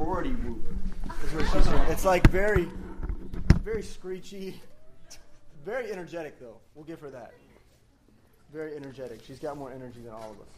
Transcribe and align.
sorority 0.00 0.30
whoop. 0.30 0.64
It's 1.90 2.06
like 2.06 2.26
very, 2.30 2.68
very 3.62 3.82
screechy, 3.82 4.58
very 5.64 5.92
energetic 5.92 6.40
though. 6.40 6.56
We'll 6.74 6.86
give 6.86 7.00
her 7.00 7.10
that. 7.10 7.32
Very 8.50 8.76
energetic. 8.76 9.20
She's 9.26 9.38
got 9.38 9.58
more 9.58 9.70
energy 9.70 10.00
than 10.00 10.12
all 10.12 10.30
of 10.30 10.40
us. 10.40 10.48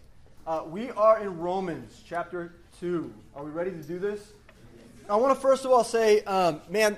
Uh, 0.47 0.69
we 0.69 0.91
are 0.91 1.21
in 1.21 1.39
Romans 1.39 2.03
chapter 2.07 2.55
two. 2.79 3.13
Are 3.35 3.43
we 3.43 3.51
ready 3.51 3.73
to 3.73 3.83
do 3.83 3.99
this? 3.99 4.33
I 5.11 5.17
want 5.17 5.35
to 5.35 5.41
first 5.41 5.65
of 5.65 5.73
all 5.73 5.83
say, 5.83 6.23
um, 6.23 6.61
man, 6.69 6.97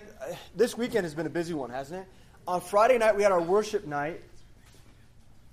this 0.54 0.76
weekend 0.76 1.04
has 1.04 1.14
been 1.14 1.26
a 1.26 1.30
busy 1.30 1.54
one, 1.54 1.70
hasn't 1.70 2.02
it? 2.02 2.08
On 2.46 2.60
Friday 2.60 2.98
night 2.98 3.16
we 3.16 3.22
had 3.22 3.32
our 3.32 3.40
worship 3.40 3.86
night. 3.86 4.22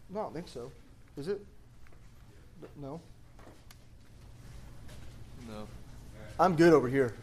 No, 0.10 0.20
I 0.20 0.24
don't 0.24 0.34
think 0.34 0.50
so. 0.50 0.74
Is 1.16 1.30
it? 1.30 1.40
No. 2.82 3.00
I'm 6.42 6.56
good 6.56 6.74
over 6.74 6.90
here. 6.90 7.14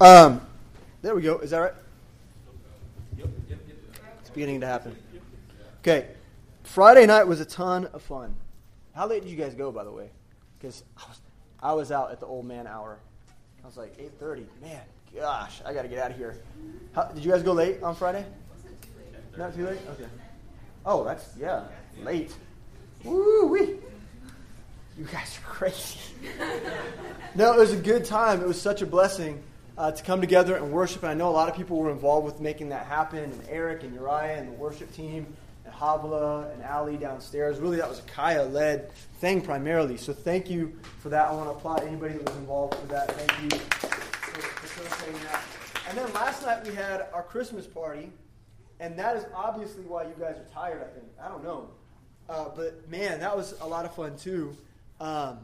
Um, 0.00 0.40
there 1.02 1.14
we 1.14 1.20
go. 1.20 1.40
Is 1.40 1.50
that 1.50 1.58
right? 1.58 1.72
It's 4.20 4.30
beginning 4.30 4.62
to 4.62 4.66
happen. 4.66 4.96
Okay. 5.80 6.06
Friday 6.62 7.04
night 7.04 7.24
was 7.24 7.40
a 7.40 7.44
ton 7.44 7.84
of 7.92 8.00
fun. 8.00 8.34
How 8.94 9.06
late 9.06 9.24
did 9.24 9.30
you 9.30 9.36
guys 9.36 9.52
go, 9.52 9.70
by 9.70 9.84
the 9.84 9.92
way? 9.92 10.08
Because 10.58 10.84
I 10.96 11.02
was, 11.06 11.20
I 11.62 11.72
was 11.74 11.92
out 11.92 12.12
at 12.12 12.18
the 12.18 12.24
old 12.24 12.46
man 12.46 12.66
hour. 12.66 12.98
I 13.62 13.66
was 13.66 13.76
like 13.76 13.98
8:30. 13.98 14.46
Man, 14.62 14.80
gosh, 15.14 15.60
I 15.66 15.74
got 15.74 15.82
to 15.82 15.88
get 15.88 15.98
out 15.98 16.12
of 16.12 16.16
here. 16.16 16.38
How, 16.94 17.04
did 17.04 17.22
you 17.22 17.30
guys 17.30 17.42
go 17.42 17.52
late 17.52 17.82
on 17.82 17.94
Friday? 17.94 18.24
Not 19.36 19.54
too 19.54 19.66
late. 19.66 19.80
Okay. 19.90 20.08
Oh, 20.86 21.04
that's 21.04 21.36
yeah, 21.38 21.64
late. 22.02 22.32
Woo 23.04 23.48
wee. 23.48 23.76
You 24.98 25.04
guys 25.04 25.38
are 25.38 25.48
crazy. 25.48 25.98
no, 27.34 27.52
it 27.52 27.58
was 27.58 27.72
a 27.72 27.76
good 27.76 28.04
time. 28.04 28.40
It 28.40 28.46
was 28.46 28.60
such 28.60 28.82
a 28.82 28.86
blessing 28.86 29.42
uh, 29.78 29.92
to 29.92 30.02
come 30.02 30.20
together 30.20 30.56
and 30.56 30.72
worship. 30.72 31.02
And 31.02 31.10
I 31.10 31.14
know 31.14 31.28
a 31.28 31.32
lot 31.32 31.48
of 31.48 31.56
people 31.56 31.78
were 31.78 31.90
involved 31.90 32.26
with 32.26 32.40
making 32.40 32.68
that 32.70 32.86
happen. 32.86 33.18
And 33.24 33.42
Eric 33.48 33.82
and 33.82 33.94
Uriah 33.94 34.36
and 34.36 34.48
the 34.48 34.52
worship 34.52 34.92
team, 34.92 35.26
and 35.64 35.74
Havla 35.74 36.52
and 36.52 36.62
Ali 36.64 36.96
downstairs. 36.96 37.58
Really, 37.58 37.78
that 37.78 37.88
was 37.88 38.00
a 38.00 38.02
Kaya 38.02 38.44
led 38.44 38.92
thing 39.20 39.40
primarily. 39.40 39.96
So 39.96 40.12
thank 40.12 40.50
you 40.50 40.78
for 40.98 41.08
that. 41.08 41.28
I 41.28 41.32
want 41.32 41.46
to 41.46 41.52
applaud 41.52 41.82
anybody 41.84 42.14
that 42.14 42.26
was 42.26 42.36
involved 42.36 42.74
with 42.74 42.90
that. 42.90 43.10
Thank 43.12 43.52
you 43.52 43.58
for 43.58 44.40
facilitating 44.66 45.20
that. 45.24 45.42
And 45.88 45.96
then 45.96 46.12
last 46.12 46.44
night 46.44 46.66
we 46.66 46.74
had 46.74 47.06
our 47.12 47.22
Christmas 47.22 47.66
party. 47.66 48.12
And 48.80 48.98
that 48.98 49.16
is 49.16 49.24
obviously 49.34 49.84
why 49.84 50.04
you 50.04 50.14
guys 50.18 50.36
are 50.36 50.46
tired, 50.52 50.82
I 50.82 50.94
think. 50.94 51.06
I 51.22 51.28
don't 51.28 51.44
know. 51.44 51.70
Uh, 52.28 52.46
but 52.54 52.88
man, 52.88 53.20
that 53.20 53.36
was 53.36 53.54
a 53.60 53.66
lot 53.66 53.84
of 53.84 53.94
fun 53.94 54.16
too. 54.16 54.56
Um, 55.00 55.38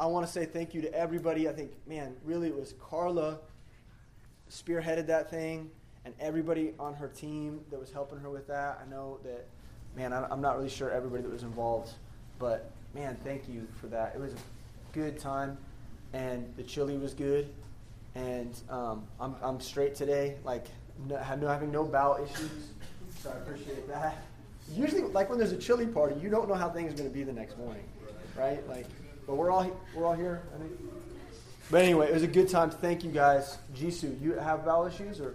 I 0.00 0.06
want 0.06 0.26
to 0.26 0.32
say 0.32 0.46
thank 0.46 0.74
you 0.74 0.80
to 0.82 0.92
everybody. 0.94 1.48
I 1.48 1.52
think, 1.52 1.72
man, 1.86 2.16
really 2.24 2.48
it 2.48 2.56
was 2.56 2.74
Carla 2.80 3.38
spearheaded 4.50 5.06
that 5.06 5.30
thing, 5.30 5.70
and 6.04 6.14
everybody 6.18 6.72
on 6.78 6.94
her 6.94 7.08
team 7.08 7.60
that 7.70 7.78
was 7.78 7.92
helping 7.92 8.18
her 8.18 8.30
with 8.30 8.46
that. 8.48 8.82
I 8.84 8.90
know 8.90 9.18
that, 9.22 9.46
man, 9.94 10.12
I'm 10.12 10.40
not 10.40 10.56
really 10.56 10.70
sure 10.70 10.90
everybody 10.90 11.22
that 11.22 11.30
was 11.30 11.42
involved, 11.42 11.92
but 12.38 12.70
man, 12.94 13.16
thank 13.24 13.48
you 13.48 13.66
for 13.80 13.86
that. 13.88 14.14
It 14.14 14.20
was 14.20 14.32
a 14.32 14.36
good 14.92 15.18
time, 15.18 15.58
and 16.12 16.52
the 16.56 16.62
chili 16.62 16.96
was 16.96 17.12
good, 17.14 17.48
and 18.14 18.58
um, 18.70 19.06
I'm, 19.20 19.36
I'm 19.42 19.60
straight 19.60 19.94
today. 19.94 20.36
Like, 20.44 20.66
no, 21.08 21.18
having 21.18 21.70
no 21.70 21.84
bowel 21.84 22.24
issues, 22.24 22.70
so 23.22 23.30
I 23.30 23.38
appreciate 23.38 23.86
that. 23.88 24.16
Usually, 24.72 25.02
like 25.02 25.28
when 25.28 25.38
there's 25.38 25.52
a 25.52 25.58
chili 25.58 25.86
party, 25.86 26.18
you 26.20 26.30
don't 26.30 26.48
know 26.48 26.54
how 26.54 26.70
things 26.70 26.92
are 26.92 26.96
going 26.96 27.08
to 27.08 27.14
be 27.14 27.22
the 27.22 27.32
next 27.32 27.58
morning, 27.58 27.84
right? 28.36 28.66
Like, 28.68 28.86
but 29.26 29.36
we're 29.36 29.50
all 29.50 29.70
we're 29.94 30.06
all 30.06 30.14
here. 30.14 30.42
I 30.54 30.58
think. 30.58 30.72
But 31.70 31.82
anyway, 31.82 32.08
it 32.08 32.14
was 32.14 32.22
a 32.22 32.28
good 32.28 32.48
time. 32.48 32.70
To 32.70 32.76
thank 32.76 33.04
you 33.04 33.10
guys. 33.10 33.58
Jisoo, 33.74 34.20
you 34.20 34.34
have 34.34 34.64
bowel 34.64 34.86
issues 34.86 35.20
or? 35.20 35.34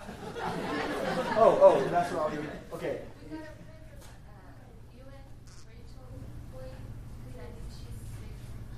oh, 1.36 1.58
oh, 1.62 1.88
that's 1.90 2.12
what 2.12 2.22
I'll 2.22 2.30
do. 2.30 2.44
Okay. 2.72 2.98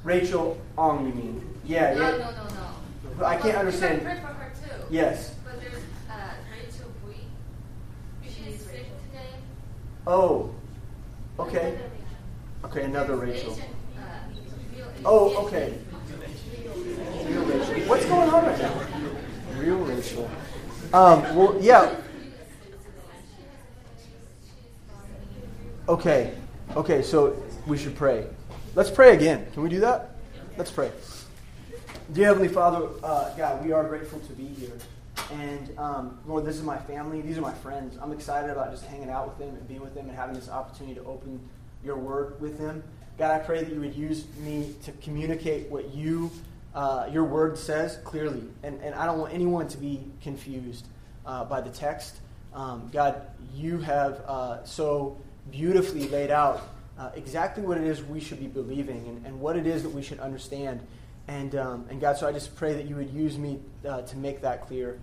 Rachel 0.07 0.57
Ong, 0.79 1.05
you 1.05 1.13
mean? 1.15 1.55
Yeah, 1.65 1.95
no, 1.95 2.01
yeah. 2.01 2.11
No, 2.11 2.19
no, 2.19 2.31
no, 2.31 3.19
no. 3.19 3.25
I 3.25 3.37
can't 3.39 3.57
understand. 3.57 4.03
You 4.03 4.09
can 4.09 4.19
pray 4.19 4.21
for 4.21 4.35
her 4.35 4.53
too. 4.55 4.85
Yes. 4.89 5.35
But 5.45 5.61
there's 5.61 5.83
uh, 6.09 6.15
Rachel 6.49 6.93
Bui. 7.05 7.17
She's 8.23 8.61
sick 8.61 8.87
today. 9.11 9.31
Oh. 10.07 10.55
Okay. 11.41 11.77
Okay, 12.66 12.82
another 12.82 13.15
Rachel. 13.15 13.53
Uh, 13.53 14.06
Oh, 15.04 15.47
okay. 15.47 15.78
Real 17.28 17.44
Rachel. 17.44 17.88
What's 17.88 18.04
going 18.06 18.28
on 18.28 18.44
right 18.44 18.59
now? 18.59 18.82
Real 19.56 19.77
Rachel. 19.78 20.28
Um, 20.93 21.22
well, 21.37 21.56
yeah. 21.60 21.94
Okay. 25.88 26.34
Okay, 26.75 27.03
so 27.03 27.41
we 27.69 27.78
should 27.78 27.94
pray. 27.94 28.27
Let's 28.75 28.91
pray 28.91 29.15
again. 29.15 29.47
Can 29.53 29.62
we 29.62 29.69
do 29.69 29.78
that? 29.81 30.16
Let's 30.59 30.72
pray. 30.72 30.91
Dear 32.12 32.27
Heavenly 32.27 32.48
Father, 32.48 32.88
uh, 33.04 33.33
God, 33.37 33.65
we 33.65 33.71
are 33.71 33.84
grateful 33.84 34.19
to 34.19 34.33
be 34.33 34.47
here. 34.47 34.77
And 35.31 35.78
um, 35.78 36.19
Lord, 36.27 36.44
this 36.44 36.56
is 36.56 36.65
my 36.65 36.78
family. 36.78 37.21
These 37.21 37.38
are 37.38 37.43
my 37.43 37.54
friends. 37.54 37.97
I'm 38.03 38.10
excited 38.10 38.50
about 38.50 38.72
just 38.72 38.84
hanging 38.87 39.10
out 39.10 39.28
with 39.28 39.38
them 39.38 39.54
and 39.54 39.69
being 39.69 39.83
with 39.83 39.94
them 39.94 40.09
and 40.09 40.16
having 40.16 40.34
this 40.34 40.48
opportunity 40.48 40.97
to 40.97 41.04
open 41.04 41.41
your 41.87 41.97
word 41.97 42.41
with 42.41 42.59
them. 42.59 42.83
God, 43.17 43.31
I 43.31 43.39
pray 43.39 43.63
that 43.63 43.73
you 43.73 43.81
would 43.81 43.95
use 43.95 44.27
me 44.41 44.75
to 44.83 44.93
communicate 44.93 45.71
what 45.71 45.95
you, 45.95 46.31
uh, 46.75 47.09
your 47.11 47.25
word 47.25 47.57
says 47.57 47.99
clearly. 48.05 48.43
And, 48.63 48.79
and 48.83 48.95
I 48.95 49.07
don't 49.07 49.19
want 49.19 49.33
anyone 49.33 49.69
to 49.69 49.79
be 49.79 50.01
confused 50.21 50.87
uh, 51.25 51.45
by 51.45 51.63
the 51.63 51.71
text. 51.71 52.17
Um, 52.53 52.91
God, 52.93 53.23
you 53.55 53.79
have 53.79 54.21
uh, 54.27 54.65
so 54.65 55.17
beautifully 55.51 56.09
laid 56.09 56.31
out 56.31 56.69
uh, 56.99 57.11
exactly 57.15 57.63
what 57.63 57.79
it 57.79 57.85
is 57.85 58.03
we 58.03 58.21
should 58.21 58.41
be 58.41 58.47
believing 58.47 59.07
and, 59.07 59.27
and 59.27 59.41
what 59.41 59.57
it 59.57 59.67
is 59.67 59.83
that 59.83 59.91
we 59.91 60.03
should 60.03 60.19
understand. 60.19 60.81
And, 61.29 61.55
um, 61.55 61.87
and 61.89 62.01
God, 62.01 62.17
so 62.19 62.27
I 62.27 62.33
just 62.33 62.55
pray 62.57 62.75
that 62.75 62.87
you 62.87 62.97
would 62.97 63.11
use 63.11 63.39
me 63.39 63.61
uh, 63.87 64.03
to 64.03 64.17
make 64.17 64.43
that 64.43 64.67
clear. 64.67 64.99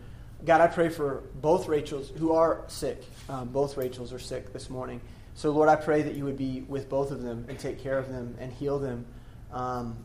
God, 0.46 0.62
I 0.62 0.68
pray 0.68 0.90
for 0.90 1.24
both 1.36 1.68
Rachels 1.68 2.12
who 2.18 2.34
are 2.34 2.62
sick. 2.68 3.04
Um, 3.30 3.50
both 3.50 3.78
Rachels 3.78 4.12
are 4.12 4.20
sick 4.20 4.52
this 4.52 4.70
morning. 4.70 5.00
So, 5.36 5.52
Lord, 5.52 5.70
I 5.70 5.76
pray 5.76 6.02
that 6.04 6.16
you 6.16 6.26
would 6.26 6.38
be 6.38 6.62
with 6.68 6.90
both 6.90 7.12
of 7.12 7.22
them 7.24 7.46
and 7.50 7.58
take 7.58 7.80
care 7.80 7.98
of 7.98 8.10
them 8.10 8.36
and 8.40 8.52
heal 8.52 8.78
them. 8.78 9.06
Um, 9.52 9.98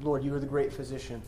Lord, 0.00 0.22
you 0.22 0.34
are 0.34 0.40
the 0.40 0.46
great 0.46 0.72
physician, 0.72 1.22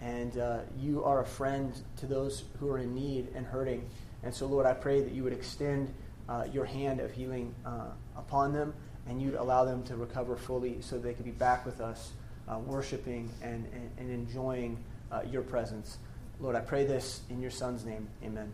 and 0.00 0.38
uh, 0.38 0.58
you 0.78 1.04
are 1.04 1.20
a 1.20 1.26
friend 1.26 1.72
to 1.98 2.06
those 2.06 2.44
who 2.58 2.68
are 2.70 2.78
in 2.78 2.94
need 2.94 3.28
and 3.34 3.44
hurting. 3.44 3.88
And 4.22 4.34
so, 4.34 4.46
Lord, 4.46 4.66
I 4.66 4.72
pray 4.72 5.02
that 5.02 5.12
you 5.12 5.22
would 5.22 5.32
extend 5.32 5.92
uh, 6.28 6.46
your 6.52 6.64
hand 6.64 7.00
of 7.00 7.12
healing 7.12 7.54
uh, 7.64 7.90
upon 8.16 8.52
them 8.52 8.74
and 9.08 9.22
you'd 9.22 9.34
allow 9.34 9.64
them 9.64 9.82
to 9.84 9.96
recover 9.96 10.36
fully 10.36 10.78
so 10.80 10.98
they 10.98 11.14
could 11.14 11.24
be 11.24 11.30
back 11.30 11.64
with 11.64 11.80
us, 11.80 12.12
uh, 12.48 12.58
worshiping 12.58 13.30
and, 13.42 13.66
and, 13.72 13.90
and 13.98 14.10
enjoying 14.10 14.76
uh, 15.12 15.22
your 15.30 15.42
presence. 15.42 15.98
Lord, 16.40 16.56
I 16.56 16.60
pray 16.60 16.84
this 16.84 17.20
in 17.30 17.40
your 17.40 17.50
Son's 17.50 17.84
name. 17.84 18.08
Amen. 18.24 18.52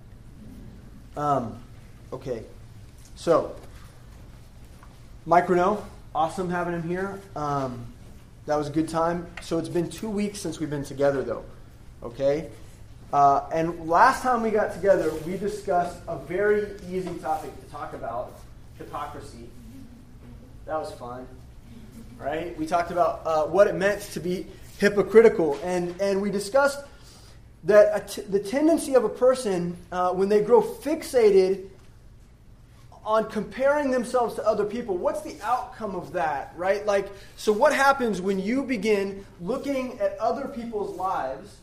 Um, 1.16 1.62
okay. 2.12 2.44
So, 3.16 3.56
Mike 5.24 5.48
Renault, 5.48 5.84
awesome 6.16 6.50
having 6.50 6.74
him 6.74 6.82
here. 6.82 7.20
Um, 7.36 7.86
that 8.46 8.56
was 8.56 8.66
a 8.66 8.72
good 8.72 8.88
time. 8.88 9.28
So 9.40 9.58
it's 9.58 9.68
been 9.68 9.88
two 9.88 10.10
weeks 10.10 10.40
since 10.40 10.58
we've 10.58 10.68
been 10.68 10.84
together, 10.84 11.22
though. 11.22 11.44
Okay? 12.02 12.50
Uh, 13.12 13.48
and 13.52 13.88
last 13.88 14.22
time 14.22 14.42
we 14.42 14.50
got 14.50 14.74
together, 14.74 15.14
we 15.24 15.36
discussed 15.36 15.96
a 16.08 16.18
very 16.18 16.72
easy 16.90 17.14
topic 17.20 17.52
to 17.64 17.70
talk 17.70 17.92
about 17.92 18.32
hypocrisy. 18.78 19.48
That 20.66 20.80
was 20.80 20.90
fun. 20.90 21.28
Right? 22.18 22.58
We 22.58 22.66
talked 22.66 22.90
about 22.90 23.22
uh, 23.24 23.44
what 23.44 23.68
it 23.68 23.76
meant 23.76 24.02
to 24.14 24.18
be 24.18 24.48
hypocritical. 24.78 25.56
And, 25.62 25.94
and 26.00 26.20
we 26.20 26.32
discussed 26.32 26.80
that 27.62 28.18
the 28.28 28.40
tendency 28.40 28.94
of 28.94 29.04
a 29.04 29.08
person, 29.08 29.76
uh, 29.92 30.12
when 30.14 30.28
they 30.28 30.42
grow 30.42 30.62
fixated 30.62 31.68
on 33.04 33.28
comparing 33.28 33.90
themselves 33.90 34.34
to 34.36 34.46
other 34.46 34.64
people, 34.64 34.96
what's 34.96 35.22
the 35.22 35.36
outcome 35.42 35.96
of 35.96 36.12
that, 36.12 36.52
right? 36.56 36.86
Like, 36.86 37.08
so 37.36 37.52
what 37.52 37.74
happens 37.74 38.20
when 38.20 38.38
you 38.38 38.62
begin 38.62 39.26
looking 39.40 39.98
at 39.98 40.16
other 40.18 40.46
people's 40.46 40.96
lives, 40.96 41.56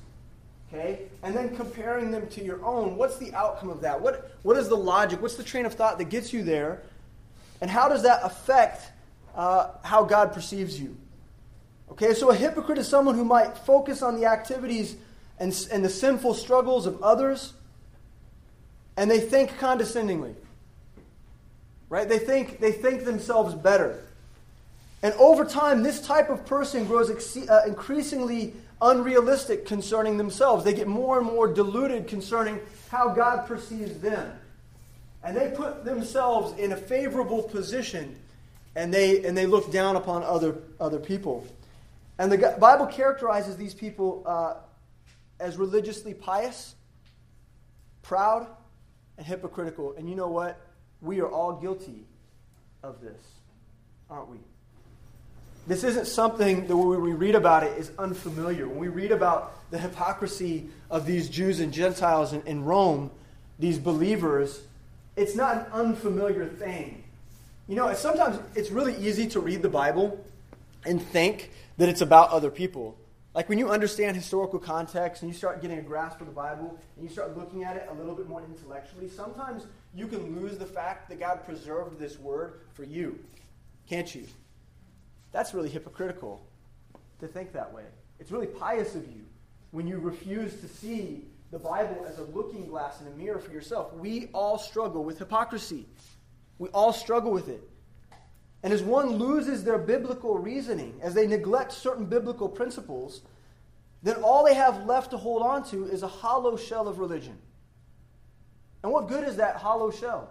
okay, 0.68 1.04
and 1.24 1.36
then 1.36 1.56
comparing 1.56 2.12
them 2.12 2.28
to 2.30 2.44
your 2.44 2.64
own? 2.64 2.98
What's 2.98 3.18
the 3.18 3.34
outcome 3.34 3.70
of 3.70 3.82
that? 3.82 4.02
What, 4.02 4.32
what 4.44 4.58
is 4.58 4.68
the 4.68 4.76
logic? 4.76 5.22
What's 5.22 5.36
the 5.36 5.44
train 5.44 5.66
of 5.66 5.74
thought 5.74 5.98
that 6.00 6.10
gets 6.10 6.34
you 6.34 6.44
there? 6.44 6.82
And 7.62 7.72
how 7.72 7.88
does 7.88 8.04
that 8.04 8.20
affect 8.24 8.92
uh, 9.34 9.72
how 9.84 10.04
God 10.04 10.34
perceives 10.34 10.80
you? 10.80 10.98
Okay, 11.92 12.14
so 12.14 12.32
a 12.32 12.36
hypocrite 12.36 12.78
is 12.78 12.88
someone 12.88 13.16
who 13.16 13.26
might 13.26 13.58
focus 13.60 14.02
on 14.02 14.16
the 14.20 14.26
activities 14.26 14.96
and, 15.40 15.68
and 15.72 15.84
the 15.84 15.90
sinful 15.90 16.34
struggles 16.34 16.86
of 16.86 17.02
others, 17.02 17.54
and 18.98 19.10
they 19.10 19.22
think 19.22 19.58
condescendingly. 19.58 20.36
Right? 21.90 22.08
They 22.08 22.20
think, 22.20 22.60
they 22.60 22.72
think 22.72 23.04
themselves 23.06 23.56
better. 23.56 24.00
And 25.02 25.14
over 25.16 25.46
time, 25.46 25.82
this 25.82 26.02
type 26.06 26.30
of 26.30 26.46
person 26.46 26.86
grows 26.86 27.10
ex- 27.10 27.38
uh, 27.38 27.64
increasingly 27.66 28.54
unrealistic 28.82 29.66
concerning 29.66 30.18
themselves. 30.18 30.64
They 30.64 30.74
get 30.74 30.88
more 30.88 31.18
and 31.18 31.26
more 31.26 31.52
deluded 31.52 32.08
concerning 32.08 32.60
how 32.90 33.10
God 33.10 33.48
perceives 33.48 34.00
them. 34.00 34.32
And 35.24 35.36
they 35.36 35.52
put 35.56 35.84
themselves 35.84 36.58
in 36.60 36.72
a 36.72 36.78
favorable 36.78 37.44
position 37.44 38.16
and 38.76 38.94
they, 38.94 39.26
and 39.26 39.38
they 39.38 39.46
look 39.46 39.72
down 39.72 39.96
upon 39.96 40.24
other, 40.24 40.56
other 40.80 41.00
people. 41.00 41.46
And 42.18 42.32
the 42.32 42.56
Bible 42.60 42.86
characterizes 42.86 43.58
these 43.58 43.74
people 43.74 44.24
uh, 44.26 44.56
as 45.40 45.58
religiously 45.58 46.14
pious, 46.14 46.76
proud, 48.02 48.48
and 49.18 49.26
hypocritical. 49.26 49.96
And 49.98 50.10
you 50.10 50.16
know 50.16 50.30
what? 50.30 50.60
We 51.02 51.22
are 51.22 51.28
all 51.28 51.54
guilty 51.54 52.06
of 52.84 53.02
this, 53.02 53.22
aren't 54.10 54.30
we? 54.30 54.38
This 55.68 55.84
isn't 55.84 56.08
something 56.08 56.68
that 56.68 56.76
when 56.76 57.02
we 57.02 57.14
read 57.14 57.36
about 57.36 57.64
it 57.64 57.78
is 57.78 57.92
unfamiliar. 58.00 58.68
When 58.68 58.80
we 58.80 58.88
read 58.88 59.12
about 59.12 59.70
the 59.72 59.78
hypocrisy 59.78 60.70
of 60.90 61.06
these 61.06 61.30
Jews 61.30 61.60
and 61.60 61.72
Gentiles 61.72 62.34
in, 62.34 62.42
in 62.44 62.66
Rome, 62.66 63.12
these 63.60 63.78
believers, 63.78 64.62
it's 65.16 65.36
not 65.36 65.58
an 65.58 65.66
unfamiliar 65.72 66.48
thing. 66.48 67.04
You 67.68 67.76
know, 67.76 67.94
sometimes 67.94 68.40
it's 68.56 68.72
really 68.72 68.96
easy 68.96 69.28
to 69.28 69.40
read 69.40 69.62
the 69.62 69.70
Bible 69.70 70.24
and 70.86 71.02
think 71.02 71.52
that 71.78 71.88
it's 71.88 72.02
about 72.02 72.32
other 72.32 72.50
people. 72.50 72.98
Like 73.36 73.48
when 73.48 73.60
you 73.60 73.70
understand 73.70 74.16
historical 74.16 74.58
context 74.58 75.22
and 75.22 75.32
you 75.32 75.38
start 75.38 75.62
getting 75.62 75.78
a 75.78 75.84
grasp 75.84 76.20
of 76.20 76.26
the 76.26 76.34
Bible 76.34 76.80
and 76.96 77.08
you 77.08 77.12
start 77.14 77.38
looking 77.38 77.64
at 77.64 77.76
it 77.76 77.88
a 77.92 77.94
little 77.94 78.16
bit 78.16 78.28
more 78.28 78.42
intellectually, 78.42 79.08
sometimes 79.08 79.68
you 79.94 80.08
can 80.08 80.40
lose 80.40 80.58
the 80.58 80.66
fact 80.66 81.10
that 81.10 81.20
God 81.20 81.46
preserved 81.46 82.00
this 82.00 82.20
word 82.20 82.62
for 82.74 82.84
you. 82.84 83.20
Can't 83.88 84.14
you? 84.14 84.26
That's 85.32 85.54
really 85.54 85.70
hypocritical 85.70 86.42
to 87.20 87.28
think 87.28 87.54
that 87.54 87.74
way. 87.74 87.84
It's 88.20 88.32
really 88.32 88.48
pious 88.48 88.96
of 88.96 89.08
you 89.08 89.26
when 89.72 89.88
you 89.88 90.00
refuse 90.00 90.60
to 90.62 90.68
see 90.68 91.24
the 91.52 91.60
Bible 91.60 92.06
as 92.08 92.20
a 92.20 92.24
looking 92.24 92.68
glass 92.68 93.00
and 93.00 93.08
a 93.08 93.18
mirror 93.18 93.40
for 93.40 93.52
yourself. 93.52 93.94
We 93.94 94.30
all 94.34 94.58
struggle 94.58 95.04
with 95.04 95.18
hypocrisy. 95.18 95.88
We 96.60 96.70
all 96.70 96.94
struggle 96.94 97.32
with 97.32 97.50
it. 97.50 97.68
And 98.62 98.74
as 98.74 98.84
one 98.84 99.12
loses 99.14 99.64
their 99.64 99.78
biblical 99.78 100.38
reasoning, 100.38 101.00
as 101.02 101.14
they 101.14 101.26
neglect 101.26 101.72
certain 101.72 102.06
biblical 102.06 102.50
principles, 102.50 103.22
then 104.04 104.18
all 104.18 104.46
they 104.46 104.54
have 104.54 104.86
left 104.86 105.12
to 105.12 105.18
hold 105.18 105.42
on 105.42 105.64
to 105.70 105.86
is 105.86 106.04
a 106.04 106.08
hollow 106.08 106.58
shell 106.58 106.88
of 106.88 107.00
religion. 107.00 107.38
And 108.84 108.92
what 108.92 109.08
good 109.08 109.28
is 109.28 109.38
that 109.38 109.58
hollow 109.58 109.92
shell? 109.92 110.30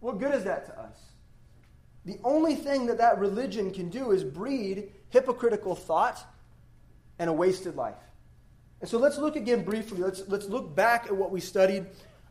What 0.00 0.18
good 0.18 0.34
is 0.34 0.44
that 0.44 0.66
to 0.66 0.78
us? 0.78 0.96
The 2.04 2.18
only 2.22 2.54
thing 2.54 2.86
that 2.86 2.98
that 2.98 3.18
religion 3.18 3.70
can 3.70 3.88
do 3.88 4.10
is 4.10 4.22
breed 4.22 4.92
hypocritical 5.08 5.74
thought 5.74 6.22
and 7.18 7.30
a 7.30 7.32
wasted 7.32 7.76
life. 7.76 7.94
And 8.80 8.90
so 8.90 8.98
let's 8.98 9.16
look 9.16 9.36
again 9.36 9.64
briefly. 9.64 9.98
Let's, 9.98 10.22
let's 10.28 10.46
look 10.46 10.74
back 10.74 11.06
at 11.06 11.16
what 11.16 11.30
we 11.30 11.40
studied 11.40 11.86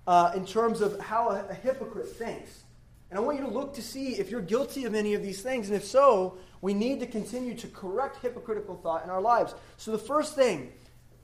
uh, 0.05 0.33
in 0.35 0.45
terms 0.45 0.81
of 0.81 0.99
how 0.99 1.29
a, 1.29 1.45
a 1.49 1.53
hypocrite 1.53 2.09
thinks. 2.09 2.63
And 3.09 3.17
I 3.17 3.21
want 3.21 3.39
you 3.39 3.45
to 3.45 3.51
look 3.51 3.73
to 3.75 3.81
see 3.81 4.15
if 4.15 4.29
you're 4.29 4.41
guilty 4.41 4.85
of 4.85 4.93
any 4.93 5.13
of 5.13 5.23
these 5.23 5.41
things. 5.41 5.67
And 5.67 5.75
if 5.75 5.85
so, 5.85 6.37
we 6.61 6.73
need 6.73 6.99
to 6.99 7.07
continue 7.07 7.55
to 7.55 7.67
correct 7.67 8.17
hypocritical 8.21 8.75
thought 8.75 9.03
in 9.03 9.09
our 9.09 9.21
lives. 9.21 9.55
So 9.77 9.91
the 9.91 9.97
first 9.97 10.35
thing 10.35 10.71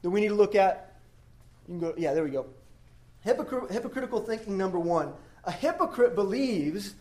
that 0.02 0.10
we 0.10 0.22
need 0.22 0.30
to 0.30 0.36
look 0.36 0.56
at, 0.56 0.96
you 1.68 1.74
can 1.74 1.80
go, 1.80 1.94
yeah, 1.98 2.14
there 2.14 2.24
we 2.24 2.32
go. 2.32 2.48
Hypocr- 3.30 3.70
hypocritical 3.72 4.22
thinking 4.22 4.58
number 4.58 4.80
one. 4.80 5.14
A 5.44 5.52
hypocrite 5.52 6.16
believes 6.16 6.96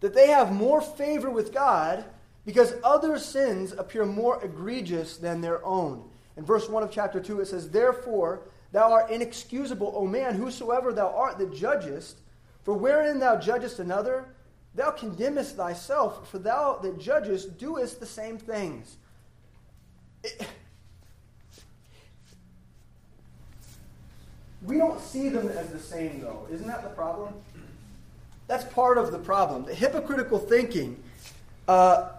that 0.00 0.14
they 0.14 0.28
have 0.28 0.52
more 0.52 0.80
favor 0.80 1.30
with 1.30 1.52
God 1.52 2.04
because 2.44 2.74
other 2.82 3.18
sins 3.18 3.72
appear 3.72 4.04
more 4.04 4.42
egregious 4.44 5.16
than 5.16 5.40
their 5.40 5.64
own. 5.64 6.08
In 6.36 6.44
verse 6.44 6.68
1 6.68 6.82
of 6.82 6.90
chapter 6.90 7.20
2, 7.20 7.40
it 7.40 7.46
says, 7.46 7.70
Therefore, 7.70 8.42
thou 8.72 8.92
art 8.92 9.10
inexcusable, 9.10 9.92
O 9.94 10.06
man, 10.06 10.34
whosoever 10.34 10.92
thou 10.92 11.08
art 11.08 11.38
that 11.38 11.54
judgest, 11.54 12.18
for 12.62 12.74
wherein 12.74 13.18
thou 13.18 13.36
judgest 13.36 13.78
another, 13.78 14.26
thou 14.74 14.90
condemnest 14.90 15.56
thyself, 15.56 16.28
for 16.28 16.38
thou 16.38 16.78
that 16.82 16.98
judgest 16.98 17.58
doest 17.58 18.00
the 18.00 18.06
same 18.06 18.38
things. 18.38 18.96
It, 20.24 20.46
we 24.64 24.78
don't 24.78 25.00
see 25.00 25.28
them 25.28 25.48
as 25.48 25.70
the 25.70 25.78
same, 25.78 26.20
though. 26.20 26.46
Isn't 26.50 26.66
that 26.66 26.82
the 26.82 26.90
problem? 26.90 27.34
That's 28.46 28.64
part 28.64 28.98
of 28.98 29.12
the 29.12 29.18
problem. 29.18 29.64
The 29.64 29.74
hypocritical 29.74 30.38
thinking 30.38 31.02
uh, 31.66 32.10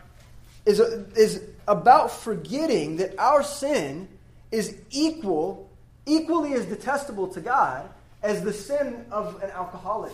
is, 0.66 0.80
is 0.80 1.44
about 1.68 2.12
forgetting 2.12 2.98
that 2.98 3.18
our 3.18 3.44
sin 3.44 4.07
is 4.51 4.75
equal, 4.92 5.69
equally 6.06 6.54
as 6.54 6.66
detestable 6.66 7.28
to 7.30 7.42
God 7.42 7.90
as 8.22 8.42
the 8.44 8.54
sin 8.54 9.06
of 9.12 9.42
an 9.44 9.51
alcoholic 9.51 10.13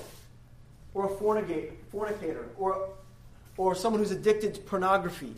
or 0.94 1.06
a 1.06 1.18
fornicator 1.18 2.46
or, 2.58 2.90
or 3.58 3.76
someone 3.76 4.02
who's 4.02 4.12
addicted 4.12 4.56
to 4.56 4.62
pornography. 4.62 5.34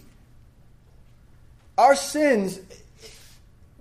Our 1.77 1.95
sins, 1.95 2.59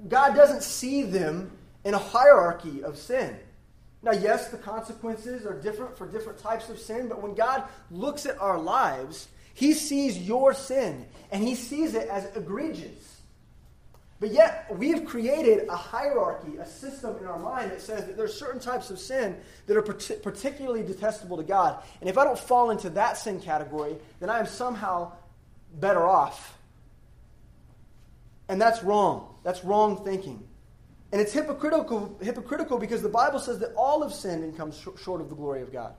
God 0.08 0.34
doesn't 0.34 0.62
see 0.62 1.02
them 1.02 1.50
in 1.84 1.94
a 1.94 1.98
hierarchy 1.98 2.82
of 2.82 2.96
sin. 2.96 3.36
Now, 4.02 4.12
yes, 4.12 4.48
the 4.48 4.56
consequences 4.56 5.44
are 5.44 5.60
different 5.60 5.96
for 5.96 6.06
different 6.06 6.38
types 6.38 6.70
of 6.70 6.78
sin, 6.78 7.08
but 7.08 7.22
when 7.22 7.34
God 7.34 7.64
looks 7.90 8.24
at 8.24 8.40
our 8.40 8.58
lives, 8.58 9.28
He 9.52 9.74
sees 9.74 10.18
your 10.18 10.54
sin 10.54 11.06
and 11.30 11.42
He 11.42 11.54
sees 11.54 11.94
it 11.94 12.08
as 12.08 12.34
egregious. 12.36 13.20
But 14.18 14.32
yet, 14.32 14.66
we've 14.76 15.06
created 15.06 15.66
a 15.68 15.76
hierarchy, 15.76 16.58
a 16.58 16.66
system 16.66 17.16
in 17.18 17.26
our 17.26 17.38
mind 17.38 17.70
that 17.70 17.80
says 17.80 18.06
that 18.06 18.16
there 18.16 18.26
are 18.26 18.28
certain 18.28 18.60
types 18.60 18.90
of 18.90 18.98
sin 18.98 19.34
that 19.66 19.76
are 19.76 19.82
particularly 19.82 20.82
detestable 20.82 21.38
to 21.38 21.42
God. 21.42 21.82
And 22.00 22.10
if 22.10 22.18
I 22.18 22.24
don't 22.24 22.38
fall 22.38 22.70
into 22.70 22.90
that 22.90 23.16
sin 23.16 23.40
category, 23.40 23.96
then 24.18 24.28
I 24.28 24.38
am 24.38 24.46
somehow 24.46 25.12
better 25.74 26.06
off. 26.06 26.58
And 28.50 28.60
that's 28.60 28.82
wrong. 28.82 29.34
That's 29.42 29.64
wrong 29.64 30.04
thinking. 30.04 30.46
And 31.12 31.20
it's 31.20 31.32
hypocritical, 31.32 32.16
hypocritical 32.22 32.78
because 32.78 33.02
the 33.02 33.08
Bible 33.08 33.40
says 33.40 33.58
that 33.60 33.74
all 33.74 34.02
have 34.02 34.12
sinned 34.12 34.44
and 34.44 34.56
come 34.56 34.70
sh- 34.70 35.02
short 35.02 35.20
of 35.20 35.28
the 35.28 35.34
glory 35.34 35.62
of 35.62 35.72
God. 35.72 35.94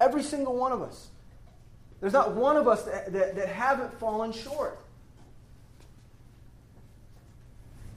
Every 0.00 0.22
single 0.22 0.56
one 0.56 0.72
of 0.72 0.82
us. 0.82 1.08
There's 2.00 2.12
not 2.12 2.34
one 2.34 2.56
of 2.56 2.66
us 2.66 2.82
that, 2.82 3.12
that, 3.12 3.36
that 3.36 3.48
haven't 3.48 3.92
fallen 3.94 4.32
short. 4.32 4.78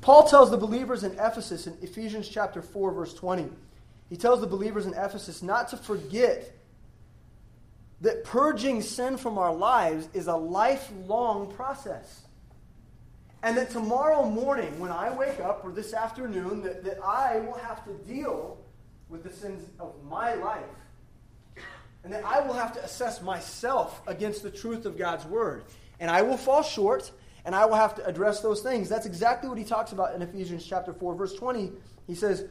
Paul 0.01 0.27
tells 0.27 0.49
the 0.51 0.57
believers 0.57 1.03
in 1.03 1.11
Ephesus 1.13 1.67
in 1.67 1.77
Ephesians 1.81 2.29
chapter 2.29 2.61
4 2.61 2.93
verse 2.93 3.13
20. 3.13 3.49
He 4.09 4.15
tells 4.15 4.39
the 4.41 4.47
believers 4.47 4.85
in 4.85 4.93
Ephesus 4.93 5.43
not 5.43 5.69
to 5.69 5.77
forget 5.77 6.51
that 8.01 8.23
purging 8.23 8.81
sin 8.81 9.17
from 9.17 9.37
our 9.37 9.53
lives 9.53 10.07
is 10.13 10.27
a 10.27 10.35
lifelong 10.35 11.51
process. 11.51 12.21
And 13.41 13.55
that 13.57 13.69
tomorrow 13.69 14.25
morning, 14.25 14.77
when 14.79 14.91
I 14.91 15.11
wake 15.11 15.39
up, 15.39 15.63
or 15.63 15.71
this 15.71 15.93
afternoon, 15.93 16.61
that, 16.63 16.83
that 16.83 16.99
I 17.03 17.39
will 17.39 17.57
have 17.57 17.85
to 17.85 17.93
deal 18.11 18.57
with 19.07 19.23
the 19.23 19.31
sins 19.31 19.67
of 19.79 19.93
my 20.09 20.33
life. 20.35 20.63
And 22.03 22.13
that 22.13 22.23
I 22.25 22.41
will 22.41 22.53
have 22.53 22.73
to 22.73 22.83
assess 22.83 23.21
myself 23.21 24.01
against 24.07 24.43
the 24.43 24.51
truth 24.51 24.85
of 24.85 24.97
God's 24.97 25.25
word. 25.25 25.63
And 25.99 26.11
I 26.11 26.21
will 26.21 26.37
fall 26.37 26.63
short, 26.63 27.11
and 27.45 27.55
I 27.55 27.65
will 27.65 27.75
have 27.75 27.95
to 27.95 28.05
address 28.05 28.41
those 28.41 28.61
things. 28.61 28.89
That's 28.89 29.05
exactly 29.05 29.49
what 29.49 29.57
he 29.57 29.63
talks 29.63 29.93
about 29.93 30.15
in 30.15 30.21
Ephesians 30.21 30.65
chapter 30.65 30.93
4, 30.93 31.15
verse 31.15 31.33
20. 31.33 31.71
He 32.07 32.15
says, 32.15 32.45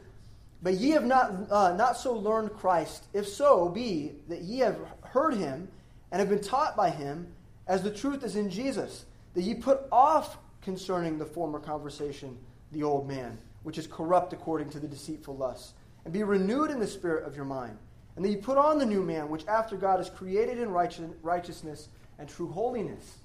But 0.63 0.75
ye 0.75 0.91
have 0.91 1.05
not, 1.05 1.33
uh, 1.51 1.75
not 1.77 1.99
so 1.99 2.15
learned 2.15 2.55
Christ, 2.55 3.05
if 3.13 3.29
so 3.29 3.69
be 3.69 4.13
that 4.29 4.41
ye 4.41 4.59
have 4.61 4.79
heard 5.03 5.35
him 5.35 5.69
and 6.11 6.21
have 6.21 6.31
been 6.31 6.43
taught 6.43 6.77
by 6.77 6.91
him, 6.91 7.29
as 7.67 7.83
the 7.83 7.91
truth 7.91 8.25
is 8.25 8.37
in 8.37 8.49
Jesus, 8.49 9.05
that 9.35 9.43
ye 9.43 9.55
put 9.55 9.81
off 9.93 10.39
concerning 10.63 11.19
the 11.19 11.27
former 11.27 11.59
conversation, 11.59 12.37
the 12.73 12.83
old 12.83 13.09
man, 13.09 13.39
which 13.63 13.79
is 13.79 13.87
corrupt 13.87 14.33
according 14.33 14.71
to 14.71 14.81
the 14.81 14.89
deceitful 14.89 15.37
lusts, 15.37 15.75
and 16.05 16.13
be 16.13 16.23
renewed 16.23 16.71
in 16.71 16.81
the 16.81 16.87
spirit 16.87 17.25
of 17.25 17.37
your 17.37 17.45
mind. 17.45 17.77
And 18.17 18.25
that 18.25 18.31
you 18.31 18.39
put 18.39 18.59
on 18.59 18.79
the 18.79 18.87
new 18.87 19.03
man, 19.03 19.29
which 19.29 19.47
after 19.47 19.77
God 19.77 20.01
is 20.01 20.11
created 20.11 20.59
in 20.59 20.71
righteousness 20.71 21.89
and 22.19 22.29
true 22.29 22.49
holiness. 22.49 23.19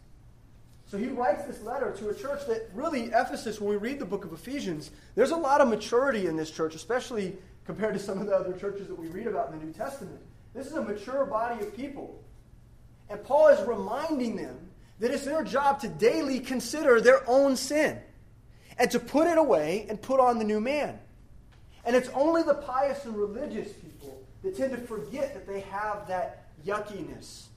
So 0.86 0.98
he 0.98 1.08
writes 1.08 1.46
this 1.46 1.64
letter 1.64 1.92
to 1.98 2.10
a 2.10 2.14
church 2.14 2.46
that 2.48 2.70
really, 2.76 3.06
Ephesus, 3.06 3.60
when 3.60 3.70
we 3.72 3.78
read 3.78 3.98
the 3.98 4.06
book 4.06 4.26
of 4.26 4.34
Ephesians, 4.34 4.92
there's 5.16 5.32
a 5.32 5.36
lot 5.36 5.62
of 5.62 5.68
maturity 5.68 6.28
in 6.28 6.36
this 6.36 6.52
church, 6.52 6.76
especially 6.76 7.36
compared 7.66 7.94
to 7.94 8.00
some 8.00 8.20
of 8.20 8.28
the 8.28 8.36
other 8.36 8.54
churches 8.54 8.88
that 8.88 9.00
we 9.00 9.08
read 9.08 9.26
about 9.26 9.52
in 9.52 9.58
the 9.58 9.66
New 9.66 9.72
Testament. 9.74 10.20
This 10.54 10.68
is 10.68 10.74
a 10.74 10.82
mature 10.82 11.26
body 11.26 11.66
of 11.66 11.76
people. 11.76 12.22
And 13.10 13.24
Paul 13.24 13.48
is 13.48 13.68
reminding 13.68 14.36
them 14.36 14.58
that 15.04 15.12
it's 15.12 15.26
their 15.26 15.44
job 15.44 15.82
to 15.82 15.90
daily 15.90 16.40
consider 16.40 17.02
their 17.02 17.30
own 17.30 17.58
sin 17.58 18.00
and 18.78 18.90
to 18.90 18.98
put 18.98 19.28
it 19.28 19.38
away 19.38 19.86
and 19.90 20.02
put 20.02 20.18
on 20.18 20.40
the 20.40 20.46
new 20.46 20.62
man. 20.62 20.98
And 21.84 21.94
it's 21.94 22.08
only 22.14 22.42
the 22.42 22.54
pious 22.54 23.04
and 23.04 23.14
religious 23.14 23.74
people 23.74 24.24
that 24.44 24.56
tend 24.56 24.72
to 24.72 24.78
forget 24.78 25.34
that 25.34 25.46
they 25.46 25.60
have 25.60 26.08
that 26.08 26.48
yuckiness, 26.66 27.48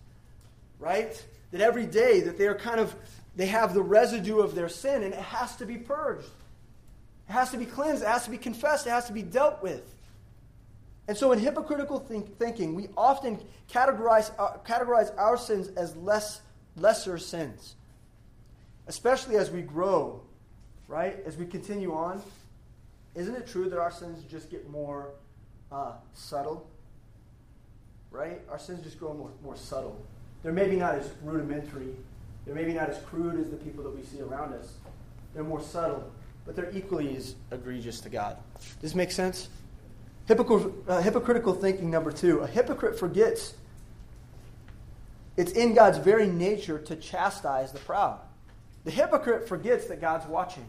right? 0.80 1.24
That 1.52 1.60
every 1.60 1.86
day 1.86 2.18
that 2.22 2.36
they 2.36 2.48
are 2.48 2.56
kind 2.56 2.80
of 2.80 2.92
they 3.36 3.46
have 3.46 3.74
the 3.74 3.82
residue 3.82 4.40
of 4.40 4.56
their 4.56 4.68
sin, 4.68 5.04
and 5.04 5.14
it 5.14 5.20
has 5.20 5.54
to 5.58 5.66
be 5.66 5.76
purged. 5.76 6.26
It 7.28 7.32
has 7.32 7.52
to 7.52 7.58
be 7.58 7.66
cleansed. 7.66 8.02
It 8.02 8.08
has 8.08 8.24
to 8.24 8.30
be 8.30 8.38
confessed. 8.38 8.88
It 8.88 8.90
has 8.90 9.06
to 9.06 9.12
be 9.12 9.22
dealt 9.22 9.62
with. 9.62 9.94
And 11.06 11.16
so, 11.16 11.30
in 11.30 11.38
hypocritical 11.38 12.00
think, 12.00 12.38
thinking, 12.38 12.74
we 12.74 12.88
often 12.96 13.38
categorize, 13.70 14.32
uh, 14.36 14.56
categorize 14.66 15.16
our 15.16 15.36
sins 15.36 15.68
as 15.76 15.94
less, 15.94 16.40
lesser 16.76 17.18
sins, 17.18 17.75
especially 18.87 19.37
as 19.37 19.50
we 19.50 19.62
grow, 19.62 20.21
right? 20.88 21.16
As 21.26 21.37
we 21.37 21.47
continue 21.47 21.92
on. 21.92 22.23
Isn't 23.14 23.35
it 23.35 23.47
true 23.47 23.68
that 23.71 23.78
our 23.78 23.90
sins 23.90 24.23
just 24.30 24.50
get 24.50 24.68
more 24.71 25.09
uh, 25.73 25.92
subtle? 26.14 26.68
Right? 28.11 28.40
Our 28.50 28.59
sins 28.59 28.83
just 28.85 28.99
grow 28.99 29.14
more, 29.14 29.30
more 29.42 29.56
subtle. 29.56 30.00
They're 30.42 30.52
maybe 30.52 30.76
not 30.76 30.95
as 30.95 31.11
rudimentary, 31.23 31.88
they're 32.45 32.54
maybe 32.54 32.73
not 32.73 32.88
as 32.88 32.99
crude 33.04 33.40
as 33.40 33.50
the 33.50 33.56
people 33.56 33.83
that 33.85 33.97
we 33.97 34.02
see 34.02 34.21
around 34.21 34.54
us. 34.54 34.75
They're 35.35 35.42
more 35.42 35.61
subtle, 35.61 36.11
but 36.45 36.54
they're 36.54 36.71
equally 36.71 37.16
as 37.16 37.35
egregious 37.50 38.00
to 38.00 38.09
God. 38.09 38.37
Does 38.54 38.76
this 38.80 38.95
make 38.95 39.11
sense? 39.11 39.49
Uh, 40.28 41.00
hypocritical 41.02 41.54
thinking, 41.54 41.90
number 41.90 42.11
two. 42.11 42.40
A 42.40 42.47
hypocrite 42.47 42.99
forgets 42.99 43.54
it's 45.37 45.52
in 45.52 45.75
God's 45.75 45.99
very 45.99 46.26
nature 46.26 46.78
to 46.78 46.97
chastise 46.97 47.73
the 47.73 47.78
proud. 47.78 48.19
The 48.85 48.90
hypocrite 48.90 49.49
forgets 49.49 49.87
that 49.87 50.00
God's 50.00 50.26
watching. 50.26 50.66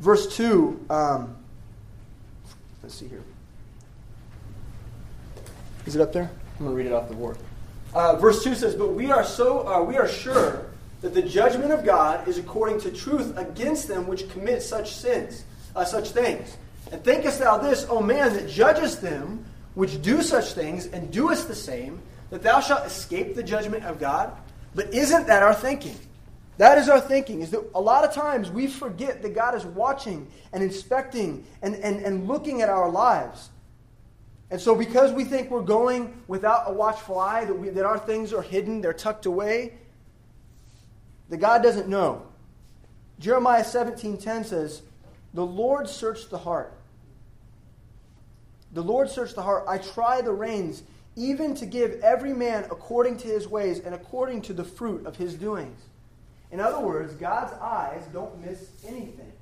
Verse 0.00 0.36
2, 0.36 0.86
um, 0.90 1.36
let's 2.82 2.94
see 2.94 3.08
here. 3.08 3.22
Is 5.86 5.96
it 5.96 6.02
up 6.02 6.12
there? 6.12 6.30
I'm 6.58 6.66
going 6.66 6.70
to 6.70 6.76
read 6.76 6.86
it 6.86 6.92
off 6.92 7.08
the 7.08 7.14
board. 7.14 7.38
Uh, 7.94 8.16
verse 8.16 8.44
2 8.44 8.54
says, 8.54 8.74
But 8.74 8.92
we 8.92 9.10
are, 9.10 9.24
so, 9.24 9.66
uh, 9.66 9.82
we 9.82 9.96
are 9.96 10.08
sure 10.08 10.66
that 11.00 11.14
the 11.14 11.22
judgment 11.22 11.72
of 11.72 11.84
God 11.84 12.28
is 12.28 12.36
according 12.36 12.80
to 12.80 12.90
truth 12.90 13.36
against 13.38 13.88
them 13.88 14.06
which 14.06 14.28
commit 14.28 14.62
such 14.62 14.94
sins 14.94 15.44
uh, 15.76 15.84
such 15.84 16.10
things. 16.10 16.56
And 16.90 17.04
thinkest 17.04 17.38
thou 17.38 17.58
this, 17.58 17.86
O 17.88 18.00
man, 18.00 18.32
that 18.32 18.48
judgest 18.48 19.02
them 19.02 19.44
which 19.76 20.02
do 20.02 20.22
such 20.22 20.54
things, 20.54 20.86
and 20.86 21.12
doest 21.12 21.46
the 21.46 21.54
same, 21.54 22.00
that 22.30 22.42
thou 22.42 22.58
shalt 22.58 22.84
escape 22.84 23.36
the 23.36 23.42
judgment 23.42 23.84
of 23.84 24.00
God? 24.00 24.32
But 24.74 24.92
isn't 24.92 25.28
that 25.28 25.44
our 25.44 25.54
thinking? 25.54 25.96
That 26.58 26.78
is 26.78 26.88
our 26.88 27.00
thinking, 27.00 27.42
is 27.42 27.50
that 27.50 27.62
a 27.74 27.80
lot 27.80 28.02
of 28.02 28.12
times 28.12 28.50
we 28.50 28.66
forget 28.66 29.22
that 29.22 29.34
God 29.34 29.54
is 29.54 29.64
watching 29.64 30.26
and 30.52 30.62
inspecting 30.62 31.44
and, 31.62 31.76
and, 31.76 32.04
and 32.04 32.26
looking 32.26 32.62
at 32.62 32.68
our 32.68 32.90
lives. 32.90 33.50
And 34.50 34.60
so, 34.60 34.74
because 34.74 35.12
we 35.12 35.24
think 35.24 35.50
we're 35.50 35.60
going 35.60 36.22
without 36.26 36.64
a 36.66 36.72
watchful 36.72 37.18
eye, 37.18 37.44
that, 37.44 37.54
we, 37.54 37.68
that 37.68 37.84
our 37.84 37.98
things 37.98 38.32
are 38.32 38.42
hidden, 38.42 38.80
they're 38.80 38.92
tucked 38.92 39.26
away, 39.26 39.74
that 41.28 41.36
God 41.36 41.62
doesn't 41.62 41.88
know. 41.88 42.26
Jeremiah 43.18 43.64
17:10 43.64 44.46
says, 44.46 44.82
the 45.34 45.44
Lord 45.44 45.88
searched 45.88 46.30
the 46.30 46.38
heart. 46.38 46.72
The 48.76 48.82
Lord 48.82 49.08
searched 49.08 49.36
the 49.36 49.42
heart. 49.42 49.64
I 49.66 49.78
try 49.78 50.20
the 50.20 50.32
reins, 50.32 50.82
even 51.16 51.54
to 51.54 51.64
give 51.64 51.98
every 52.02 52.34
man 52.34 52.64
according 52.64 53.16
to 53.18 53.26
his 53.26 53.48
ways 53.48 53.78
and 53.78 53.94
according 53.94 54.42
to 54.42 54.52
the 54.52 54.64
fruit 54.64 55.06
of 55.06 55.16
his 55.16 55.34
doings. 55.34 55.80
In 56.52 56.60
other 56.60 56.80
words, 56.80 57.14
God's 57.14 57.54
eyes 57.54 58.02
don't 58.12 58.38
miss 58.44 58.68
anything. 58.86 59.32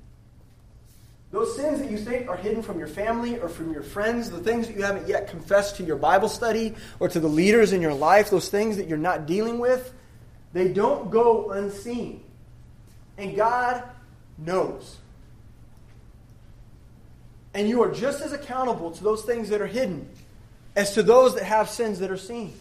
Those 1.31 1.53
sins 1.53 1.79
that 1.79 1.91
you 1.91 1.97
think 1.97 2.29
are 2.29 2.37
hidden 2.37 2.63
from 2.63 2.79
your 2.79 2.87
family 2.87 3.37
or 3.37 3.49
from 3.49 3.73
your 3.73 3.83
friends, 3.83 4.29
the 4.29 4.39
things 4.39 4.67
that 4.67 4.77
you 4.77 4.83
haven't 4.83 5.09
yet 5.09 5.27
confessed 5.27 5.75
to 5.75 5.83
your 5.83 5.97
Bible 5.97 6.29
study 6.29 6.73
or 7.01 7.09
to 7.09 7.19
the 7.19 7.27
leaders 7.27 7.73
in 7.73 7.81
your 7.81 7.93
life, 7.93 8.29
those 8.29 8.47
things 8.47 8.77
that 8.77 8.87
you're 8.87 8.97
not 8.97 9.25
dealing 9.25 9.59
with, 9.59 9.93
they 10.53 10.69
don't 10.69 11.11
go 11.11 11.51
unseen. 11.51 12.23
And 13.17 13.35
God 13.35 13.83
knows. 14.37 14.95
And 17.55 17.69
you 17.69 17.81
are 17.81 17.91
just 17.91 18.21
as 18.21 18.33
accountable 18.33 18.91
to 18.91 19.03
those 19.03 19.23
things 19.23 19.47
that 19.49 19.61
are 19.61 19.67
hidden 19.67 20.09
as 20.75 20.93
to 20.95 21.01
those 21.01 21.35
that 21.35 21.45
have 21.45 21.69
sins 21.69 21.99
that 21.99 22.11
are 22.11 22.17
seen. 22.17 22.53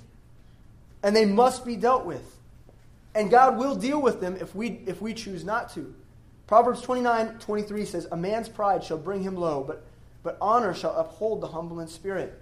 And 1.03 1.15
they 1.15 1.27
must 1.27 1.67
be 1.67 1.75
dealt 1.75 2.07
with. 2.07 2.23
And 3.13 3.29
God 3.29 3.59
will 3.59 3.75
deal 3.75 4.01
with 4.01 4.21
them 4.21 4.37
if 4.41 4.55
we, 4.55 4.81
if 4.87 5.03
we 5.03 5.13
choose 5.13 5.45
not 5.45 5.75
to. 5.75 5.93
Proverbs 6.47 6.81
29 6.81 7.39
23 7.41 7.85
says, 7.85 8.07
A 8.13 8.17
man's 8.17 8.49
pride 8.49 8.85
shall 8.85 8.97
bring 8.97 9.23
him 9.23 9.35
low, 9.35 9.65
but, 9.65 9.85
but 10.23 10.39
honor 10.41 10.73
shall 10.73 10.95
uphold 10.95 11.41
the 11.41 11.49
humble 11.49 11.81
in 11.81 11.89
spirit. 11.89 12.41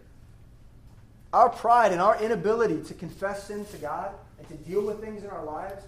Our 1.32 1.48
pride 1.48 1.92
and 1.92 2.02
our 2.02 2.22
inability 2.22 2.82
to 2.84 2.94
confess 2.94 3.44
sin 3.44 3.64
to 3.66 3.78
God 3.78 4.12
and 4.38 4.46
to 4.48 4.54
deal 4.68 4.84
with 4.84 5.00
things 5.00 5.24
in 5.24 5.30
our 5.30 5.44
lives 5.44 5.82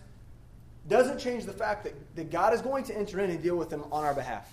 doesn't 0.88 1.18
change 1.18 1.44
the 1.44 1.52
fact 1.52 1.84
that, 1.84 1.94
that 2.16 2.30
God 2.30 2.54
is 2.54 2.62
going 2.62 2.84
to 2.84 2.96
enter 2.96 3.20
in 3.20 3.30
and 3.30 3.42
deal 3.42 3.56
with 3.56 3.68
them 3.68 3.84
on 3.92 4.04
our 4.04 4.14
behalf. 4.14 4.50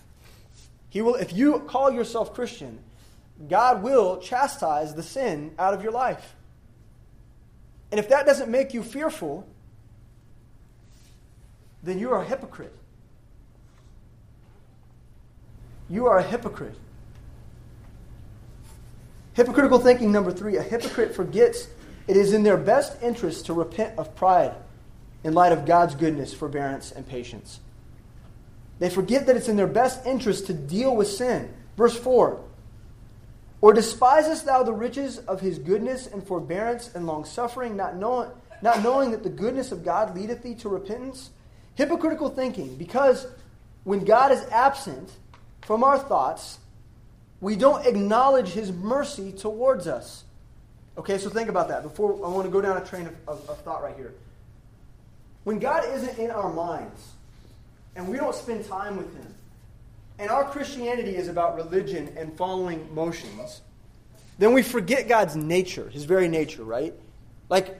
He 0.91 1.01
will, 1.01 1.15
if 1.15 1.33
you 1.33 1.59
call 1.61 1.89
yourself 1.89 2.33
Christian, 2.33 2.77
God 3.49 3.81
will 3.81 4.17
chastise 4.17 4.93
the 4.93 5.01
sin 5.01 5.55
out 5.57 5.73
of 5.73 5.81
your 5.81 5.93
life. 5.93 6.35
And 7.91 7.99
if 7.99 8.09
that 8.09 8.25
doesn't 8.25 8.51
make 8.51 8.73
you 8.73 8.83
fearful, 8.83 9.47
then 11.81 11.97
you 11.97 12.11
are 12.11 12.21
a 12.21 12.25
hypocrite. 12.25 12.75
You 15.89 16.07
are 16.07 16.19
a 16.19 16.23
hypocrite. 16.23 16.75
Hypocritical 19.33 19.79
thinking 19.79 20.11
number 20.11 20.31
three 20.31 20.57
a 20.57 20.61
hypocrite 20.61 21.15
forgets 21.15 21.67
it 22.09 22.17
is 22.17 22.33
in 22.33 22.43
their 22.43 22.57
best 22.57 23.01
interest 23.01 23.45
to 23.45 23.53
repent 23.53 23.97
of 23.97 24.13
pride 24.13 24.55
in 25.23 25.33
light 25.33 25.53
of 25.53 25.65
God's 25.65 25.95
goodness, 25.95 26.33
forbearance, 26.33 26.91
and 26.91 27.07
patience. 27.07 27.61
They 28.81 28.89
forget 28.89 29.27
that 29.27 29.37
it's 29.37 29.47
in 29.47 29.57
their 29.57 29.67
best 29.67 30.07
interest 30.07 30.47
to 30.47 30.53
deal 30.53 30.95
with 30.95 31.07
sin. 31.07 31.53
Verse 31.77 31.95
4 31.95 32.43
Or 33.61 33.73
despisest 33.73 34.45
thou 34.45 34.63
the 34.63 34.73
riches 34.73 35.19
of 35.19 35.39
his 35.39 35.59
goodness 35.59 36.07
and 36.07 36.25
forbearance 36.25 36.89
and 36.95 37.05
longsuffering, 37.05 37.75
not 37.75 37.95
knowing, 37.95 38.31
not 38.63 38.81
knowing 38.81 39.11
that 39.11 39.21
the 39.21 39.29
goodness 39.29 39.71
of 39.71 39.85
God 39.85 40.15
leadeth 40.15 40.41
thee 40.41 40.55
to 40.55 40.67
repentance? 40.67 41.29
Hypocritical 41.75 42.31
thinking, 42.31 42.75
because 42.75 43.27
when 43.83 44.03
God 44.03 44.31
is 44.31 44.43
absent 44.49 45.11
from 45.61 45.83
our 45.83 45.99
thoughts, 45.99 46.57
we 47.39 47.55
don't 47.55 47.85
acknowledge 47.85 48.49
his 48.49 48.71
mercy 48.71 49.31
towards 49.31 49.85
us. 49.85 50.23
Okay, 50.97 51.19
so 51.19 51.29
think 51.29 51.49
about 51.49 51.67
that. 51.67 51.83
Before 51.83 52.13
I 52.15 52.29
want 52.29 52.45
to 52.45 52.51
go 52.51 52.61
down 52.61 52.77
a 52.77 52.85
train 52.85 53.05
of, 53.05 53.15
of, 53.27 53.47
of 53.47 53.61
thought 53.61 53.83
right 53.83 53.95
here. 53.95 54.15
When 55.43 55.59
God 55.59 55.83
isn't 55.93 56.17
in 56.17 56.31
our 56.31 56.51
minds, 56.51 57.13
and 57.95 58.07
we 58.07 58.17
don't 58.17 58.35
spend 58.35 58.65
time 58.65 58.97
with 58.97 59.13
Him, 59.15 59.35
and 60.19 60.29
our 60.29 60.43
Christianity 60.43 61.15
is 61.15 61.27
about 61.27 61.55
religion 61.55 62.13
and 62.17 62.35
following 62.37 62.93
motions, 62.93 63.61
then 64.37 64.53
we 64.53 64.61
forget 64.61 65.07
God's 65.07 65.35
nature, 65.35 65.89
His 65.89 66.03
very 66.03 66.27
nature, 66.27 66.63
right? 66.63 66.93
Like, 67.49 67.79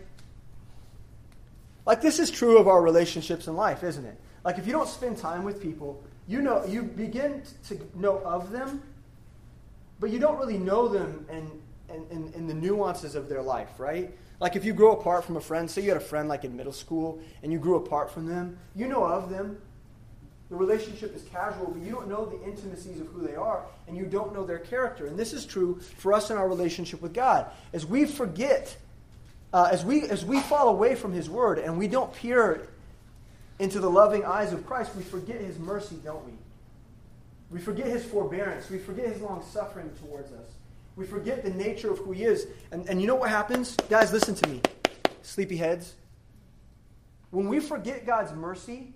like 1.86 2.02
this 2.02 2.20
is 2.20 2.30
true 2.30 2.58
of 2.58 2.68
our 2.68 2.82
relationships 2.82 3.48
in 3.48 3.56
life, 3.56 3.84
isn't 3.84 4.06
it? 4.06 4.20
Like 4.44 4.58
if 4.58 4.66
you 4.66 4.72
don't 4.72 4.88
spend 4.88 5.18
time 5.18 5.44
with 5.44 5.62
people, 5.62 6.04
you 6.28 6.42
know 6.42 6.66
you 6.66 6.84
begin 6.84 7.44
to 7.68 7.80
know 7.96 8.20
of 8.20 8.52
them, 8.52 8.82
but 10.00 10.10
you 10.10 10.20
don't 10.20 10.38
really 10.38 10.58
know 10.58 10.88
them 10.88 11.26
and 11.30 11.50
and, 11.90 12.34
and, 12.34 12.50
the 12.50 12.54
nuances 12.54 13.16
of 13.16 13.28
their 13.28 13.42
life, 13.42 13.78
right? 13.78 14.12
Like 14.40 14.56
if 14.56 14.64
you 14.64 14.72
grow 14.72 14.94
apart 14.94 15.26
from 15.26 15.36
a 15.36 15.42
friend, 15.42 15.70
say 15.70 15.82
you 15.82 15.90
had 15.90 15.98
a 15.98 16.00
friend 16.00 16.30
like 16.30 16.46
in 16.46 16.56
middle 16.56 16.72
school 16.72 17.20
and 17.44 17.52
you 17.52 17.60
grew 17.60 17.76
apart 17.76 18.10
from 18.10 18.26
them, 18.26 18.58
you 18.74 18.88
know 18.88 19.04
of 19.04 19.30
them, 19.30 19.58
the 20.52 20.58
relationship 20.58 21.16
is 21.16 21.24
casual, 21.32 21.72
but 21.72 21.82
you 21.82 21.94
don't 21.94 22.10
know 22.10 22.26
the 22.26 22.44
intimacies 22.44 23.00
of 23.00 23.08
who 23.08 23.26
they 23.26 23.36
are, 23.36 23.64
and 23.88 23.96
you 23.96 24.06
don't 24.06 24.34
know 24.34 24.46
their 24.46 24.60
character. 24.60 25.06
And 25.06 25.18
this 25.18 25.32
is 25.32 25.46
true 25.46 25.80
for 25.96 26.12
us 26.12 26.30
in 26.30 26.36
our 26.36 26.48
relationship 26.50 27.02
with 27.02 27.14
God. 27.14 27.46
As 27.72 27.86
we 27.86 28.04
forget, 28.04 28.76
uh, 29.54 29.70
as, 29.72 29.86
we, 29.86 30.02
as 30.10 30.26
we 30.26 30.42
fall 30.42 30.68
away 30.68 30.96
from 30.96 31.14
His 31.14 31.30
Word 31.30 31.58
and 31.58 31.78
we 31.78 31.88
don't 31.88 32.14
peer 32.14 32.68
into 33.60 33.80
the 33.80 33.90
loving 33.90 34.26
eyes 34.26 34.52
of 34.52 34.68
Christ, 34.68 34.94
we 34.94 35.04
forget 35.04 35.40
His 35.40 35.58
mercy, 35.58 35.96
don't 36.04 36.26
we? 36.26 36.34
We 37.50 37.62
forget 37.62 37.88
His 37.88 38.04
forbearance. 38.04 38.70
We 38.70 38.78
forget 38.78 39.08
His 39.08 39.22
long 39.22 39.46
suffering 39.54 39.90
towards 40.06 40.34
us. 40.34 40.50
We 40.98 41.06
forget 41.06 41.46
the 41.46 41.52
nature 41.52 41.94
of 41.94 42.00
who 42.00 42.12
He 42.12 42.26
is. 42.26 42.46
And, 42.72 42.90
and 42.90 43.00
you 43.00 43.08
know 43.08 43.16
what 43.16 43.30
happens? 43.30 43.78
Guys, 43.90 44.12
listen 44.12 44.36
to 44.36 44.50
me. 44.50 44.62
Sleepyheads. 45.24 45.94
When 47.30 47.48
we 47.48 47.62
forget 47.62 48.06
God's 48.06 48.34
mercy, 48.34 48.96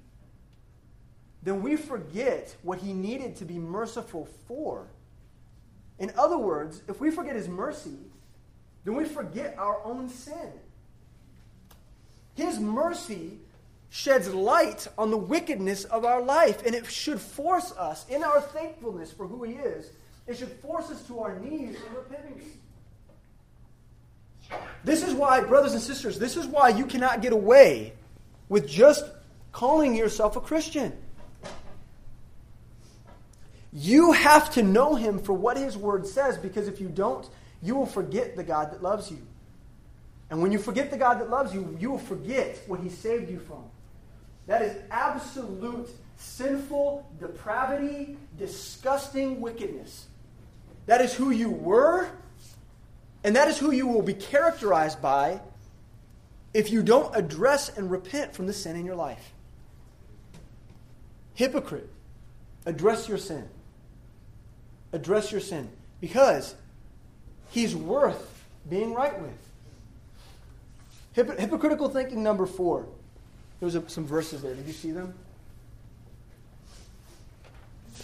then 1.46 1.62
we 1.62 1.78
forget 1.78 2.54
what 2.64 2.80
he 2.80 2.92
needed 2.92 3.38
to 3.38 3.46
be 3.46 3.60
merciful 3.60 4.28
for. 4.48 4.88
In 6.00 6.12
other 6.18 6.38
words, 6.38 6.82
if 6.90 7.00
we 7.00 7.12
forget 7.12 7.36
his 7.36 7.48
mercy, 7.48 7.98
then 8.84 8.96
we 8.96 9.06
forget 9.06 9.56
our 9.58 9.82
own 9.86 10.10
sin. 10.10 10.52
His 12.34 12.60
mercy 12.60 13.38
sheds 13.92 14.34
light 14.34 14.88
on 14.98 15.12
the 15.12 15.18
wickedness 15.18 15.86
of 15.86 16.04
our 16.04 16.22
life, 16.22 16.66
and 16.66 16.76
it 16.76 16.88
should 16.88 17.22
force 17.22 17.72
us, 17.74 18.06
in 18.10 18.24
our 18.24 18.42
thankfulness 18.42 19.12
for 19.12 19.28
who 19.28 19.44
he 19.44 19.54
is, 19.54 19.92
it 20.28 20.38
should 20.38 20.52
force 20.52 20.90
us 20.90 21.04
to 21.04 21.20
our 21.20 21.40
knees 21.40 21.78
in 21.78 21.96
repentance. 21.96 22.44
This 24.84 25.04
is 25.04 25.14
why, 25.14 25.42
brothers 25.42 25.74
and 25.74 25.82
sisters, 25.82 26.18
this 26.18 26.36
is 26.36 26.48
why 26.48 26.70
you 26.70 26.88
cannot 26.88 27.22
get 27.22 27.34
away 27.34 27.94
with 28.50 28.68
just 28.68 29.06
calling 29.52 29.96
yourself 29.96 30.36
a 30.36 30.42
Christian. 30.42 30.92
You 33.78 34.14
have 34.14 34.52
to 34.54 34.64
know 34.64 34.96
him 34.96 35.20
for 35.20 35.34
what 35.34 35.58
his 35.58 35.76
word 35.76 36.08
says 36.08 36.38
because 36.38 36.70
if 36.70 36.80
you 36.80 36.88
don't, 36.88 37.30
you 37.62 37.76
will 37.76 37.86
forget 37.86 38.38
the 38.38 38.44
God 38.44 38.72
that 38.72 38.82
loves 38.82 39.12
you. 39.12 39.22
And 40.30 40.42
when 40.42 40.54
you 40.54 40.60
forget 40.60 40.92
the 40.92 40.98
God 40.98 41.20
that 41.20 41.30
loves 41.30 41.54
you, 41.54 41.78
you 41.78 41.92
will 41.92 42.00
forget 42.00 42.58
what 42.68 42.80
he 42.80 42.88
saved 42.90 43.30
you 43.30 43.38
from. 43.38 43.66
That 44.48 44.62
is 44.62 44.78
absolute 44.90 45.90
sinful 46.16 47.06
depravity, 47.20 48.18
disgusting 48.38 49.42
wickedness. 49.42 50.08
That 50.86 51.02
is 51.02 51.14
who 51.14 51.32
you 51.32 51.50
were, 51.50 52.08
and 53.26 53.36
that 53.36 53.50
is 53.50 53.58
who 53.58 53.72
you 53.72 53.88
will 53.88 54.04
be 54.04 54.14
characterized 54.14 55.02
by 55.02 55.42
if 56.54 56.72
you 56.72 56.82
don't 56.82 57.14
address 57.14 57.76
and 57.76 57.92
repent 57.92 58.34
from 58.34 58.48
the 58.48 58.54
sin 58.54 58.78
in 58.78 58.86
your 58.86 58.96
life. 58.96 59.34
Hypocrite, 61.34 61.90
address 62.66 63.10
your 63.10 63.18
sin. 63.18 63.50
Address 64.96 65.30
your 65.30 65.42
sin 65.42 65.70
because 66.00 66.56
he's 67.50 67.76
worth 67.76 68.46
being 68.70 68.94
right 68.94 69.14
with. 69.20 69.34
hypocritical 71.38 71.90
thinking 71.90 72.24
number 72.24 72.46
four. 72.46 72.88
There 73.60 73.68
was 73.68 73.76
a, 73.76 73.90
some 73.90 74.08
verses 74.08 74.42
there. 74.42 74.56
Did 74.56 74.66
you 74.66 74.72
see 74.72 74.92
them? 74.92 75.14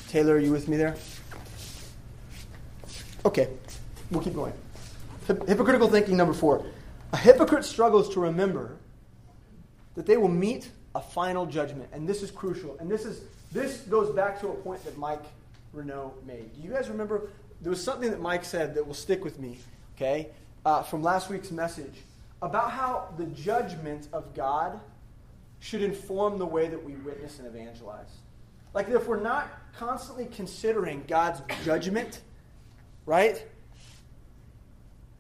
Taylor, 0.10 0.36
are 0.36 0.39
you 0.39 0.51
with 0.51 0.67
me 0.67 0.75
there? 0.75 0.98
Okay, 3.24 3.48
we'll 4.10 4.21
keep 4.21 4.36
going. 4.36 4.51
Hypocritical 5.27 5.88
thinking 5.88 6.17
number 6.17 6.33
four. 6.33 6.65
A 7.13 7.17
hypocrite 7.17 7.63
struggles 7.63 8.13
to 8.15 8.19
remember 8.19 8.75
that 9.95 10.05
they 10.05 10.17
will 10.17 10.27
meet 10.27 10.69
a 10.93 11.01
final 11.01 11.45
judgment, 11.45 11.89
and 11.93 12.05
this 12.05 12.21
is 12.21 12.31
crucial. 12.31 12.75
And 12.79 12.91
this 12.91 13.05
is 13.05 13.21
this 13.53 13.77
goes 13.81 14.13
back 14.13 14.41
to 14.41 14.50
a 14.50 14.55
point 14.55 14.83
that 14.83 14.98
Mike 14.98 15.24
Renault 15.73 16.15
made. 16.25 16.53
Do 16.53 16.61
you 16.61 16.71
guys 16.71 16.89
remember? 16.89 17.29
There 17.61 17.69
was 17.69 17.83
something 17.83 18.09
that 18.11 18.21
Mike 18.21 18.43
said 18.43 18.75
that 18.75 18.85
will 18.85 18.93
stick 18.93 19.23
with 19.23 19.39
me. 19.39 19.57
Okay, 19.95 20.29
uh, 20.65 20.83
from 20.83 21.03
last 21.03 21.29
week's 21.29 21.51
message 21.51 21.93
about 22.41 22.71
how 22.71 23.13
the 23.17 23.25
judgment 23.27 24.07
of 24.13 24.33
God 24.33 24.79
should 25.59 25.83
inform 25.83 26.39
the 26.39 26.45
way 26.45 26.67
that 26.67 26.83
we 26.83 26.93
witness 26.95 27.37
and 27.37 27.47
evangelize. 27.47 28.09
Like 28.73 28.89
if 28.89 29.07
we're 29.07 29.21
not 29.21 29.47
constantly 29.77 30.25
considering 30.25 31.03
God's 31.07 31.41
judgment, 31.63 32.21
right? 33.05 33.45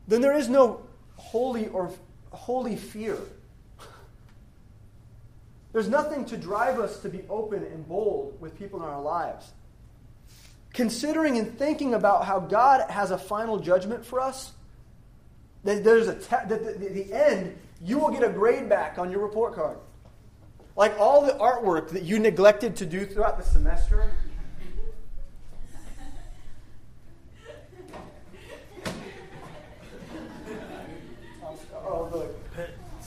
Then 0.07 0.21
there 0.21 0.35
is 0.35 0.49
no 0.49 0.81
holy 1.15 1.67
or 1.67 1.91
holy 2.31 2.75
fear. 2.75 3.17
There's 5.73 5.87
nothing 5.87 6.25
to 6.25 6.37
drive 6.37 6.79
us 6.79 6.99
to 7.01 7.09
be 7.09 7.21
open 7.29 7.63
and 7.63 7.87
bold 7.87 8.39
with 8.41 8.57
people 8.57 8.81
in 8.81 8.89
our 8.89 9.01
lives. 9.01 9.51
Considering 10.73 11.37
and 11.37 11.57
thinking 11.57 11.93
about 11.93 12.25
how 12.25 12.39
God 12.39 12.89
has 12.89 13.11
a 13.11 13.17
final 13.17 13.59
judgment 13.59 14.05
for 14.05 14.19
us, 14.19 14.53
that 15.63 15.83
there's 15.83 16.07
a 16.07 16.15
te- 16.15 16.47
that 16.47 16.63
the, 16.63 16.73
the, 16.73 16.89
the 17.03 17.13
end, 17.13 17.57
you 17.83 17.99
will 17.99 18.09
get 18.09 18.23
a 18.23 18.29
grade 18.29 18.69
back 18.69 18.97
on 18.97 19.11
your 19.11 19.19
report 19.19 19.53
card. 19.53 19.77
Like 20.75 20.97
all 20.97 21.25
the 21.25 21.33
artwork 21.33 21.89
that 21.89 22.03
you 22.03 22.19
neglected 22.19 22.77
to 22.77 22.85
do 22.85 23.05
throughout 23.05 23.37
the 23.37 23.43
semester, 23.43 24.09
Oh 31.83 32.09
look 32.13 32.41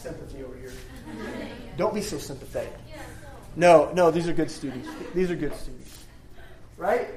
sympathy 0.04 0.42
over 0.44 0.54
here. 0.56 0.72
Don't 1.78 1.94
be 1.94 2.02
so 2.02 2.18
sympathetic. 2.18 2.74
No, 3.56 3.90
no, 3.94 4.10
these 4.10 4.28
are 4.28 4.34
good 4.34 4.50
students. 4.50 4.88
These 5.14 5.30
are 5.30 5.36
good 5.36 5.54
students. 5.54 6.04
Right? 6.76 7.08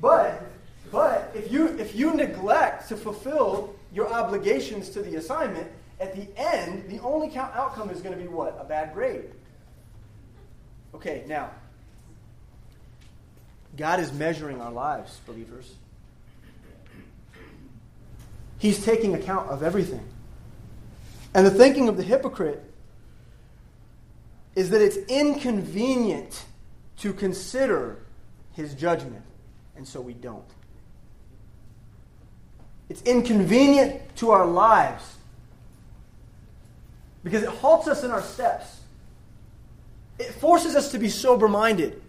But 0.00 0.42
but 0.90 1.30
if 1.34 1.85
you 1.96 2.14
neglect 2.14 2.88
to 2.88 2.96
fulfill 2.96 3.74
your 3.92 4.12
obligations 4.12 4.90
to 4.90 5.02
the 5.02 5.16
assignment, 5.16 5.70
at 5.98 6.14
the 6.14 6.28
end, 6.36 6.88
the 6.90 6.98
only 7.00 7.34
outcome 7.36 7.90
is 7.90 8.00
going 8.02 8.16
to 8.16 8.22
be 8.22 8.28
what? 8.28 8.58
A 8.60 8.64
bad 8.64 8.92
grade. 8.92 9.30
Okay, 10.94 11.24
now 11.26 11.50
God 13.76 14.00
is 14.00 14.12
measuring 14.12 14.60
our 14.60 14.72
lives, 14.72 15.20
believers. 15.26 15.74
He's 18.58 18.82
taking 18.84 19.14
account 19.14 19.50
of 19.50 19.62
everything. 19.62 20.06
And 21.34 21.46
the 21.46 21.50
thinking 21.50 21.88
of 21.88 21.96
the 21.98 22.02
hypocrite 22.02 22.62
is 24.54 24.70
that 24.70 24.80
it's 24.80 24.96
inconvenient 24.96 26.44
to 26.98 27.12
consider 27.12 27.98
his 28.54 28.74
judgment, 28.74 29.22
and 29.76 29.86
so 29.86 30.00
we 30.00 30.14
don't. 30.14 30.48
It's 32.88 33.02
inconvenient 33.02 34.16
to 34.16 34.30
our 34.30 34.46
lives 34.46 35.16
because 37.24 37.42
it 37.42 37.48
halts 37.48 37.88
us 37.88 38.04
in 38.04 38.10
our 38.10 38.22
steps. 38.22 38.80
It 40.18 40.32
forces 40.34 40.76
us 40.76 40.92
to 40.92 40.98
be 40.98 41.08
sober 41.08 41.48
minded. 41.48 42.00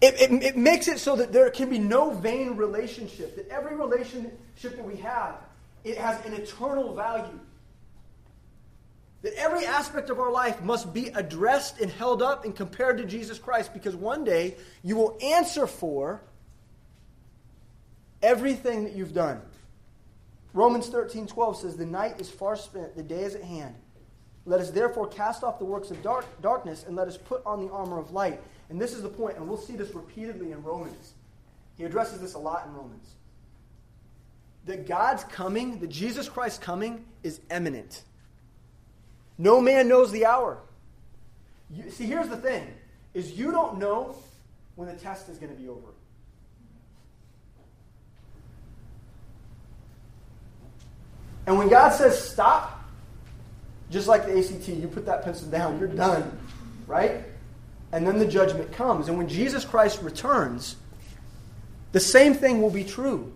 It, 0.00 0.14
it, 0.20 0.42
it, 0.42 0.56
makes 0.56 0.88
it 0.88 0.98
so 0.98 1.16
that 1.16 1.32
there 1.32 1.50
can 1.50 1.68
be 1.68 1.78
no 1.78 2.12
vain 2.12 2.56
relationship, 2.56 3.36
that 3.36 3.48
every 3.48 3.76
relationship 3.76 4.76
that 4.76 4.84
we 4.84 4.96
have, 4.96 5.34
it 5.84 5.98
has 5.98 6.24
an 6.24 6.34
eternal 6.34 6.94
value. 6.94 7.38
That 9.22 9.34
every 9.34 9.66
aspect 9.66 10.08
of 10.08 10.20
our 10.20 10.30
life 10.30 10.62
must 10.62 10.94
be 10.94 11.08
addressed 11.08 11.80
and 11.80 11.90
held 11.90 12.22
up 12.22 12.44
and 12.44 12.54
compared 12.54 12.98
to 12.98 13.04
Jesus 13.04 13.38
Christ 13.38 13.74
because 13.74 13.96
one 13.96 14.22
day 14.22 14.56
you 14.84 14.96
will 14.96 15.18
answer 15.20 15.66
for 15.66 16.22
everything 18.22 18.84
that 18.84 18.94
you've 18.94 19.14
done. 19.14 19.42
Romans 20.58 20.88
13 20.88 21.28
12 21.28 21.56
says, 21.56 21.76
The 21.76 21.86
night 21.86 22.20
is 22.20 22.28
far 22.28 22.56
spent, 22.56 22.96
the 22.96 23.02
day 23.02 23.22
is 23.22 23.36
at 23.36 23.44
hand. 23.44 23.76
Let 24.44 24.58
us 24.58 24.72
therefore 24.72 25.06
cast 25.06 25.44
off 25.44 25.60
the 25.60 25.64
works 25.64 25.92
of 25.92 26.02
dark, 26.02 26.26
darkness 26.42 26.84
and 26.84 26.96
let 26.96 27.06
us 27.06 27.16
put 27.16 27.46
on 27.46 27.64
the 27.64 27.70
armor 27.70 27.96
of 27.96 28.10
light. 28.10 28.40
And 28.68 28.80
this 28.80 28.92
is 28.92 29.02
the 29.02 29.08
point, 29.08 29.36
and 29.36 29.46
we'll 29.46 29.56
see 29.56 29.76
this 29.76 29.94
repeatedly 29.94 30.50
in 30.50 30.64
Romans. 30.64 31.12
He 31.76 31.84
addresses 31.84 32.20
this 32.20 32.34
a 32.34 32.40
lot 32.40 32.66
in 32.66 32.74
Romans. 32.74 33.06
That 34.64 34.88
God's 34.88 35.22
coming, 35.22 35.78
that 35.78 35.90
Jesus 35.90 36.28
Christ's 36.28 36.58
coming, 36.58 37.04
is 37.22 37.40
imminent. 37.52 38.02
No 39.38 39.60
man 39.60 39.86
knows 39.86 40.10
the 40.10 40.26
hour. 40.26 40.58
You, 41.70 41.88
see, 41.88 42.06
here's 42.06 42.28
the 42.28 42.36
thing 42.36 42.66
is 43.14 43.38
you 43.38 43.52
don't 43.52 43.78
know 43.78 44.16
when 44.74 44.88
the 44.88 44.94
test 44.94 45.28
is 45.28 45.38
going 45.38 45.54
to 45.54 45.60
be 45.60 45.68
over. 45.68 45.92
And 51.48 51.56
when 51.56 51.70
God 51.70 51.94
says 51.94 52.22
stop, 52.22 52.84
just 53.90 54.06
like 54.06 54.26
the 54.26 54.38
ACT, 54.38 54.68
you 54.68 54.86
put 54.86 55.06
that 55.06 55.24
pencil 55.24 55.48
down, 55.48 55.78
you're 55.78 55.88
done, 55.88 56.38
right? 56.86 57.24
And 57.90 58.06
then 58.06 58.18
the 58.18 58.26
judgment 58.26 58.70
comes. 58.70 59.08
And 59.08 59.16
when 59.16 59.30
Jesus 59.30 59.64
Christ 59.64 60.02
returns, 60.02 60.76
the 61.92 62.00
same 62.00 62.34
thing 62.34 62.60
will 62.60 62.68
be 62.68 62.84
true. 62.84 63.32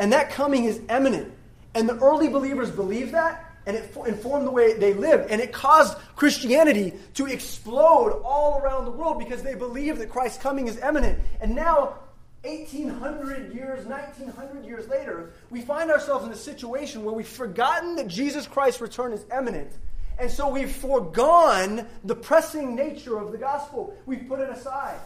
And 0.00 0.12
that 0.12 0.30
coming 0.30 0.64
is 0.64 0.80
imminent. 0.90 1.32
And 1.76 1.88
the 1.88 1.96
early 2.00 2.26
believers 2.26 2.72
believed 2.72 3.12
that, 3.12 3.52
and 3.66 3.76
it 3.76 3.96
informed 4.08 4.44
the 4.44 4.50
way 4.50 4.72
they 4.76 4.94
lived. 4.94 5.30
And 5.30 5.40
it 5.40 5.52
caused 5.52 5.96
Christianity 6.16 6.94
to 7.14 7.26
explode 7.26 8.20
all 8.24 8.58
around 8.58 8.86
the 8.86 8.90
world 8.90 9.20
because 9.20 9.44
they 9.44 9.54
believed 9.54 10.00
that 10.00 10.10
Christ's 10.10 10.42
coming 10.42 10.66
is 10.66 10.76
imminent. 10.78 11.20
And 11.40 11.54
now, 11.54 12.00
1800 12.44 13.54
years, 13.54 13.86
1900 13.86 14.64
years 14.66 14.86
later, 14.88 15.32
we 15.50 15.62
find 15.62 15.90
ourselves 15.90 16.26
in 16.26 16.32
a 16.32 16.36
situation 16.36 17.04
where 17.04 17.14
we've 17.14 17.26
forgotten 17.26 17.96
that 17.96 18.06
Jesus 18.06 18.46
Christ's 18.46 18.80
return 18.80 19.12
is 19.12 19.24
imminent. 19.36 19.72
And 20.18 20.30
so 20.30 20.48
we've 20.48 20.70
foregone 20.70 21.86
the 22.04 22.14
pressing 22.14 22.76
nature 22.76 23.18
of 23.18 23.32
the 23.32 23.38
gospel. 23.38 23.96
We've 24.06 24.28
put 24.28 24.40
it 24.40 24.50
aside. 24.50 25.00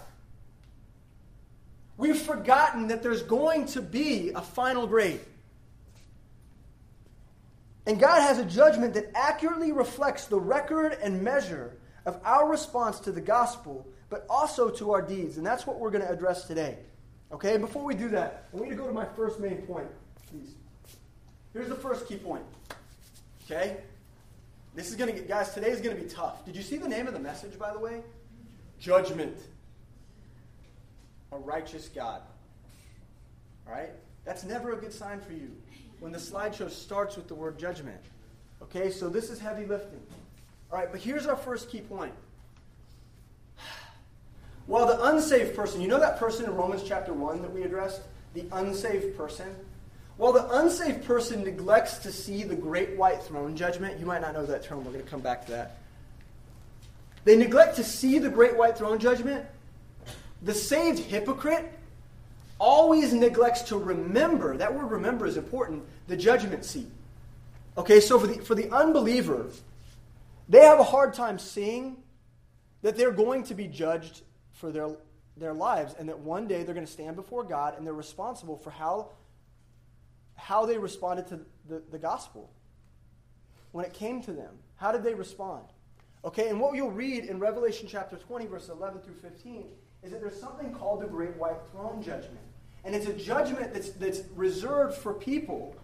We've 1.96 2.18
forgotten 2.18 2.88
that 2.88 3.03
there's 3.03 3.22
going 3.22 3.66
to 3.66 3.83
be 3.83 4.31
a 4.31 4.40
final 4.40 4.87
grade. 4.87 5.20
And 7.87 7.98
God 7.98 8.20
has 8.20 8.38
a 8.38 8.44
judgment 8.44 8.94
that 8.94 9.11
accurately 9.14 9.72
reflects 9.72 10.27
the 10.27 10.38
record 10.38 10.98
and 11.03 11.22
measure 11.22 11.77
of 12.05 12.20
our 12.24 12.48
response 12.48 13.01
to 13.01 13.12
the 13.12 13.20
gospel, 13.20 13.87
but 14.11 14.27
also 14.29 14.70
to 14.70 14.92
our 14.92 15.03
deeds. 15.03 15.38
And 15.38 15.46
that's 15.46 15.66
what 15.66 15.79
we're 15.79 15.90
going 15.90 16.05
to 16.05 16.11
address 16.11 16.44
today. 16.44 16.79
Okay, 17.30 17.58
before 17.58 17.84
we 17.84 17.94
do 17.94 18.08
that, 18.08 18.48
I 18.52 18.56
want 18.56 18.70
you 18.70 18.76
to 18.76 18.82
go 18.82 18.86
to 18.86 18.92
my 18.92 19.04
first 19.04 19.38
main 19.38 19.58
point, 19.62 19.88
please. 20.30 20.54
Here's 21.52 21.68
the 21.68 21.74
first 21.74 22.06
key 22.08 22.16
point. 22.16 22.44
Okay? 23.44 23.78
This 24.74 24.88
is 24.88 24.96
going 24.96 25.12
to 25.12 25.18
get, 25.18 25.28
guys, 25.28 25.52
today 25.52 25.70
is 25.70 25.80
going 25.80 25.96
to 25.96 26.02
be 26.02 26.08
tough. 26.08 26.44
Did 26.44 26.56
you 26.56 26.62
see 26.62 26.76
the 26.78 26.88
name 26.88 27.06
of 27.06 27.12
the 27.12 27.20
message, 27.20 27.58
by 27.58 27.72
the 27.72 27.78
way? 27.78 28.02
Judgment. 28.78 29.36
A 31.32 31.38
righteous 31.38 31.88
God. 31.88 32.22
All 33.66 33.74
right? 33.74 33.90
That's 34.24 34.44
never 34.44 34.72
a 34.72 34.76
good 34.76 34.92
sign 34.92 35.20
for 35.20 35.32
you. 35.32 35.50
when 36.00 36.12
the 36.12 36.18
slideshow 36.18 36.70
starts 36.70 37.16
with 37.16 37.28
the 37.28 37.34
word 37.34 37.58
judgment. 37.58 38.00
Okay, 38.62 38.90
so 38.90 39.08
this 39.08 39.30
is 39.30 39.38
heavy 39.38 39.66
lifting. 39.66 40.00
All 40.70 40.78
right, 40.78 40.90
but 40.90 41.00
here's 41.00 41.26
our 41.26 41.36
first 41.36 41.70
key 41.70 41.80
point. 41.80 42.12
While 44.68 44.87
the 44.87 45.02
unsaved 45.02 45.57
person, 45.57 45.81
you 45.81 45.88
know 45.88 45.98
that 45.98 46.18
person 46.18 46.44
in 46.44 46.54
Romans 46.54 46.83
chapter 46.87 47.14
1 47.14 47.40
that 47.40 47.50
we 47.50 47.62
addressed? 47.62 48.02
The 48.35 48.44
unsaved 48.52 49.16
person? 49.16 49.48
While 50.18 50.35
the 50.35 50.46
unsaved 50.59 51.07
person 51.07 51.42
neglects 51.42 51.96
to 52.00 52.12
see 52.12 52.42
the 52.42 52.54
great 52.54 52.94
white 52.94 53.22
throne 53.22 53.57
judgment, 53.57 53.98
you 53.98 54.04
might 54.04 54.20
not 54.20 54.35
know 54.35 54.44
that 54.44 54.62
term, 54.62 54.85
we're 54.85 54.92
going 54.92 55.02
to 55.02 55.11
come 55.11 55.22
back 55.22 55.46
to 55.46 55.52
that. 55.52 55.78
They 57.24 57.35
neglect 57.35 57.76
to 57.76 57.85
see 57.85 58.18
the 58.18 58.28
great 58.28 58.59
white 58.59 58.76
throne 58.76 58.98
judgment. 58.98 59.46
The 60.42 60.52
saved 60.52 60.98
hypocrite 60.98 61.72
always 62.59 63.14
neglects 63.14 63.62
to 63.62 63.78
remember, 63.78 64.54
that 64.59 64.74
word 64.74 64.90
remember 64.90 65.24
is 65.24 65.38
important, 65.38 65.83
the 66.09 66.16
judgment 66.16 66.66
seat. 66.66 66.90
Okay, 67.78 68.00
so 68.00 68.18
for 68.18 68.26
the, 68.26 68.35
for 68.44 68.54
the 68.54 68.70
unbeliever, 68.70 69.46
they 70.46 70.61
have 70.61 70.78
a 70.78 70.85
hard 70.85 71.14
time 71.14 71.38
seeing 71.38 71.96
that 72.83 72.98
they're 72.98 73.12
going 73.12 73.44
to 73.44 73.54
be 73.54 73.66
judged 73.66 74.22
for 74.58 74.72
their, 74.72 74.90
their 75.36 75.54
lives 75.54 75.94
and 75.98 76.08
that 76.08 76.18
one 76.18 76.46
day 76.46 76.62
they're 76.62 76.74
going 76.74 76.86
to 76.86 76.92
stand 76.92 77.16
before 77.16 77.44
God 77.44 77.76
and 77.76 77.86
they're 77.86 77.94
responsible 77.94 78.56
for 78.56 78.70
how, 78.70 79.10
how 80.34 80.66
they 80.66 80.78
responded 80.78 81.26
to 81.28 81.40
the, 81.68 81.82
the 81.90 81.98
gospel 81.98 82.50
when 83.72 83.84
it 83.84 83.92
came 83.92 84.20
to 84.22 84.32
them. 84.32 84.54
How 84.76 84.92
did 84.92 85.02
they 85.04 85.14
respond? 85.14 85.64
Okay, 86.24 86.48
and 86.48 86.60
what 86.60 86.74
you'll 86.74 86.90
read 86.90 87.24
in 87.24 87.38
Revelation 87.38 87.86
chapter 87.88 88.16
20, 88.16 88.46
verse 88.46 88.68
11 88.68 89.00
through 89.00 89.14
15, 89.14 89.66
is 90.02 90.10
that 90.10 90.20
there's 90.20 90.40
something 90.40 90.72
called 90.72 91.00
the 91.00 91.06
Great 91.06 91.36
White 91.36 91.58
Throne 91.70 92.02
Judgment. 92.02 92.38
And 92.84 92.94
it's 92.94 93.06
a 93.06 93.12
judgment 93.12 93.72
that's, 93.72 93.90
that's 93.90 94.22
reserved 94.34 94.96
for 94.96 95.14
people 95.14 95.76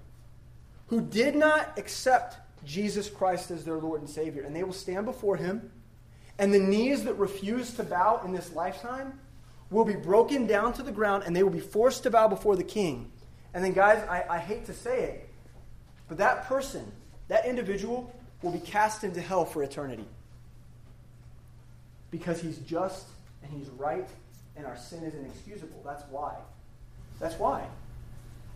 who 0.87 1.01
did 1.01 1.37
not 1.37 1.79
accept 1.79 2.39
Jesus 2.65 3.09
Christ 3.09 3.51
as 3.51 3.65
their 3.65 3.77
Lord 3.77 4.01
and 4.01 4.09
Savior. 4.09 4.43
And 4.43 4.55
they 4.55 4.65
will 4.65 4.73
stand 4.73 5.07
before 5.07 5.37
Him, 5.37 5.71
and 6.39 6.53
the 6.53 6.59
knees 6.59 7.05
that 7.05 7.15
refuse 7.15 7.75
to 7.75 7.85
bow 7.85 8.21
in 8.25 8.33
this 8.33 8.53
lifetime 8.53 9.19
will 9.71 9.85
be 9.85 9.95
broken 9.95 10.47
down 10.47 10.73
to 10.75 10.83
the 10.83 10.93
ground, 10.93 11.25
and 11.27 11.35
they 11.35 11.43
will 11.43 11.51
be 11.51 11.61
forced 11.61 12.03
to 12.05 12.11
bow 12.11 12.29
before 12.29 12.57
the 12.57 12.65
King. 12.65 13.11
And 13.53 13.65
then, 13.65 13.73
guys, 13.73 14.03
I, 14.09 14.25
I 14.29 14.39
hate 14.39 14.67
to 14.67 14.75
say 14.75 15.05
it, 15.05 15.29
but 16.09 16.19
that 16.19 16.47
person, 16.47 16.91
that 17.29 17.47
individual, 17.47 18.13
will 18.43 18.53
be 18.53 18.59
cast 18.59 19.05
into 19.05 19.21
hell 19.21 19.45
for 19.45 19.63
eternity. 19.63 20.07
Because 22.11 22.41
he's 22.41 22.59
just 22.59 23.07
and 23.43 23.53
he's 23.53 23.69
right, 23.71 24.09
and 24.57 24.67
our 24.67 24.77
sin 24.77 25.03
is 25.05 25.15
inexcusable. 25.15 25.83
That's 25.85 26.05
why. 26.11 26.35
That's 27.21 27.39
why. 27.39 27.67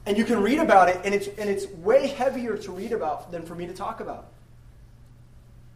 And 0.07 0.17
you 0.17 0.25
can 0.25 0.43
read 0.43 0.59
about 0.59 0.89
it, 0.89 1.01
and 1.05 1.15
it's, 1.15 1.29
and 1.39 1.51
it's 1.51 1.67
way 1.67 2.07
heavier 2.09 2.57
to 2.57 2.73
read 2.73 2.93
about 2.93 3.31
than 3.31 3.43
for 3.43 3.55
me 3.55 3.67
to 3.67 3.75
talk 3.75 4.01
about. 4.01 4.29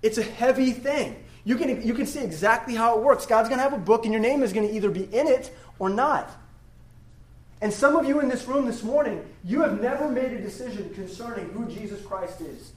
It's 0.03 0.19
a 0.19 0.23
heavy 0.23 0.73
thing. 0.73 1.23
You 1.45 1.57
can, 1.57 1.83
you 1.83 1.95
can 1.95 2.07
see 2.07 2.21
exactly 2.21 2.75
how 2.75 2.97
it 2.97 3.03
works. 3.03 3.27
God's 3.27 3.49
going 3.49 3.59
to 3.59 3.65
have 3.65 3.73
a 3.73 3.79
book, 3.79 4.05
and 4.05 4.13
your 4.13 4.23
name 4.23 4.43
is 4.43 4.53
going 4.53 4.69
to 4.69 4.75
either 4.75 4.91
be 4.91 5.05
in 5.05 5.27
it 5.27 5.55
or 5.79 5.91
not. 5.91 6.31
And 7.61 7.73
some 7.73 7.97
of 7.97 8.07
you 8.07 8.21
in 8.21 8.29
this 8.29 8.47
room 8.47 8.67
this 8.67 8.83
morning, 8.83 9.25
you 9.45 9.63
have 9.63 9.81
never 9.81 10.09
made 10.09 10.33
a 10.33 10.41
decision 10.41 10.93
concerning 10.95 11.49
who 11.51 11.67
Jesus 11.67 12.05
Christ 12.05 12.41
is. 12.41 12.73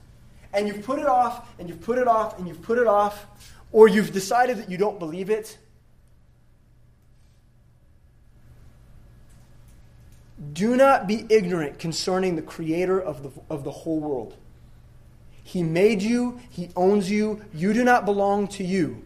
And 0.53 0.67
you've 0.67 0.83
put 0.83 0.99
it 0.99 1.05
off, 1.05 1.47
and 1.59 1.69
you've 1.69 1.81
put 1.81 1.97
it 1.97 2.07
off, 2.07 2.39
and 2.39 2.47
you've 2.47 2.61
put 2.61 2.77
it 2.77 2.87
off, 2.87 3.25
or 3.71 3.87
you've 3.87 4.13
decided 4.13 4.57
that 4.57 4.69
you 4.69 4.77
don't 4.77 4.97
believe 4.99 5.29
it. 5.29 5.57
Do 10.53 10.75
not 10.75 11.07
be 11.07 11.25
ignorant 11.29 11.79
concerning 11.79 12.35
the 12.35 12.41
creator 12.41 12.99
of 12.99 13.23
the, 13.23 13.31
of 13.49 13.63
the 13.63 13.71
whole 13.71 13.99
world. 13.99 14.35
He 15.45 15.61
made 15.61 16.01
you, 16.01 16.41
He 16.49 16.71
owns 16.75 17.09
you. 17.09 17.39
You 17.53 17.71
do 17.71 17.83
not 17.83 18.03
belong 18.03 18.47
to 18.49 18.63
you 18.63 19.03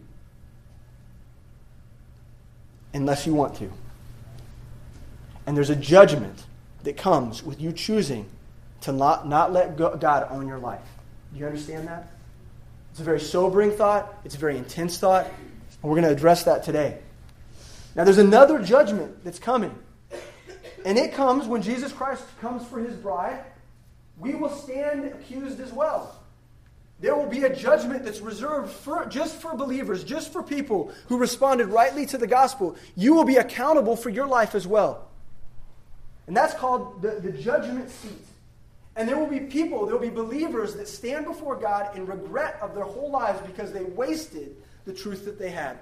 unless 2.93 3.27
you 3.27 3.33
want 3.33 3.55
to. 3.55 3.69
And 5.45 5.55
there's 5.55 5.69
a 5.69 5.75
judgment 5.75 6.45
that 6.83 6.95
comes 6.95 7.43
with 7.43 7.59
you 7.59 7.73
choosing 7.73 8.25
to 8.81 8.93
not, 8.93 9.27
not 9.27 9.51
let 9.51 9.75
God 9.75 10.27
own 10.31 10.47
your 10.47 10.59
life. 10.59 10.81
Do 11.33 11.39
you 11.39 11.45
understand 11.45 11.89
that? 11.89 12.09
It's 12.91 13.01
a 13.01 13.03
very 13.03 13.19
sobering 13.19 13.71
thought, 13.71 14.13
it's 14.23 14.35
a 14.35 14.39
very 14.39 14.57
intense 14.57 14.97
thought, 14.97 15.25
and 15.25 15.83
we're 15.83 15.99
going 15.99 16.07
to 16.07 16.11
address 16.11 16.43
that 16.43 16.63
today. 16.63 16.99
Now, 17.95 18.05
there's 18.05 18.17
another 18.17 18.63
judgment 18.63 19.25
that's 19.25 19.39
coming. 19.39 19.77
And 20.85 20.97
it 20.97 21.13
comes 21.13 21.47
when 21.47 21.61
Jesus 21.61 21.91
Christ 21.91 22.23
comes 22.39 22.65
for 22.65 22.79
his 22.79 22.95
bride. 22.95 23.43
We 24.17 24.35
will 24.35 24.49
stand 24.49 25.03
accused 25.03 25.59
as 25.59 25.73
well. 25.73 26.18
There 27.01 27.15
will 27.15 27.27
be 27.27 27.43
a 27.43 27.55
judgment 27.55 28.03
that's 28.03 28.19
reserved 28.19 28.71
for, 28.71 29.05
just 29.05 29.35
for 29.37 29.55
believers, 29.55 30.03
just 30.03 30.33
for 30.33 30.43
people 30.43 30.91
who 31.07 31.17
responded 31.17 31.67
rightly 31.67 32.05
to 32.07 32.17
the 32.17 32.27
gospel. 32.27 32.75
You 32.95 33.13
will 33.13 33.23
be 33.23 33.37
accountable 33.37 33.95
for 33.95 34.09
your 34.09 34.27
life 34.27 34.53
as 34.53 34.67
well. 34.67 35.07
And 36.27 36.35
that's 36.35 36.53
called 36.53 37.01
the, 37.01 37.11
the 37.21 37.31
judgment 37.31 37.89
seat. 37.89 38.25
And 38.95 39.07
there 39.07 39.17
will 39.17 39.27
be 39.27 39.39
people, 39.39 39.85
there 39.85 39.95
will 39.95 40.01
be 40.01 40.09
believers 40.09 40.75
that 40.75 40.89
stand 40.89 41.25
before 41.25 41.55
God 41.55 41.95
in 41.95 42.05
regret 42.05 42.59
of 42.61 42.75
their 42.75 42.83
whole 42.83 43.09
lives 43.09 43.39
because 43.47 43.71
they 43.71 43.83
wasted 43.83 44.57
the 44.83 44.93
truth 44.93 45.23
that 45.23 45.39
they 45.39 45.51
had. 45.51 45.79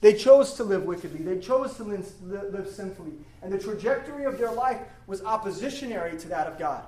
They 0.00 0.14
chose 0.14 0.54
to 0.54 0.64
live 0.64 0.82
wickedly. 0.82 1.22
They 1.22 1.38
chose 1.38 1.76
to 1.76 1.84
live, 1.84 2.10
live 2.22 2.68
sinfully. 2.68 3.12
And 3.42 3.52
the 3.52 3.58
trajectory 3.58 4.24
of 4.24 4.36
their 4.38 4.50
life 4.50 4.80
was 5.06 5.20
oppositionary 5.20 6.20
to 6.20 6.28
that 6.28 6.48
of 6.48 6.58
God. 6.58 6.82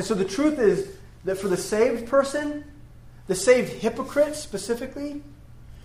And 0.00 0.06
so 0.06 0.14
the 0.14 0.24
truth 0.24 0.58
is 0.58 0.96
that 1.24 1.36
for 1.36 1.48
the 1.48 1.58
saved 1.58 2.08
person, 2.08 2.64
the 3.26 3.34
saved 3.34 3.70
hypocrite 3.70 4.34
specifically, 4.34 5.22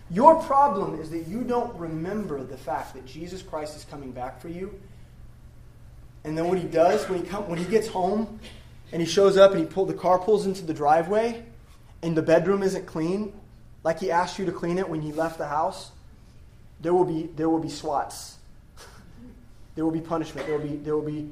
your 0.10 0.41
problem 0.43 1.01
is 1.01 1.10
that 1.10 1.28
you 1.28 1.41
don't 1.41 1.78
remember 1.78 2.41
the 2.41 2.56
fact 2.56 2.93
that 2.93 3.06
Jesus 3.06 3.41
Christ 3.41 3.75
is 3.75 3.84
coming 3.84 4.13
back 4.13 4.39
for 4.39 4.47
you. 4.47 4.80
And 6.23 6.38
then 6.38 6.47
what 6.47 6.58
he 6.58 6.63
does 6.63 7.10
when 7.10 7.19
he 7.19 7.25
come, 7.28 7.49
when 7.49 7.60
he 7.60 7.65
gets 7.65 7.89
home 7.89 8.39
and 8.93 9.01
he 9.01 9.06
shows 9.06 9.36
up 9.36 9.51
and 9.51 9.60
he 9.60 9.65
pull 9.65 9.86
the 9.86 9.93
car 9.93 10.17
pulls 10.17 10.45
into 10.45 10.63
the 10.63 10.73
driveway 10.73 11.43
and 12.01 12.15
the 12.15 12.21
bedroom 12.21 12.63
isn't 12.63 12.86
clean, 12.86 13.34
like 13.84 13.99
he 13.99 14.12
asked 14.12 14.39
you 14.39 14.45
to 14.45 14.54
clean 14.54 14.78
it 14.78 14.88
when 14.88 15.01
you 15.01 15.13
left 15.13 15.38
the 15.38 15.47
house, 15.47 15.91
there 16.80 16.93
will 16.93 17.04
be 17.04 17.23
there 17.36 17.49
will 17.49 17.60
be 17.60 17.67
swats. 17.67 18.38
there 19.75 19.84
will 19.84 19.91
be 19.91 19.99
punishment. 19.99 20.47
There 20.47 20.58
will 20.58 20.65
be 20.65 20.78
there 20.78 20.95
will 20.95 21.06
be 21.06 21.30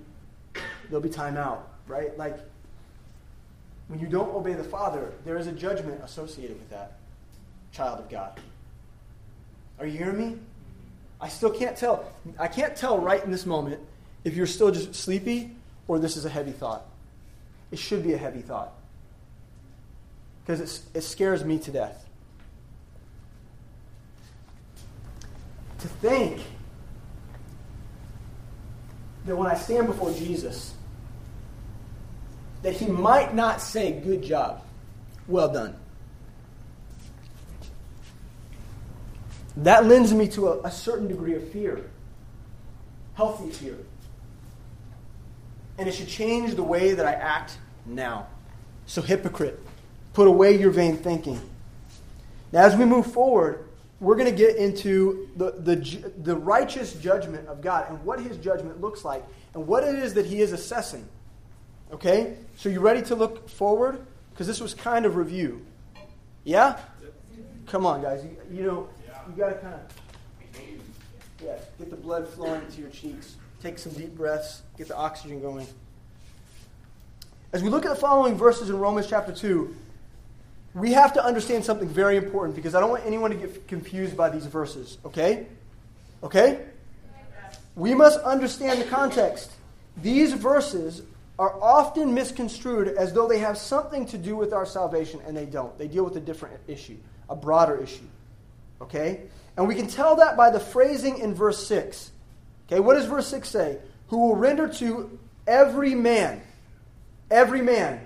there'll 0.89 0.99
be 0.99 1.07
time 1.07 1.37
out, 1.37 1.75
right? 1.87 2.17
Like 2.17 2.37
when 3.93 4.01
you 4.01 4.07
don't 4.07 4.33
obey 4.33 4.53
the 4.53 4.63
Father, 4.63 5.13
there 5.23 5.37
is 5.37 5.45
a 5.45 5.51
judgment 5.51 6.01
associated 6.03 6.57
with 6.57 6.67
that, 6.71 6.93
child 7.71 7.99
of 7.99 8.09
God. 8.09 8.39
Are 9.77 9.85
you 9.85 9.99
hearing 9.99 10.17
me? 10.17 10.39
I 11.21 11.27
still 11.27 11.51
can't 11.51 11.77
tell. 11.77 12.11
I 12.39 12.47
can't 12.47 12.75
tell 12.75 12.97
right 12.97 13.23
in 13.23 13.29
this 13.29 13.45
moment 13.45 13.79
if 14.23 14.35
you're 14.35 14.47
still 14.47 14.71
just 14.71 14.95
sleepy 14.95 15.55
or 15.87 15.99
this 15.99 16.17
is 16.17 16.25
a 16.25 16.29
heavy 16.29 16.53
thought. 16.53 16.87
It 17.69 17.77
should 17.77 18.01
be 18.01 18.13
a 18.13 18.17
heavy 18.17 18.41
thought 18.41 18.73
because 20.43 20.81
it 20.95 21.01
scares 21.01 21.45
me 21.45 21.59
to 21.59 21.71
death. 21.71 22.03
To 25.81 25.87
think 25.87 26.41
that 29.27 29.35
when 29.35 29.45
I 29.45 29.53
stand 29.53 29.85
before 29.85 30.11
Jesus, 30.13 30.73
that 32.63 32.73
he 32.73 32.87
might 32.87 33.35
not 33.35 33.61
say, 33.61 33.91
Good 33.91 34.23
job, 34.23 34.63
well 35.27 35.51
done. 35.53 35.75
That 39.57 39.85
lends 39.85 40.11
me 40.13 40.27
to 40.29 40.47
a, 40.47 40.61
a 40.63 40.71
certain 40.71 41.07
degree 41.07 41.35
of 41.35 41.47
fear, 41.51 41.89
healthy 43.13 43.51
fear. 43.51 43.77
And 45.77 45.87
it 45.87 45.93
should 45.93 46.07
change 46.07 46.55
the 46.55 46.63
way 46.63 46.93
that 46.93 47.05
I 47.05 47.13
act 47.13 47.57
now. 47.85 48.27
So, 48.85 49.01
hypocrite. 49.01 49.59
Put 50.13 50.27
away 50.27 50.59
your 50.59 50.71
vain 50.71 50.97
thinking. 50.97 51.39
Now, 52.51 52.63
as 52.63 52.75
we 52.75 52.85
move 52.85 53.11
forward, 53.11 53.65
we're 53.99 54.15
going 54.15 54.29
to 54.29 54.37
get 54.37 54.57
into 54.57 55.29
the, 55.37 55.51
the, 55.51 56.11
the 56.21 56.35
righteous 56.35 56.93
judgment 56.93 57.47
of 57.47 57.61
God 57.61 57.89
and 57.89 58.03
what 58.03 58.19
his 58.19 58.37
judgment 58.37 58.81
looks 58.81 59.03
like 59.03 59.23
and 59.53 59.65
what 59.65 59.83
it 59.83 59.95
is 59.95 60.13
that 60.15 60.25
he 60.25 60.41
is 60.41 60.51
assessing. 60.51 61.07
Okay? 61.93 62.35
So, 62.57 62.69
you 62.69 62.79
ready 62.79 63.01
to 63.03 63.15
look 63.15 63.47
forward? 63.49 64.05
Because 64.31 64.47
this 64.47 64.59
was 64.59 64.73
kind 64.73 65.05
of 65.05 65.15
review. 65.15 65.65
Yeah? 66.43 66.79
Come 67.67 67.85
on, 67.85 68.01
guys. 68.01 68.23
You, 68.23 68.37
you 68.51 68.63
know, 68.63 68.89
you 69.29 69.35
got 69.37 69.49
to 69.49 69.55
kind 69.55 69.75
of 69.75 69.81
yeah, 71.43 71.57
get 71.77 71.89
the 71.89 71.95
blood 71.95 72.27
flowing 72.27 72.61
into 72.61 72.81
your 72.81 72.89
cheeks. 72.89 73.35
Take 73.61 73.77
some 73.79 73.93
deep 73.93 74.15
breaths. 74.15 74.61
Get 74.77 74.87
the 74.87 74.95
oxygen 74.95 75.41
going. 75.41 75.67
As 77.53 77.61
we 77.61 77.69
look 77.69 77.85
at 77.85 77.89
the 77.89 77.99
following 77.99 78.35
verses 78.35 78.69
in 78.69 78.79
Romans 78.79 79.07
chapter 79.07 79.31
2, 79.31 79.75
we 80.73 80.93
have 80.93 81.13
to 81.13 81.23
understand 81.23 81.63
something 81.63 81.87
very 81.87 82.17
important 82.17 82.55
because 82.55 82.73
I 82.73 82.79
don't 82.79 82.89
want 82.89 83.05
anyone 83.05 83.29
to 83.31 83.37
get 83.37 83.67
confused 83.67 84.17
by 84.17 84.29
these 84.29 84.47
verses, 84.47 84.97
okay? 85.05 85.45
Okay? 86.23 86.65
We 87.75 87.93
must 87.93 88.19
understand 88.21 88.81
the 88.81 88.85
context. 88.85 89.51
These 89.97 90.33
verses 90.33 91.03
are 91.39 91.59
often 91.61 92.13
misconstrued 92.13 92.89
as 92.89 93.13
though 93.13 93.27
they 93.27 93.39
have 93.39 93.57
something 93.57 94.05
to 94.07 94.17
do 94.17 94.35
with 94.35 94.53
our 94.53 94.65
salvation, 94.65 95.19
and 95.25 95.35
they 95.35 95.45
don't. 95.45 95.77
They 95.77 95.87
deal 95.87 96.03
with 96.03 96.15
a 96.15 96.21
different 96.21 96.59
issue, 96.67 96.97
a 97.29 97.35
broader 97.35 97.77
issue. 97.77 98.05
Okay? 98.81 99.21
And 99.57 99.67
we 99.67 99.75
can 99.75 99.87
tell 99.87 100.15
that 100.17 100.37
by 100.37 100.49
the 100.49 100.59
phrasing 100.59 101.19
in 101.19 101.33
verse 101.33 101.65
6. 101.67 102.11
Okay, 102.67 102.79
what 102.79 102.95
does 102.95 103.05
verse 103.05 103.27
6 103.27 103.49
say? 103.49 103.77
Who 104.07 104.19
will 104.19 104.35
render 104.35 104.67
to 104.67 105.19
every 105.47 105.95
man, 105.95 106.41
every 107.29 107.61
man, 107.61 108.05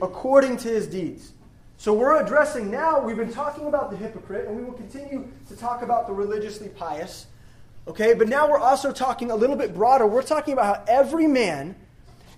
according 0.00 0.56
to 0.58 0.68
his 0.68 0.86
deeds. 0.86 1.32
So 1.76 1.94
we're 1.94 2.22
addressing 2.22 2.70
now, 2.70 3.00
we've 3.00 3.16
been 3.16 3.32
talking 3.32 3.66
about 3.66 3.90
the 3.90 3.96
hypocrite, 3.96 4.46
and 4.48 4.56
we 4.56 4.64
will 4.64 4.74
continue 4.74 5.30
to 5.48 5.56
talk 5.56 5.82
about 5.82 6.06
the 6.06 6.12
religiously 6.12 6.68
pious. 6.68 7.26
Okay, 7.90 8.14
but 8.14 8.28
now 8.28 8.48
we're 8.48 8.60
also 8.60 8.92
talking 8.92 9.32
a 9.32 9.34
little 9.34 9.56
bit 9.56 9.74
broader. 9.74 10.06
We're 10.06 10.22
talking 10.22 10.52
about 10.52 10.76
how 10.76 10.84
every 10.86 11.26
man 11.26 11.74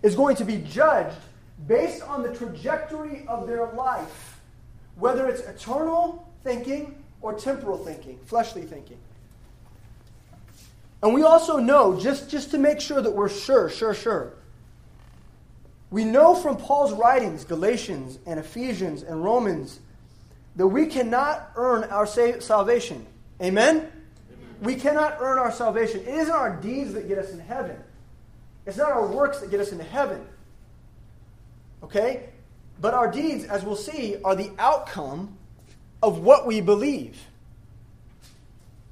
is 0.02 0.14
going 0.14 0.36
to 0.36 0.46
be 0.46 0.56
judged 0.56 1.18
based 1.66 2.02
on 2.04 2.22
the 2.22 2.34
trajectory 2.34 3.26
of 3.28 3.46
their 3.46 3.66
life, 3.72 4.40
whether 4.96 5.28
it's 5.28 5.42
eternal 5.42 6.26
thinking 6.42 7.04
or 7.20 7.34
temporal 7.34 7.76
thinking, 7.76 8.18
fleshly 8.24 8.62
thinking. 8.62 8.96
And 11.02 11.12
we 11.12 11.22
also 11.22 11.58
know, 11.58 12.00
just, 12.00 12.30
just 12.30 12.50
to 12.52 12.58
make 12.58 12.80
sure 12.80 13.02
that 13.02 13.10
we're 13.10 13.28
sure, 13.28 13.68
sure, 13.68 13.92
sure, 13.92 14.32
we 15.90 16.06
know 16.06 16.34
from 16.34 16.56
Paul's 16.56 16.94
writings, 16.94 17.44
Galatians 17.44 18.18
and 18.24 18.40
Ephesians 18.40 19.02
and 19.02 19.22
Romans, 19.22 19.80
that 20.56 20.68
we 20.68 20.86
cannot 20.86 21.50
earn 21.56 21.84
our 21.84 22.06
salvation. 22.06 23.04
Amen? 23.42 23.92
We 24.62 24.76
cannot 24.76 25.16
earn 25.18 25.38
our 25.38 25.50
salvation. 25.50 26.00
It 26.02 26.08
isn't 26.08 26.32
our 26.32 26.56
deeds 26.56 26.94
that 26.94 27.08
get 27.08 27.18
us 27.18 27.32
in 27.32 27.40
heaven, 27.40 27.76
it's 28.64 28.78
not 28.78 28.92
our 28.92 29.06
works 29.06 29.40
that 29.40 29.50
get 29.50 29.60
us 29.60 29.72
into 29.72 29.84
heaven. 29.84 30.24
Okay? 31.82 32.28
But 32.80 32.94
our 32.94 33.10
deeds, 33.10 33.44
as 33.44 33.64
we'll 33.64 33.76
see, 33.76 34.16
are 34.24 34.34
the 34.34 34.50
outcome 34.58 35.36
of 36.02 36.20
what 36.20 36.46
we 36.46 36.60
believe. 36.60 37.20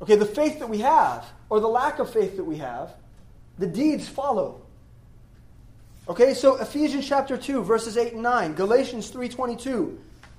Okay, 0.02 0.16
the 0.16 0.26
faith 0.26 0.58
that 0.58 0.68
we 0.68 0.78
have, 0.78 1.24
or 1.48 1.60
the 1.60 1.68
lack 1.68 1.98
of 1.98 2.12
faith 2.12 2.36
that 2.36 2.44
we 2.44 2.56
have, 2.58 2.94
the 3.58 3.66
deeds 3.66 4.08
follow. 4.08 4.62
Okay, 6.08 6.34
so 6.34 6.56
Ephesians 6.56 7.06
chapter 7.06 7.36
2, 7.36 7.62
verses 7.62 7.96
8 7.96 8.14
and 8.14 8.22
9, 8.22 8.54
Galatians 8.54 9.12
3.22, 9.12 9.96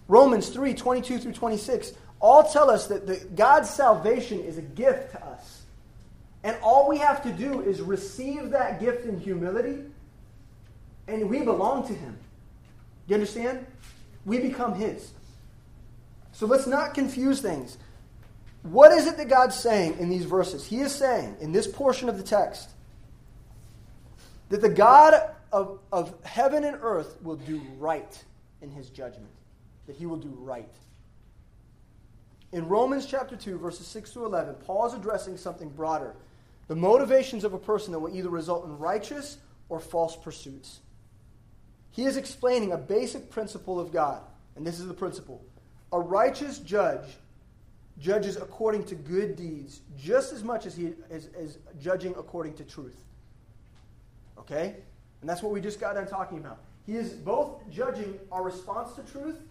Romans 0.08 0.50
3, 0.50 0.74
22 0.74 1.20
through 1.20 1.34
26, 1.34 1.94
all 2.22 2.44
tell 2.44 2.70
us 2.70 2.88
that 2.88 3.08
the, 3.08 3.18
God's 3.36 3.70
salvation 3.70 4.40
is 4.40 4.58
a 4.58 4.62
gift 4.62 5.12
to 5.12 5.26
us. 5.26 5.64
And 6.44 6.56
all 6.62 6.88
we 6.88 6.98
have 6.98 7.22
to 7.24 7.32
do 7.32 7.62
is 7.62 7.82
receive 7.82 8.52
that 8.52 8.80
gift 8.80 9.06
in 9.06 9.20
humility, 9.20 9.84
and 11.08 11.30
we 11.30 11.42
belong 11.42 11.88
to 11.88 11.94
Him. 11.94 12.18
You 13.08 13.16
understand? 13.16 13.66
We 14.26 14.40
become 14.40 14.76
His. 14.76 15.12
So 16.32 16.46
let's 16.46 16.68
not 16.68 16.94
confuse 16.94 17.42
things. 17.42 17.78
What 18.64 18.92
is 18.92 19.08
it 19.08 19.18
that 19.18 19.28
God's 19.28 19.56
saying 19.56 19.98
in 20.00 20.10
these 20.10 20.26
verses? 20.26 20.66
He 20.66 20.80
is 20.80 20.94
saying, 20.94 21.38
in 21.42 21.52
this 21.52 21.68
portion 21.68 22.10
of 22.10 22.18
the 22.18 22.24
text, 22.24 22.70
that 24.50 24.62
the 24.62 24.70
God 24.70 25.32
of, 25.52 25.80
of 25.92 26.14
heaven 26.24 26.64
and 26.64 26.78
earth 26.82 27.18
will 27.22 27.36
do 27.36 27.62
right 27.78 28.24
in 28.62 28.70
his 28.70 28.90
judgment. 28.90 29.32
That 29.88 29.96
he 29.96 30.06
will 30.06 30.18
do 30.18 30.34
right. 30.40 30.70
In 32.52 32.68
Romans 32.68 33.06
chapter 33.06 33.36
2, 33.36 33.58
verses 33.58 33.88
6 33.88 34.12
to 34.12 34.26
11, 34.26 34.56
Paul 34.66 34.88
is 34.88 34.94
addressing 34.94 35.38
something 35.38 35.70
broader 35.70 36.16
the 36.68 36.76
motivations 36.76 37.44
of 37.44 37.54
a 37.54 37.60
person 37.60 37.92
that 37.92 38.00
will 38.00 38.16
either 38.16 38.30
result 38.30 38.66
in 38.66 38.78
righteous 38.78 39.40
or 39.68 39.80
false 39.80 40.16
pursuits. 40.16 40.80
He 41.92 42.06
is 42.06 42.16
explaining 42.16 42.72
a 42.72 42.78
basic 42.78 43.30
principle 43.30 43.78
of 43.78 43.92
God, 43.92 44.22
and 44.56 44.66
this 44.66 44.80
is 44.80 44.88
the 44.88 44.94
principle. 44.94 45.44
A 45.92 46.00
righteous 46.00 46.60
judge 46.60 47.04
judges 48.00 48.38
according 48.38 48.86
to 48.86 48.96
good 48.96 49.36
deeds 49.36 49.82
just 49.98 50.32
as 50.32 50.44
much 50.44 50.66
as 50.66 50.76
he 50.76 50.94
is, 51.10 51.26
is 51.38 51.58
judging 51.80 52.16
according 52.18 52.54
to 52.54 52.64
truth. 52.64 52.98
Okay? 54.38 54.76
And 55.20 55.30
that's 55.30 55.44
what 55.44 55.52
we 55.52 55.60
just 55.60 55.80
got 55.80 55.96
done 55.96 56.08
talking 56.08 56.38
about. 56.38 56.60
He 56.86 56.96
is 56.96 57.12
both 57.12 57.70
judging 57.70 58.18
our 58.32 58.44
response 58.44 58.94
to 58.94 59.04
truth, 59.04 59.42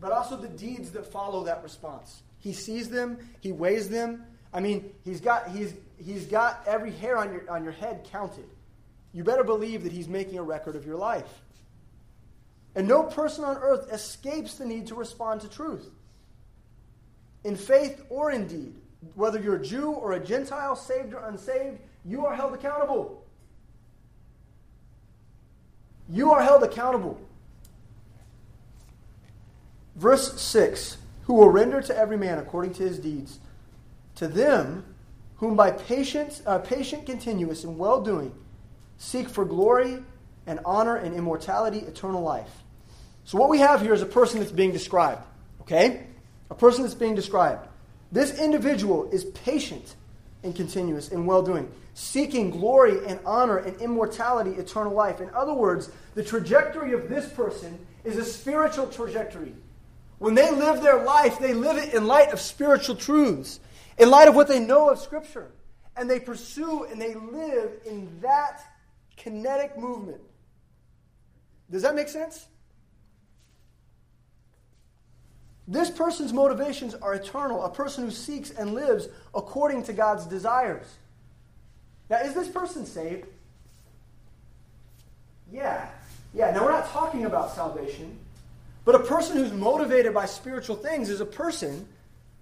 but 0.00 0.12
also 0.12 0.36
the 0.36 0.48
deeds 0.48 0.90
that 0.92 1.06
follow 1.06 1.44
that 1.44 1.62
response. 1.62 2.22
He 2.38 2.52
sees 2.52 2.88
them, 2.90 3.18
he 3.40 3.52
weighs 3.52 3.88
them. 3.88 4.24
I 4.52 4.60
mean, 4.60 4.92
he's 5.04 5.20
got, 5.20 5.48
he's, 5.48 5.74
he's 5.96 6.26
got 6.26 6.62
every 6.66 6.92
hair 6.92 7.16
on 7.16 7.32
your, 7.32 7.50
on 7.50 7.64
your 7.64 7.72
head 7.72 8.06
counted. 8.10 8.48
You 9.12 9.24
better 9.24 9.44
believe 9.44 9.84
that 9.84 9.92
he's 9.92 10.08
making 10.08 10.38
a 10.38 10.42
record 10.42 10.76
of 10.76 10.84
your 10.86 10.96
life. 10.96 11.42
And 12.74 12.88
no 12.88 13.04
person 13.04 13.44
on 13.44 13.56
earth 13.56 13.92
escapes 13.92 14.54
the 14.54 14.66
need 14.66 14.88
to 14.88 14.94
respond 14.94 15.40
to 15.42 15.48
truth. 15.48 15.88
In 17.44 17.56
faith 17.56 18.04
or 18.10 18.30
in 18.30 18.46
deed, 18.46 18.74
whether 19.14 19.38
you're 19.40 19.56
a 19.56 19.62
Jew 19.62 19.90
or 19.90 20.12
a 20.12 20.20
Gentile, 20.20 20.74
saved 20.76 21.14
or 21.14 21.24
unsaved, 21.28 21.78
you 22.04 22.26
are 22.26 22.34
held 22.34 22.54
accountable. 22.54 23.24
You 26.08 26.32
are 26.32 26.42
held 26.42 26.62
accountable. 26.62 27.20
Verse 29.96 30.40
6 30.40 30.96
Who 31.24 31.34
will 31.34 31.50
render 31.50 31.80
to 31.80 31.96
every 31.96 32.16
man 32.16 32.38
according 32.38 32.74
to 32.74 32.82
his 32.82 32.98
deeds. 32.98 33.38
To 34.16 34.28
them 34.28 34.84
whom 35.36 35.56
by 35.56 35.72
patience, 35.72 36.42
uh, 36.46 36.58
patient 36.58 37.06
continuous 37.06 37.64
and 37.64 37.78
well 37.78 38.00
doing 38.00 38.32
seek 38.98 39.28
for 39.28 39.44
glory 39.44 40.02
and 40.46 40.60
honor 40.64 40.96
and 40.96 41.14
immortality, 41.14 41.78
eternal 41.78 42.22
life. 42.22 42.50
So, 43.24 43.38
what 43.38 43.48
we 43.48 43.58
have 43.58 43.80
here 43.80 43.94
is 43.94 44.02
a 44.02 44.06
person 44.06 44.40
that's 44.40 44.52
being 44.52 44.72
described. 44.72 45.22
Okay? 45.62 46.06
A 46.50 46.54
person 46.54 46.82
that's 46.82 46.94
being 46.94 47.14
described. 47.14 47.66
This 48.12 48.38
individual 48.38 49.10
is 49.10 49.24
patient 49.24 49.96
and 50.42 50.54
continuous 50.54 51.10
and 51.10 51.26
well 51.26 51.42
doing 51.42 51.70
seeking 51.94 52.50
glory 52.50 53.06
and 53.06 53.20
honor 53.24 53.58
and 53.58 53.80
immortality, 53.80 54.50
eternal 54.50 54.92
life. 54.92 55.20
In 55.20 55.30
other 55.30 55.54
words, 55.54 55.90
the 56.14 56.24
trajectory 56.24 56.92
of 56.92 57.08
this 57.08 57.28
person 57.32 57.78
is 58.02 58.16
a 58.16 58.24
spiritual 58.24 58.88
trajectory. 58.88 59.54
When 60.18 60.34
they 60.34 60.50
live 60.50 60.82
their 60.82 61.02
life, 61.04 61.38
they 61.38 61.54
live 61.54 61.76
it 61.76 61.94
in 61.94 62.06
light 62.06 62.32
of 62.32 62.40
spiritual 62.40 62.96
truths, 62.96 63.60
in 63.98 64.10
light 64.10 64.28
of 64.28 64.34
what 64.34 64.48
they 64.48 64.60
know 64.60 64.88
of 64.88 64.98
Scripture. 64.98 65.50
And 65.96 66.10
they 66.10 66.20
pursue 66.20 66.84
and 66.84 67.00
they 67.00 67.14
live 67.14 67.70
in 67.86 68.20
that 68.20 68.62
kinetic 69.16 69.78
movement. 69.78 70.20
Does 71.70 71.82
that 71.82 71.94
make 71.94 72.08
sense? 72.08 72.46
This 75.66 75.90
person's 75.90 76.32
motivations 76.32 76.94
are 76.94 77.14
eternal, 77.14 77.64
a 77.64 77.70
person 77.70 78.04
who 78.04 78.10
seeks 78.10 78.50
and 78.50 78.74
lives 78.74 79.08
according 79.34 79.84
to 79.84 79.92
God's 79.92 80.26
desires. 80.26 80.86
Now, 82.10 82.18
is 82.18 82.34
this 82.34 82.48
person 82.48 82.84
saved? 82.84 83.26
Yeah. 85.50 85.88
Yeah. 86.34 86.50
Now, 86.50 86.64
we're 86.64 86.72
not 86.72 86.88
talking 86.90 87.24
about 87.24 87.54
salvation, 87.54 88.18
but 88.84 88.94
a 88.94 89.00
person 89.00 89.36
who's 89.36 89.52
motivated 89.52 90.12
by 90.12 90.26
spiritual 90.26 90.76
things 90.76 91.10
is 91.10 91.20
a 91.20 91.26
person 91.26 91.86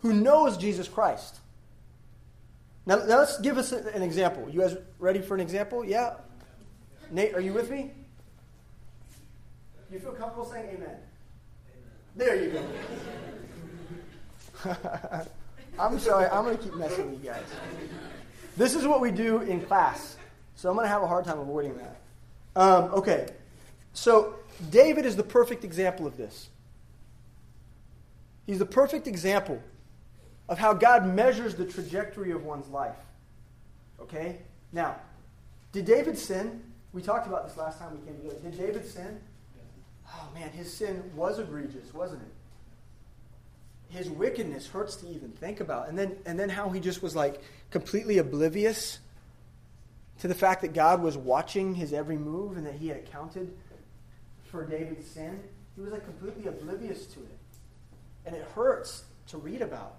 who 0.00 0.12
knows 0.12 0.56
Jesus 0.56 0.88
Christ. 0.88 1.38
Now, 2.84 2.96
now 2.96 3.18
let's 3.18 3.38
give 3.40 3.58
us 3.58 3.70
an 3.72 4.02
example. 4.02 4.48
You 4.50 4.60
guys 4.60 4.76
ready 4.98 5.20
for 5.20 5.34
an 5.34 5.40
example? 5.40 5.84
Yeah? 5.84 6.14
Nate, 7.10 7.34
are 7.34 7.40
you 7.40 7.52
with 7.52 7.70
me? 7.70 7.92
You 9.92 10.00
feel 10.00 10.12
comfortable 10.12 10.46
saying 10.46 10.68
amen? 10.68 10.80
amen. 10.80 11.00
There 12.16 12.42
you 12.42 12.50
go. 12.50 12.64
I'm 15.78 15.98
sorry, 15.98 16.26
I'm 16.26 16.44
going 16.44 16.56
to 16.56 16.62
keep 16.62 16.74
messing 16.74 17.10
with 17.10 17.22
you 17.22 17.30
guys. 17.30 17.44
This 18.56 18.74
is 18.74 18.86
what 18.86 19.00
we 19.00 19.10
do 19.10 19.40
in 19.42 19.60
class. 19.60 20.16
So 20.56 20.68
I'm 20.68 20.76
going 20.76 20.84
to 20.84 20.90
have 20.90 21.02
a 21.02 21.06
hard 21.06 21.24
time 21.24 21.38
avoiding 21.38 21.76
that. 21.78 21.96
Um, 22.56 22.84
okay. 22.94 23.28
So 23.92 24.34
David 24.70 25.06
is 25.06 25.16
the 25.16 25.22
perfect 25.22 25.64
example 25.64 26.06
of 26.06 26.16
this. 26.16 26.48
He's 28.46 28.58
the 28.58 28.66
perfect 28.66 29.06
example 29.06 29.62
of 30.48 30.58
how 30.58 30.74
God 30.74 31.06
measures 31.06 31.54
the 31.54 31.64
trajectory 31.64 32.32
of 32.32 32.44
one's 32.44 32.68
life. 32.68 32.96
Okay? 34.00 34.38
Now, 34.72 34.96
did 35.70 35.84
David 35.84 36.18
sin? 36.18 36.62
We 36.92 37.02
talked 37.02 37.26
about 37.26 37.46
this 37.46 37.56
last 37.56 37.78
time 37.78 37.98
we 37.98 38.06
came 38.06 38.20
together. 38.20 38.50
Did 38.50 38.58
David 38.58 38.86
sin? 38.86 39.20
Oh 40.08 40.28
man, 40.34 40.50
his 40.50 40.72
sin 40.72 41.10
was 41.14 41.38
egregious, 41.38 41.94
wasn't 41.94 42.22
it? 42.22 42.28
his 43.92 44.08
wickedness 44.08 44.66
hurts 44.66 44.96
to 44.96 45.08
even 45.08 45.30
think 45.32 45.60
about. 45.60 45.88
And 45.88 45.98
then, 45.98 46.16
and 46.24 46.40
then 46.40 46.48
how 46.48 46.70
he 46.70 46.80
just 46.80 47.02
was 47.02 47.14
like 47.14 47.42
completely 47.70 48.18
oblivious 48.18 48.98
to 50.20 50.28
the 50.28 50.34
fact 50.34 50.62
that 50.62 50.72
God 50.72 51.02
was 51.02 51.16
watching 51.16 51.74
his 51.74 51.92
every 51.92 52.16
move 52.16 52.56
and 52.56 52.66
that 52.66 52.74
he 52.74 52.88
had 52.88 52.96
accounted 52.96 53.54
for 54.52 54.64
David's 54.66 55.08
sin. 55.08 55.40
He 55.74 55.80
was 55.80 55.90
like 55.90 56.04
completely 56.04 56.46
oblivious 56.46 57.06
to 57.06 57.20
it. 57.20 57.38
And 58.26 58.36
it 58.36 58.46
hurts 58.54 59.04
to 59.28 59.38
read 59.38 59.62
about. 59.62 59.96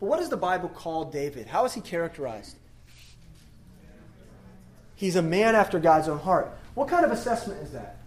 But 0.00 0.06
what 0.06 0.18
does 0.18 0.30
the 0.30 0.36
Bible 0.36 0.70
call 0.70 1.04
David? 1.04 1.46
How 1.46 1.64
is 1.66 1.74
he 1.74 1.80
characterized? 1.80 2.56
He's 4.96 5.14
a 5.14 5.22
man 5.22 5.54
after 5.54 5.78
God's 5.78 6.08
own 6.08 6.18
heart. 6.18 6.56
What 6.74 6.88
kind 6.88 7.04
of 7.04 7.12
assessment 7.12 7.62
is 7.62 7.70
that? 7.72 7.98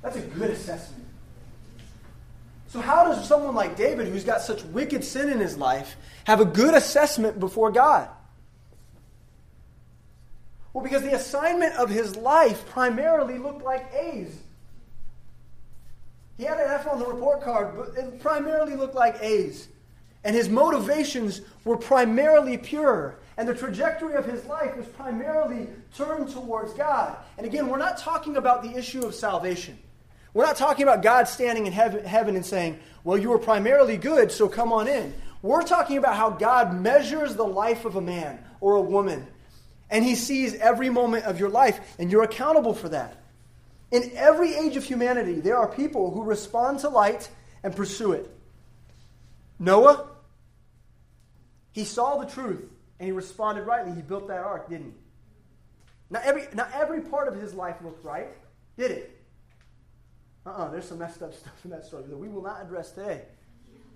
That's 0.00 0.16
a 0.16 0.22
good 0.22 0.50
assessment. 0.50 1.04
So, 2.68 2.80
how 2.80 3.04
does 3.04 3.26
someone 3.26 3.54
like 3.54 3.76
David, 3.76 4.06
who's 4.06 4.24
got 4.24 4.40
such 4.42 4.62
wicked 4.66 5.02
sin 5.02 5.28
in 5.28 5.40
his 5.40 5.58
life, 5.58 5.96
have 6.24 6.40
a 6.40 6.44
good 6.44 6.74
assessment 6.74 7.40
before 7.40 7.72
God? 7.72 8.08
Well, 10.72 10.84
because 10.84 11.02
the 11.02 11.14
assignment 11.14 11.74
of 11.74 11.90
his 11.90 12.16
life 12.16 12.64
primarily 12.66 13.38
looked 13.38 13.62
like 13.62 13.92
A's. 13.92 14.36
He 16.36 16.44
had 16.44 16.58
an 16.58 16.70
F 16.70 16.86
on 16.86 16.98
the 16.98 17.06
report 17.06 17.42
card, 17.42 17.76
but 17.76 18.02
it 18.02 18.20
primarily 18.20 18.76
looked 18.76 18.94
like 18.94 19.20
A's. 19.20 19.68
And 20.24 20.34
his 20.34 20.48
motivations 20.48 21.40
were 21.64 21.76
primarily 21.76 22.56
pure. 22.56 23.16
And 23.36 23.48
the 23.48 23.54
trajectory 23.54 24.14
of 24.14 24.26
his 24.26 24.44
life 24.46 24.76
was 24.76 24.86
primarily 24.86 25.68
turned 25.94 26.30
towards 26.30 26.74
God. 26.74 27.16
And 27.36 27.46
again, 27.46 27.68
we're 27.68 27.78
not 27.78 27.98
talking 27.98 28.36
about 28.36 28.62
the 28.62 28.76
issue 28.76 29.04
of 29.04 29.14
salvation. 29.14 29.78
We're 30.32 30.46
not 30.46 30.56
talking 30.56 30.84
about 30.84 31.02
God 31.02 31.26
standing 31.26 31.66
in 31.66 31.72
heaven 31.72 32.36
and 32.36 32.46
saying, 32.46 32.78
Well, 33.02 33.18
you 33.18 33.30
were 33.30 33.38
primarily 33.38 33.96
good, 33.96 34.30
so 34.30 34.48
come 34.48 34.72
on 34.72 34.86
in. 34.86 35.12
We're 35.42 35.62
talking 35.62 35.96
about 35.96 36.16
how 36.16 36.30
God 36.30 36.74
measures 36.74 37.34
the 37.34 37.46
life 37.46 37.84
of 37.84 37.96
a 37.96 38.00
man 38.00 38.44
or 38.60 38.76
a 38.76 38.80
woman. 38.80 39.26
And 39.90 40.04
he 40.04 40.14
sees 40.14 40.54
every 40.54 40.88
moment 40.88 41.24
of 41.24 41.40
your 41.40 41.48
life, 41.48 41.96
and 41.98 42.10
you're 42.10 42.22
accountable 42.22 42.74
for 42.74 42.88
that. 42.90 43.16
In 43.90 44.12
every 44.14 44.54
age 44.54 44.76
of 44.76 44.84
humanity, 44.84 45.40
there 45.40 45.56
are 45.56 45.68
people 45.68 46.12
who 46.12 46.22
respond 46.22 46.80
to 46.80 46.88
light 46.88 47.28
and 47.62 47.74
pursue 47.74 48.12
it. 48.12 48.30
Noah, 49.58 50.06
he 51.72 51.84
saw 51.84 52.18
the 52.18 52.26
truth 52.26 52.70
and 52.98 53.06
he 53.06 53.12
responded 53.12 53.62
rightly. 53.62 53.94
He 53.94 54.02
built 54.02 54.28
that 54.28 54.38
ark, 54.38 54.68
didn't 54.68 54.86
he? 54.86 54.92
Not 56.10 56.24
every, 56.24 56.46
not 56.54 56.70
every 56.72 57.00
part 57.02 57.28
of 57.28 57.40
his 57.40 57.54
life 57.54 57.76
looked 57.82 58.04
right, 58.04 58.28
did 58.76 58.90
it? 58.90 59.16
Uh 60.46 60.50
uh-uh, 60.50 60.64
uh 60.64 60.70
there's 60.70 60.86
some 60.86 60.98
messed 60.98 61.22
up 61.22 61.34
stuff 61.40 61.64
in 61.64 61.70
that 61.70 61.84
story 61.84 62.04
that 62.08 62.16
we 62.16 62.28
will 62.28 62.42
not 62.42 62.62
address 62.62 62.92
today. 62.92 63.22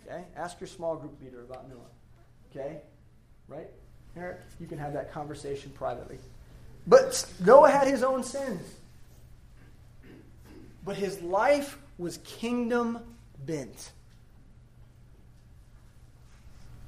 Okay? 0.06 0.24
Ask 0.36 0.60
your 0.60 0.68
small 0.68 0.96
group 0.96 1.20
leader 1.22 1.42
about 1.42 1.68
Noah. 1.68 1.80
Okay? 2.50 2.80
Right? 3.48 3.70
Eric, 4.16 4.40
you 4.60 4.66
can 4.66 4.78
have 4.78 4.92
that 4.92 5.12
conversation 5.12 5.72
privately. 5.74 6.18
But 6.86 7.26
Noah 7.44 7.70
had 7.70 7.88
his 7.88 8.02
own 8.02 8.22
sins. 8.22 8.62
But 10.84 10.96
his 10.96 11.20
life 11.22 11.78
was 11.98 12.18
kingdom 12.18 12.98
bent. 13.44 13.92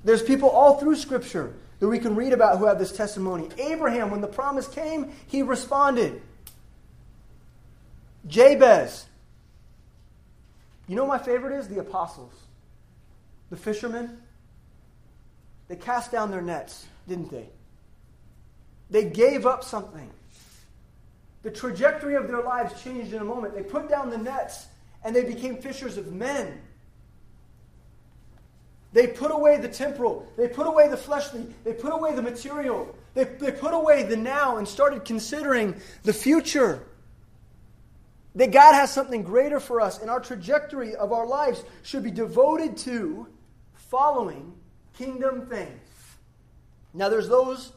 There's 0.05 0.23
people 0.23 0.51
all 0.51 0.79
through 0.79 0.97
Scripture 0.97 1.55
that 1.81 1.89
we 1.89 1.99
can 1.99 2.15
read 2.15 2.33
about 2.33 2.59
who 2.59 2.67
have 2.67 2.79
this 2.79 2.93
testimony. 2.93 3.49
Abraham, 3.59 4.11
when 4.11 4.21
the 4.21 4.29
promise 4.29 4.69
came, 4.69 5.13
he 5.27 5.43
responded. 5.43 6.23
Jabez. 8.27 9.07
You 10.87 10.95
know 10.95 11.07
my 11.07 11.19
favorite 11.19 11.59
is? 11.59 11.69
The 11.69 11.81
apostles. 11.81 12.33
The 13.51 13.57
fishermen. 13.57 14.19
They 15.69 15.77
cast 15.77 16.13
down 16.13 16.31
their 16.31 16.43
nets, 16.43 16.87
didn't 17.09 17.31
they? 17.31 17.49
They 18.91 19.05
gave 19.05 19.47
up 19.47 19.65
something. 19.65 20.11
The 21.43 21.51
trajectory 21.51 22.17
of 22.17 22.29
their 22.29 22.43
lives 22.43 22.83
changed 22.83 23.13
in 23.13 23.21
a 23.21 23.25
moment. 23.25 23.55
They 23.55 23.63
put 23.63 23.89
down 23.89 24.11
the 24.11 24.19
nets 24.19 24.67
and 25.05 25.15
they 25.15 25.25
became 25.25 25.57
fishers 25.57 25.97
of 25.97 26.13
men. 26.13 26.61
They 28.93 29.07
put 29.07 29.31
away 29.31 29.59
the 29.59 29.69
temporal. 29.69 30.27
They 30.37 30.49
put 30.49 30.67
away 30.67 30.89
the 30.89 30.97
fleshly. 30.97 31.47
They 31.65 31.73
put 31.73 31.93
away 31.93 32.15
the 32.15 32.23
material. 32.23 32.97
They, 33.15 33.25
they 33.25 33.53
put 33.53 33.75
away 33.75 34.05
the 34.05 34.17
now 34.17 34.57
and 34.57 34.67
started 34.67 35.05
considering 35.05 35.81
the 36.03 36.13
future. 36.13 36.83
That 38.35 38.53
God 38.53 38.75
has 38.75 38.93
something 38.93 39.23
greater 39.23 39.61
for 39.61 39.81
us, 39.81 40.01
and 40.01 40.11
our 40.11 40.21
trajectory 40.21 40.95
of 40.95 41.13
our 41.13 41.27
lives 41.27 41.63
should 41.83 42.03
be 42.03 42.11
devoted 42.11 42.77
to 42.79 43.27
following 43.75 44.53
kingdom 44.95 45.47
things. 45.47 45.86
Now, 46.97 47.11
there's 47.11 47.29
those 47.29 47.73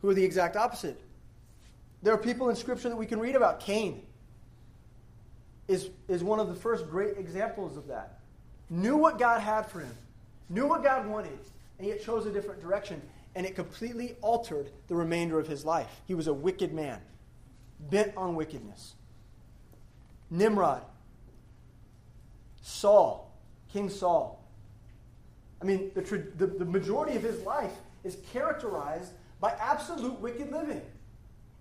who 0.00 0.08
are 0.08 0.14
the 0.14 0.24
exact 0.24 0.56
opposite. 0.56 0.98
There 2.02 2.14
are 2.14 2.18
people 2.18 2.48
in 2.48 2.56
Scripture 2.56 2.88
that 2.88 2.96
we 2.96 3.04
can 3.04 3.20
read 3.20 3.36
about. 3.36 3.60
Cain 3.60 4.02
is, 5.68 5.90
is 6.08 6.24
one 6.24 6.40
of 6.40 6.48
the 6.48 6.54
first 6.54 6.88
great 6.88 7.18
examples 7.18 7.76
of 7.76 7.86
that. 7.88 8.20
Knew 8.70 8.96
what 8.96 9.18
God 9.18 9.40
had 9.40 9.62
for 9.70 9.80
him, 9.80 9.94
knew 10.48 10.66
what 10.66 10.82
God 10.82 11.06
wanted, 11.06 11.38
and 11.78 11.86
yet 11.86 12.02
chose 12.02 12.24
a 12.24 12.30
different 12.30 12.62
direction, 12.62 13.02
and 13.34 13.44
it 13.44 13.54
completely 13.54 14.16
altered 14.22 14.70
the 14.88 14.94
remainder 14.94 15.38
of 15.38 15.46
his 15.46 15.66
life. 15.66 16.00
He 16.06 16.14
was 16.14 16.26
a 16.26 16.34
wicked 16.34 16.72
man, 16.72 17.00
bent 17.90 18.12
on 18.16 18.34
wickedness. 18.34 18.94
Nimrod, 20.30 20.82
Saul, 22.62 23.30
King 23.72 23.90
Saul. 23.90 24.42
I 25.60 25.66
mean, 25.66 25.90
the, 25.94 26.00
the, 26.36 26.46
the 26.46 26.64
majority 26.64 27.16
of 27.16 27.22
his 27.22 27.42
life 27.42 27.72
is 28.04 28.18
characterized 28.32 29.12
by 29.40 29.50
absolute 29.60 30.18
wicked 30.20 30.50
living. 30.50 30.82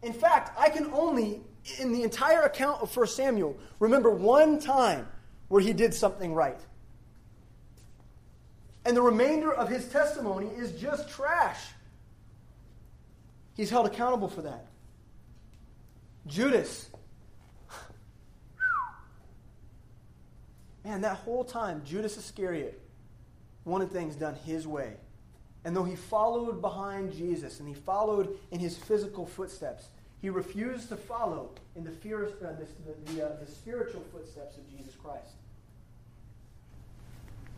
In 0.03 0.13
fact, 0.13 0.57
I 0.59 0.69
can 0.69 0.85
only, 0.93 1.41
in 1.79 1.91
the 1.91 2.03
entire 2.03 2.43
account 2.43 2.81
of 2.81 2.95
1 2.95 3.07
Samuel, 3.07 3.57
remember 3.79 4.09
one 4.09 4.59
time 4.59 5.07
where 5.47 5.61
he 5.61 5.73
did 5.73 5.93
something 5.93 6.33
right. 6.33 6.59
And 8.85 8.95
the 8.95 9.01
remainder 9.01 9.53
of 9.53 9.69
his 9.69 9.87
testimony 9.89 10.47
is 10.47 10.71
just 10.79 11.09
trash. 11.09 11.59
He's 13.55 13.69
held 13.69 13.85
accountable 13.87 14.29
for 14.29 14.43
that. 14.43 14.67
Judas. 16.27 16.89
Man, 20.85 21.01
that 21.01 21.17
whole 21.17 21.43
time, 21.43 21.81
Judas 21.83 22.17
Iscariot 22.17 22.79
wanted 23.65 23.91
things 23.91 24.15
done 24.15 24.35
his 24.45 24.65
way. 24.65 24.93
And 25.67 25.75
though 25.75 25.83
he 25.83 25.97
followed 25.97 26.61
behind 26.61 27.11
Jesus 27.11 27.59
and 27.59 27.67
he 27.67 27.73
followed 27.73 28.37
in 28.51 28.59
his 28.61 28.77
physical 28.77 29.25
footsteps, 29.25 29.89
he 30.21 30.29
refused 30.29 30.87
to 30.87 30.95
follow 30.95 31.49
in 31.75 31.83
the, 31.83 31.91
fear, 31.91 32.23
uh, 32.23 32.53
the, 32.53 33.11
the, 33.11 33.25
uh, 33.25 33.35
the 33.43 33.51
spiritual 33.51 34.01
footsteps 34.13 34.55
of 34.55 34.65
Jesus 34.69 34.95
Christ. 34.95 35.33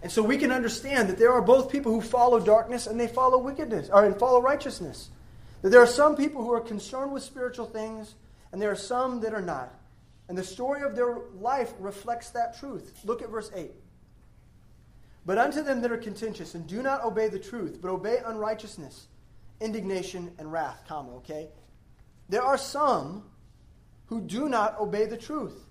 And 0.02 0.12
so 0.12 0.24
we 0.24 0.40
can 0.40 0.52
understand 0.52 1.08
that 1.10 1.20
there 1.20 1.32
are 1.32 1.42
both 1.44 1.72
people 1.72 1.92
who 1.92 2.02
follow 2.02 2.40
darkness 2.40 2.88
and 2.88 3.00
they 3.00 3.08
follow 3.08 3.38
wickedness, 3.38 3.92
or 3.94 4.04
and 4.04 4.18
follow 4.18 4.42
righteousness. 4.42 5.10
That 5.62 5.70
there 5.70 5.82
are 5.84 5.86
some 5.86 6.16
people 6.16 6.44
who 6.44 6.52
are 6.52 6.62
concerned 6.62 7.12
with 7.12 7.22
spiritual 7.22 7.68
things, 7.68 8.16
and 8.52 8.60
there 8.60 8.72
are 8.72 8.76
some 8.76 9.20
that 9.20 9.36
are 9.36 9.42
not. 9.42 9.72
And 10.30 10.36
the 10.36 10.44
story 10.44 10.82
of 10.82 10.96
their 10.96 11.20
life 11.40 11.74
reflects 11.78 12.32
that 12.32 12.60
truth. 12.60 13.02
Look 13.06 13.22
at 13.22 13.30
verse 13.30 13.52
8. 13.54 13.70
But 15.30 15.38
unto 15.38 15.62
them 15.62 15.82
that 15.82 15.92
are 15.92 15.98
contentious 15.98 16.56
and 16.56 16.66
do 16.66 16.82
not 16.82 17.04
obey 17.04 17.28
the 17.28 17.38
truth, 17.38 17.78
but 17.84 17.92
obey 17.92 18.18
unrighteousness, 18.26 19.06
indignation, 19.62 20.32
and 20.40 20.52
wrath, 20.52 20.86
comma, 20.88 21.18
okay? 21.18 21.50
There 22.30 22.42
are 22.42 22.58
some 22.58 23.26
who 24.08 24.22
do 24.22 24.50
not 24.50 24.80
obey 24.80 25.06
the 25.06 25.18
truth. 25.18 25.68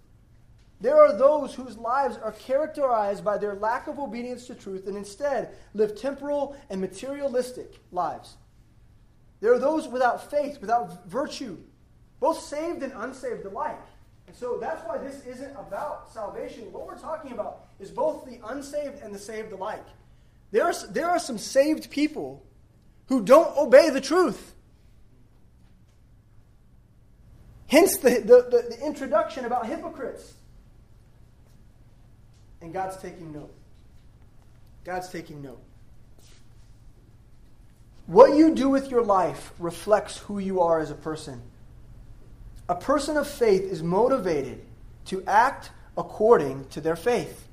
There 0.80 0.96
are 0.96 1.12
those 1.12 1.56
whose 1.56 1.76
lives 1.76 2.16
are 2.18 2.30
characterized 2.30 3.24
by 3.24 3.36
their 3.36 3.56
lack 3.56 3.88
of 3.88 3.98
obedience 3.98 4.46
to 4.46 4.54
truth 4.54 4.86
and 4.86 4.96
instead 4.96 5.56
live 5.74 6.00
temporal 6.00 6.54
and 6.70 6.80
materialistic 6.80 7.80
lives. 7.90 8.36
There 9.40 9.52
are 9.52 9.58
those 9.58 9.88
without 9.88 10.30
faith, 10.30 10.60
without 10.60 11.08
virtue, 11.08 11.58
both 12.20 12.38
saved 12.38 12.84
and 12.84 12.92
unsaved 12.94 13.44
alike. 13.44 13.82
And 14.28 14.36
so 14.36 14.58
that's 14.60 14.86
why 14.86 14.98
this 14.98 15.24
isn't 15.24 15.52
about 15.56 16.12
salvation. 16.12 16.70
What 16.70 16.86
we're 16.86 16.98
talking 16.98 17.32
about 17.32 17.64
is 17.80 17.90
both 17.90 18.26
the 18.26 18.38
unsaved 18.46 19.02
and 19.02 19.12
the 19.12 19.18
saved 19.18 19.52
alike. 19.52 19.84
There 20.50 20.66
are, 20.66 20.74
there 20.90 21.08
are 21.08 21.18
some 21.18 21.38
saved 21.38 21.90
people 21.90 22.44
who 23.06 23.24
don't 23.24 23.56
obey 23.56 23.88
the 23.88 24.02
truth. 24.02 24.54
Hence 27.68 27.96
the, 27.96 28.10
the, 28.20 28.46
the, 28.50 28.76
the 28.76 28.86
introduction 28.86 29.46
about 29.46 29.66
hypocrites. 29.66 30.34
And 32.60 32.72
God's 32.72 32.98
taking 32.98 33.32
note. 33.32 33.54
God's 34.84 35.08
taking 35.08 35.40
note. 35.40 35.60
What 38.06 38.36
you 38.36 38.54
do 38.54 38.68
with 38.68 38.90
your 38.90 39.02
life 39.02 39.52
reflects 39.58 40.18
who 40.18 40.38
you 40.38 40.60
are 40.60 40.80
as 40.80 40.90
a 40.90 40.94
person. 40.94 41.40
A 42.68 42.74
person 42.74 43.16
of 43.16 43.26
faith 43.26 43.62
is 43.62 43.82
motivated 43.82 44.60
to 45.06 45.24
act 45.26 45.70
according 45.96 46.66
to 46.68 46.80
their 46.80 46.96
faith. 46.96 47.46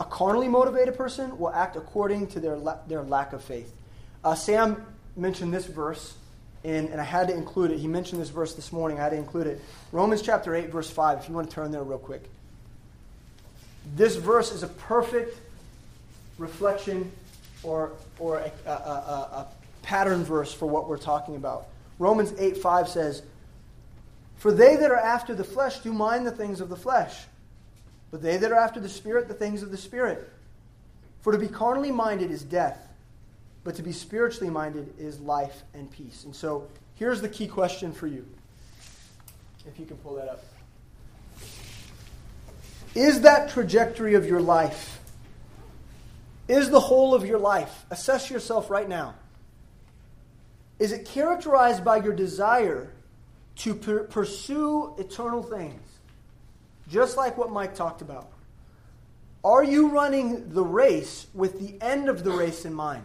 A 0.00 0.04
carnally 0.04 0.48
motivated 0.48 0.96
person 0.96 1.38
will 1.38 1.50
act 1.50 1.76
according 1.76 2.28
to 2.28 2.40
their, 2.40 2.56
la- 2.56 2.78
their 2.86 3.02
lack 3.02 3.32
of 3.32 3.42
faith. 3.42 3.72
Uh, 4.24 4.34
Sam 4.34 4.84
mentioned 5.16 5.52
this 5.52 5.66
verse, 5.66 6.14
and, 6.64 6.88
and 6.88 7.00
I 7.00 7.04
had 7.04 7.28
to 7.28 7.34
include 7.34 7.72
it. 7.72 7.78
He 7.78 7.88
mentioned 7.88 8.20
this 8.20 8.30
verse 8.30 8.54
this 8.54 8.72
morning. 8.72 8.98
I 8.98 9.04
had 9.04 9.10
to 9.10 9.16
include 9.16 9.46
it. 9.46 9.60
Romans 9.92 10.22
chapter 10.22 10.54
8, 10.54 10.70
verse 10.70 10.88
5, 10.88 11.18
if 11.18 11.28
you 11.28 11.34
want 11.34 11.48
to 11.48 11.54
turn 11.54 11.70
there 11.70 11.82
real 11.82 11.98
quick. 11.98 12.22
This 13.96 14.16
verse 14.16 14.52
is 14.52 14.62
a 14.62 14.68
perfect 14.68 15.38
reflection 16.38 17.10
or, 17.62 17.92
or 18.18 18.38
a, 18.38 18.52
a, 18.66 18.70
a, 18.70 18.72
a 18.72 19.46
pattern 19.82 20.24
verse 20.24 20.52
for 20.52 20.66
what 20.66 20.88
we're 20.88 20.98
talking 20.98 21.36
about. 21.36 21.68
Romans 21.98 22.32
8 22.38 22.56
5 22.56 22.88
says, 22.88 23.22
For 24.36 24.52
they 24.52 24.76
that 24.76 24.90
are 24.90 24.96
after 24.96 25.34
the 25.34 25.44
flesh 25.44 25.80
do 25.80 25.92
mind 25.92 26.26
the 26.26 26.30
things 26.30 26.60
of 26.60 26.68
the 26.68 26.76
flesh, 26.76 27.24
but 28.10 28.22
they 28.22 28.36
that 28.36 28.52
are 28.52 28.58
after 28.58 28.80
the 28.80 28.88
Spirit, 28.88 29.28
the 29.28 29.34
things 29.34 29.62
of 29.62 29.70
the 29.70 29.76
Spirit. 29.76 30.30
For 31.20 31.32
to 31.32 31.38
be 31.38 31.48
carnally 31.48 31.92
minded 31.92 32.30
is 32.30 32.42
death, 32.42 32.88
but 33.64 33.74
to 33.74 33.82
be 33.82 33.92
spiritually 33.92 34.50
minded 34.50 34.94
is 34.98 35.18
life 35.20 35.62
and 35.74 35.90
peace. 35.90 36.24
And 36.24 36.34
so 36.34 36.68
here's 36.94 37.20
the 37.20 37.28
key 37.28 37.48
question 37.48 37.92
for 37.92 38.06
you. 38.06 38.24
If 39.66 39.78
you 39.78 39.84
can 39.84 39.96
pull 39.98 40.14
that 40.14 40.28
up. 40.28 40.44
Is 42.94 43.20
that 43.22 43.50
trajectory 43.50 44.14
of 44.14 44.26
your 44.26 44.40
life? 44.40 45.00
Is 46.48 46.70
the 46.70 46.80
whole 46.80 47.14
of 47.14 47.26
your 47.26 47.38
life? 47.38 47.84
Assess 47.90 48.30
yourself 48.30 48.70
right 48.70 48.88
now. 48.88 49.14
Is 50.78 50.92
it 50.92 51.04
characterized 51.04 51.84
by 51.84 51.96
your 51.96 52.12
desire 52.12 52.92
to 53.56 53.74
per- 53.74 54.04
pursue 54.04 54.94
eternal 54.98 55.42
things? 55.42 55.82
Just 56.88 57.16
like 57.16 57.36
what 57.36 57.50
Mike 57.50 57.74
talked 57.74 58.00
about. 58.00 58.30
Are 59.44 59.64
you 59.64 59.88
running 59.88 60.52
the 60.52 60.62
race 60.62 61.26
with 61.34 61.58
the 61.58 61.84
end 61.84 62.08
of 62.08 62.24
the 62.24 62.30
race 62.30 62.64
in 62.64 62.74
mind? 62.74 63.04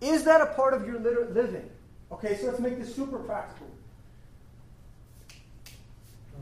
Is 0.00 0.24
that 0.24 0.40
a 0.40 0.46
part 0.46 0.74
of 0.74 0.86
your 0.86 0.98
living? 0.98 1.68
Okay, 2.12 2.36
so 2.36 2.46
let's 2.46 2.60
make 2.60 2.78
this 2.78 2.94
super 2.94 3.18
practical. 3.18 3.66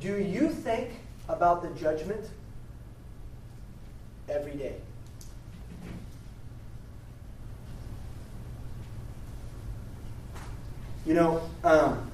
Do 0.01 0.17
you 0.19 0.51
think 0.51 0.91
about 1.29 1.63
the 1.63 1.69
judgment 1.81 2.29
every 4.29 4.53
day? 4.53 4.77
You 11.13 11.19
know, 11.19 11.43
um, 11.63 12.11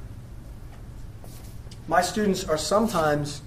my 1.86 2.02
students 2.02 2.42
are 2.48 2.58
sometimes 2.58 3.42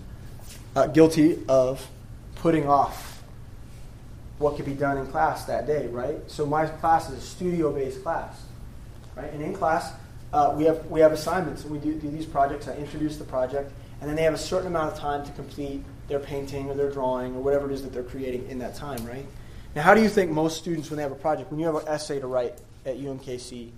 uh, 0.78 0.88
guilty 0.88 1.40
of 1.50 1.86
putting 2.36 2.68
off 2.68 3.22
what 4.38 4.56
could 4.56 4.64
be 4.64 4.74
done 4.74 4.98
in 4.98 5.08
class 5.08 5.44
that 5.48 5.68
day, 5.68 5.88
right? 5.88 6.20
So 6.28 6.46
my 6.46 6.68
class 6.68 7.10
is 7.10 7.18
a 7.18 7.22
studio-based 7.22 8.02
class, 8.02 8.42
right? 9.18 9.30
And 9.34 9.42
in 9.42 9.54
class, 9.54 9.92
uh, 10.32 10.54
we 10.56 10.64
have 10.64 10.86
we 10.86 11.02
have 11.02 11.12
assignments, 11.12 11.64
and 11.64 11.72
we 11.74 11.80
do, 11.80 11.96
do 11.96 12.10
these 12.10 12.26
projects. 12.26 12.70
I 12.70 12.76
introduce 12.78 13.18
the 13.18 13.26
project, 13.26 13.74
and 14.00 14.10
then 14.10 14.16
they 14.16 14.24
have 14.24 14.34
a 14.34 14.38
certain 14.38 14.68
amount 14.68 14.94
of 14.94 15.00
time 15.00 15.26
to 15.26 15.34
complete 15.34 15.84
their 16.08 16.22
painting 16.22 16.70
or 16.70 16.76
their 16.76 16.90
drawing 16.90 17.36
or 17.36 17.42
whatever 17.42 17.70
it 17.70 17.74
is 17.74 17.84
that 17.84 17.92
they're 17.92 18.04
creating 18.04 18.48
in 18.48 18.58
that 18.60 18.76
time, 18.76 19.06
right? 19.06 19.26
Now, 19.76 19.82
how 19.82 19.96
do 19.96 20.02
you 20.02 20.08
think 20.08 20.32
most 20.32 20.58
students, 20.60 20.90
when 20.90 20.96
they 20.96 21.04
have 21.04 21.12
a 21.12 21.16
project, 21.16 21.52
when 21.52 21.60
you 21.60 21.66
have 21.66 21.76
an 21.76 21.90
essay 21.90 22.22
to 22.22 22.28
write 22.28 22.54
at 22.86 22.96
UMKC, 22.96 23.72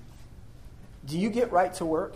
do 1.06 1.20
you 1.20 1.30
get 1.30 1.52
right 1.52 1.74
to 1.76 1.86
work? 1.86 2.16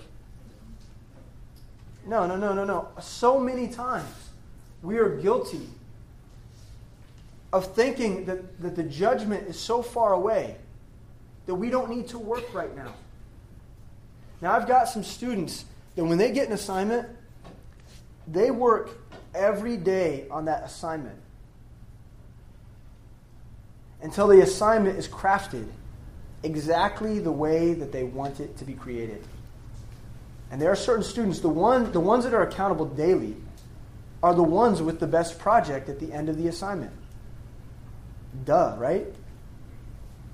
No, 2.05 2.25
no, 2.25 2.37
no, 2.37 2.53
no, 2.53 2.63
no. 2.63 2.87
So 3.01 3.39
many 3.39 3.67
times 3.67 4.07
we 4.81 4.97
are 4.97 5.09
guilty 5.09 5.67
of 7.51 7.73
thinking 7.73 8.25
that, 8.25 8.59
that 8.61 8.75
the 8.75 8.83
judgment 8.83 9.47
is 9.47 9.59
so 9.59 9.81
far 9.81 10.13
away 10.13 10.55
that 11.45 11.55
we 11.55 11.69
don't 11.69 11.89
need 11.89 12.07
to 12.09 12.19
work 12.19 12.53
right 12.53 12.73
now. 12.75 12.93
Now, 14.41 14.53
I've 14.53 14.67
got 14.67 14.87
some 14.87 15.03
students 15.03 15.65
that 15.95 16.05
when 16.05 16.17
they 16.17 16.31
get 16.31 16.47
an 16.47 16.53
assignment, 16.53 17.07
they 18.27 18.51
work 18.51 18.91
every 19.33 19.77
day 19.77 20.27
on 20.29 20.45
that 20.45 20.63
assignment 20.63 21.17
until 24.01 24.27
the 24.27 24.41
assignment 24.41 24.97
is 24.97 25.07
crafted 25.07 25.67
exactly 26.47 27.19
the 27.19 27.31
way 27.31 27.73
that 27.73 27.91
they 27.91 28.03
want 28.03 28.39
it 28.39 28.57
to 28.57 28.65
be 28.65 28.73
created. 28.73 29.21
And 30.49 30.61
there 30.61 30.71
are 30.71 30.75
certain 30.75 31.03
students, 31.03 31.41
the, 31.41 31.49
one, 31.49 31.91
the 31.91 31.99
ones 31.99 32.23
that 32.23 32.33
are 32.33 32.41
accountable 32.41 32.85
daily, 32.85 33.35
are 34.23 34.33
the 34.33 34.43
ones 34.43 34.81
with 34.81 34.99
the 34.99 35.07
best 35.07 35.37
project 35.37 35.89
at 35.89 35.99
the 35.99 36.11
end 36.11 36.29
of 36.29 36.37
the 36.37 36.47
assignment. 36.47 36.93
Duh, 38.45 38.75
right? 38.77 39.05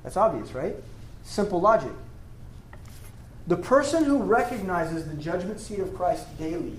That's 0.03 0.15
obvious, 0.15 0.53
right? 0.53 0.75
Simple 1.23 1.59
logic. 1.59 1.91
The 3.47 3.57
person 3.57 4.05
who 4.05 4.19
recognizes 4.19 5.05
the 5.05 5.15
judgment 5.15 5.59
seat 5.59 5.79
of 5.79 5.95
Christ 5.95 6.37
daily 6.37 6.77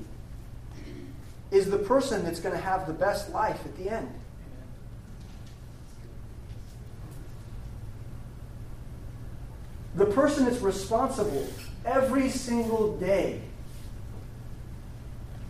is 1.50 1.70
the 1.70 1.78
person 1.78 2.24
that's 2.24 2.40
going 2.40 2.54
to 2.54 2.60
have 2.60 2.86
the 2.86 2.92
best 2.92 3.30
life 3.30 3.60
at 3.64 3.76
the 3.76 3.90
end. 3.90 4.08
The 9.96 10.06
person 10.06 10.44
that's 10.44 10.60
responsible 10.60 11.46
every 11.84 12.28
single 12.28 12.96
day 12.98 13.40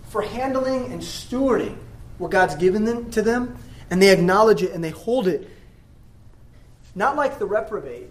for 0.08 0.22
handling 0.22 0.92
and 0.92 1.00
stewarding 1.00 1.76
what 2.18 2.30
God's 2.30 2.54
given 2.56 2.84
them 2.84 3.10
to 3.12 3.22
them, 3.22 3.56
and 3.90 4.00
they 4.00 4.10
acknowledge 4.10 4.62
it 4.62 4.72
and 4.72 4.82
they 4.82 4.90
hold 4.90 5.26
it. 5.26 5.48
Not 6.94 7.16
like 7.16 7.38
the 7.38 7.46
reprobate, 7.46 8.08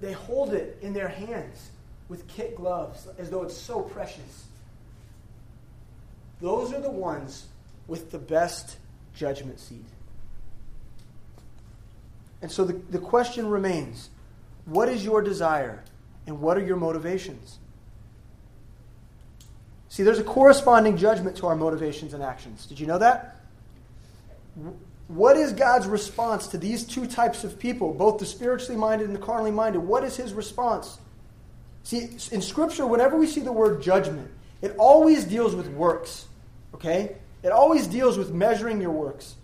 they 0.00 0.12
hold 0.12 0.52
it 0.52 0.78
in 0.82 0.92
their 0.92 1.08
hands 1.08 1.70
with 2.08 2.26
kit 2.28 2.56
gloves 2.56 3.08
as 3.18 3.30
though 3.30 3.42
it's 3.42 3.56
so 3.56 3.80
precious. 3.80 4.46
Those 6.40 6.72
are 6.72 6.80
the 6.80 6.90
ones 6.90 7.46
with 7.86 8.10
the 8.10 8.18
best 8.18 8.76
judgment 9.14 9.58
seat. 9.58 9.84
And 12.40 12.52
so 12.52 12.64
the, 12.64 12.74
the 12.90 12.98
question 12.98 13.48
remains 13.48 14.10
what 14.68 14.88
is 14.88 15.04
your 15.04 15.22
desire 15.22 15.82
and 16.26 16.40
what 16.40 16.56
are 16.58 16.64
your 16.64 16.76
motivations? 16.76 17.58
See, 19.88 20.02
there's 20.02 20.18
a 20.18 20.24
corresponding 20.24 20.96
judgment 20.96 21.36
to 21.38 21.46
our 21.46 21.56
motivations 21.56 22.12
and 22.12 22.22
actions. 22.22 22.66
Did 22.66 22.78
you 22.78 22.86
know 22.86 22.98
that? 22.98 23.36
What 25.08 25.38
is 25.38 25.54
God's 25.54 25.86
response 25.86 26.48
to 26.48 26.58
these 26.58 26.84
two 26.84 27.06
types 27.06 27.42
of 27.44 27.58
people, 27.58 27.94
both 27.94 28.18
the 28.18 28.26
spiritually 28.26 28.78
minded 28.78 29.06
and 29.06 29.16
the 29.16 29.20
carnally 29.20 29.50
minded? 29.50 29.78
What 29.78 30.04
is 30.04 30.16
his 30.16 30.34
response? 30.34 30.98
See, 31.84 32.10
in 32.30 32.42
Scripture, 32.42 32.86
whenever 32.86 33.16
we 33.16 33.26
see 33.26 33.40
the 33.40 33.52
word 33.52 33.80
judgment, 33.80 34.30
it 34.60 34.74
always 34.76 35.24
deals 35.24 35.54
with 35.54 35.68
works. 35.68 36.26
Okay? 36.74 37.16
It 37.42 37.50
always 37.50 37.86
deals 37.86 38.18
with 38.18 38.30
measuring 38.30 38.82
your 38.82 38.90
works. 38.90 39.34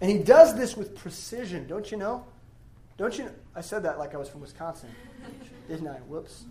And 0.00 0.08
he 0.08 0.18
does 0.18 0.54
this 0.54 0.76
with 0.76 0.94
precision, 0.94 1.66
don't 1.66 1.90
you 1.90 1.96
know? 1.96 2.24
Don't 2.96 3.16
you 3.18 3.24
know? 3.24 3.32
I 3.54 3.60
said 3.60 3.82
that 3.82 3.98
like 3.98 4.14
I 4.14 4.18
was 4.18 4.28
from 4.28 4.40
Wisconsin, 4.40 4.90
didn't 5.68 5.88
I? 5.88 5.96
Whoops. 6.08 6.44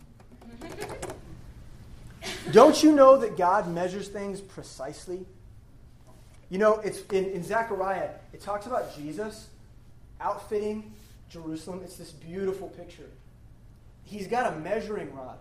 Don't 2.51 2.81
you 2.83 2.91
know 2.91 3.17
that 3.17 3.37
God 3.37 3.69
measures 3.69 4.07
things 4.07 4.41
precisely? 4.41 5.25
You 6.49 6.57
know, 6.59 6.75
it's 6.79 7.01
in, 7.11 7.25
in 7.25 7.43
Zechariah, 7.43 8.09
it 8.33 8.41
talks 8.41 8.65
about 8.65 8.95
Jesus 8.95 9.47
outfitting 10.21 10.93
Jerusalem. 11.29 11.81
It's 11.83 11.95
this 11.97 12.11
beautiful 12.11 12.69
picture. 12.69 13.09
He's 14.03 14.27
got 14.27 14.53
a 14.53 14.59
measuring 14.59 15.13
rod, 15.15 15.37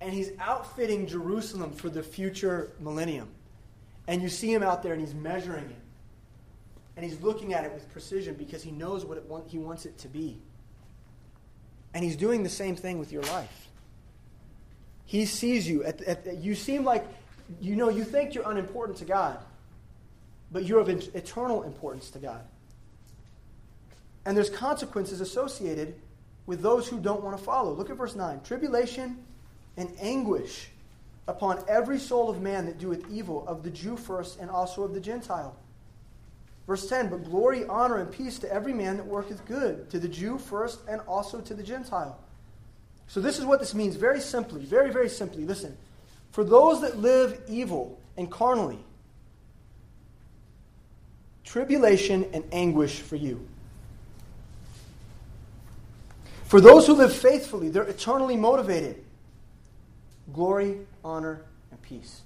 and 0.00 0.12
he's 0.12 0.30
outfitting 0.38 1.06
Jerusalem 1.06 1.72
for 1.72 1.90
the 1.90 2.02
future 2.02 2.72
millennium. 2.80 3.28
And 4.06 4.22
you 4.22 4.28
see 4.28 4.52
him 4.52 4.62
out 4.62 4.82
there, 4.82 4.92
and 4.92 5.00
he's 5.00 5.14
measuring 5.14 5.66
it. 5.66 5.79
And 7.00 7.10
he's 7.10 7.22
looking 7.22 7.54
at 7.54 7.64
it 7.64 7.72
with 7.72 7.90
precision 7.94 8.34
because 8.34 8.62
he 8.62 8.70
knows 8.70 9.06
what 9.06 9.24
want, 9.24 9.48
he 9.48 9.56
wants 9.56 9.86
it 9.86 9.96
to 10.00 10.08
be. 10.08 10.36
And 11.94 12.04
he's 12.04 12.14
doing 12.14 12.42
the 12.42 12.50
same 12.50 12.76
thing 12.76 12.98
with 12.98 13.10
your 13.10 13.22
life. 13.22 13.68
He 15.06 15.24
sees 15.24 15.66
you. 15.66 15.82
At, 15.82 16.02
at, 16.02 16.36
you 16.36 16.54
seem 16.54 16.84
like, 16.84 17.06
you 17.58 17.74
know, 17.74 17.88
you 17.88 18.04
think 18.04 18.34
you're 18.34 18.46
unimportant 18.46 18.98
to 18.98 19.06
God, 19.06 19.38
but 20.52 20.66
you're 20.66 20.78
of 20.78 20.90
eternal 20.90 21.62
importance 21.62 22.10
to 22.10 22.18
God. 22.18 22.44
And 24.26 24.36
there's 24.36 24.50
consequences 24.50 25.22
associated 25.22 25.94
with 26.44 26.60
those 26.60 26.86
who 26.86 27.00
don't 27.00 27.24
want 27.24 27.34
to 27.38 27.42
follow. 27.42 27.72
Look 27.72 27.88
at 27.88 27.96
verse 27.96 28.14
9. 28.14 28.42
Tribulation 28.42 29.24
and 29.78 29.90
anguish 30.02 30.68
upon 31.26 31.64
every 31.66 31.98
soul 31.98 32.28
of 32.28 32.42
man 32.42 32.66
that 32.66 32.78
doeth 32.78 33.10
evil, 33.10 33.48
of 33.48 33.62
the 33.62 33.70
Jew 33.70 33.96
first 33.96 34.38
and 34.38 34.50
also 34.50 34.82
of 34.82 34.92
the 34.92 35.00
Gentile. 35.00 35.56
Verse 36.70 36.88
10 36.88 37.08
But 37.08 37.24
glory, 37.24 37.66
honor, 37.66 37.96
and 37.96 38.12
peace 38.12 38.38
to 38.38 38.52
every 38.52 38.72
man 38.72 38.96
that 38.96 39.04
worketh 39.04 39.44
good, 39.44 39.90
to 39.90 39.98
the 39.98 40.06
Jew 40.06 40.38
first 40.38 40.78
and 40.86 41.00
also 41.00 41.40
to 41.40 41.52
the 41.52 41.64
Gentile. 41.64 42.16
So, 43.08 43.20
this 43.20 43.40
is 43.40 43.44
what 43.44 43.58
this 43.58 43.74
means 43.74 43.96
very 43.96 44.20
simply, 44.20 44.64
very, 44.64 44.92
very 44.92 45.08
simply. 45.08 45.44
Listen. 45.44 45.76
For 46.30 46.44
those 46.44 46.80
that 46.82 46.96
live 46.96 47.40
evil 47.48 47.98
and 48.16 48.30
carnally, 48.30 48.78
tribulation 51.42 52.24
and 52.32 52.44
anguish 52.52 53.00
for 53.00 53.16
you. 53.16 53.44
For 56.44 56.60
those 56.60 56.86
who 56.86 56.94
live 56.94 57.12
faithfully, 57.12 57.68
they're 57.68 57.82
eternally 57.82 58.36
motivated. 58.36 59.04
Glory, 60.32 60.78
honor, 61.04 61.42
and 61.72 61.82
peace. 61.82 62.20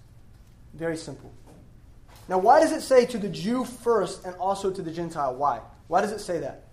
Very 0.75 0.99
simple. 0.99 1.33
Now, 2.29 2.39
why 2.39 2.61
does 2.61 2.73
it 2.73 2.81
say 2.81 3.05
to 3.07 3.19
the 3.19 3.29
Jew 3.29 3.65
first 3.65 4.25
and 4.25 4.35
also 4.37 4.71
to 4.71 4.83
the 4.83 4.91
Gentile? 4.91 5.35
Why? 5.35 5.61
Why 5.89 6.01
does 6.01 6.13
it 6.13 6.21
say 6.21 6.39
that? 6.41 6.65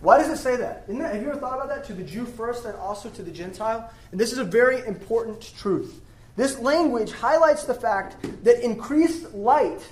Why 0.00 0.18
does 0.18 0.28
it 0.28 0.38
say 0.38 0.56
that? 0.56 0.86
that? 0.88 1.14
Have 1.14 1.22
you 1.22 1.30
ever 1.30 1.38
thought 1.38 1.54
about 1.54 1.68
that? 1.68 1.84
To 1.84 1.92
the 1.92 2.02
Jew 2.02 2.24
first 2.24 2.64
and 2.64 2.74
also 2.76 3.10
to 3.10 3.22
the 3.22 3.30
Gentile? 3.30 3.92
And 4.10 4.20
this 4.20 4.32
is 4.32 4.38
a 4.38 4.44
very 4.44 4.84
important 4.86 5.52
truth. 5.58 6.00
This 6.36 6.58
language 6.58 7.12
highlights 7.12 7.64
the 7.64 7.74
fact 7.74 8.16
that 8.44 8.64
increased 8.64 9.34
light 9.34 9.86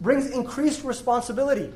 brings 0.00 0.30
increased 0.30 0.84
responsibility. 0.84 1.72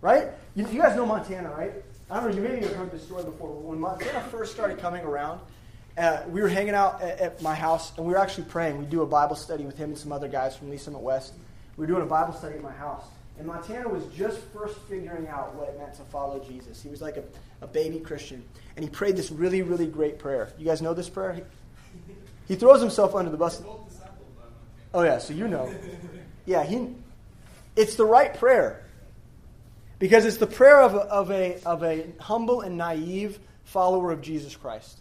Right? 0.00 0.28
You, 0.54 0.68
you 0.68 0.82
guys 0.82 0.96
know 0.96 1.06
Montana, 1.06 1.50
right? 1.50 1.72
I 2.10 2.20
don't 2.20 2.30
know, 2.30 2.36
you 2.36 2.42
maybe 2.42 2.66
have 2.66 2.76
heard 2.76 2.90
this 2.92 3.02
story 3.02 3.24
before. 3.24 3.50
When 3.50 3.80
Montana 3.80 4.20
first 4.30 4.52
started 4.52 4.78
coming 4.78 5.02
around, 5.02 5.40
uh, 5.96 6.22
we 6.28 6.40
were 6.40 6.48
hanging 6.48 6.74
out 6.74 7.00
at, 7.02 7.20
at, 7.20 7.42
my 7.42 7.54
house 7.54 7.96
and 7.96 8.06
we 8.06 8.12
were 8.12 8.18
actually 8.18 8.44
praying. 8.44 8.78
We 8.78 8.84
do 8.86 9.02
a 9.02 9.06
Bible 9.06 9.36
study 9.36 9.64
with 9.64 9.76
him 9.76 9.90
and 9.90 9.98
some 9.98 10.12
other 10.12 10.28
guys 10.28 10.56
from 10.56 10.70
Lee 10.70 10.76
Summit 10.76 11.00
West. 11.00 11.34
We 11.76 11.82
were 11.82 11.86
doing 11.86 12.02
a 12.02 12.06
Bible 12.06 12.34
study 12.34 12.56
at 12.56 12.62
my 12.62 12.72
house. 12.72 13.04
And 13.38 13.46
Montana 13.46 13.88
was 13.88 14.04
just 14.06 14.38
first 14.52 14.78
figuring 14.88 15.26
out 15.26 15.54
what 15.54 15.68
it 15.68 15.78
meant 15.78 15.94
to 15.94 16.02
follow 16.02 16.38
Jesus. 16.44 16.82
He 16.82 16.88
was 16.88 17.02
like 17.02 17.16
a, 17.16 17.24
a 17.62 17.66
baby 17.66 17.98
Christian. 17.98 18.44
And 18.76 18.84
he 18.84 18.90
prayed 18.90 19.16
this 19.16 19.30
really, 19.30 19.62
really 19.62 19.86
great 19.86 20.18
prayer. 20.18 20.52
You 20.58 20.64
guys 20.64 20.82
know 20.82 20.94
this 20.94 21.08
prayer? 21.08 21.32
He, 21.32 21.42
he 22.48 22.54
throws 22.54 22.80
himself 22.80 23.14
under 23.14 23.30
the 23.30 23.36
bus. 23.36 23.62
Oh, 24.92 25.02
yeah, 25.02 25.18
so 25.18 25.34
you 25.34 25.48
know. 25.48 25.72
Yeah, 26.46 26.62
he, 26.62 26.88
it's 27.74 27.94
the 27.94 28.04
right 28.04 28.34
prayer. 28.34 28.84
Because 29.98 30.26
it's 30.26 30.36
the 30.36 30.46
prayer 30.46 30.82
of 30.82 30.94
a, 30.94 30.98
of 30.98 31.30
a, 31.30 31.58
of 31.64 31.82
a 31.82 32.04
humble 32.20 32.60
and 32.60 32.76
naive 32.76 33.38
follower 33.64 34.12
of 34.12 34.20
Jesus 34.20 34.54
Christ. 34.54 34.98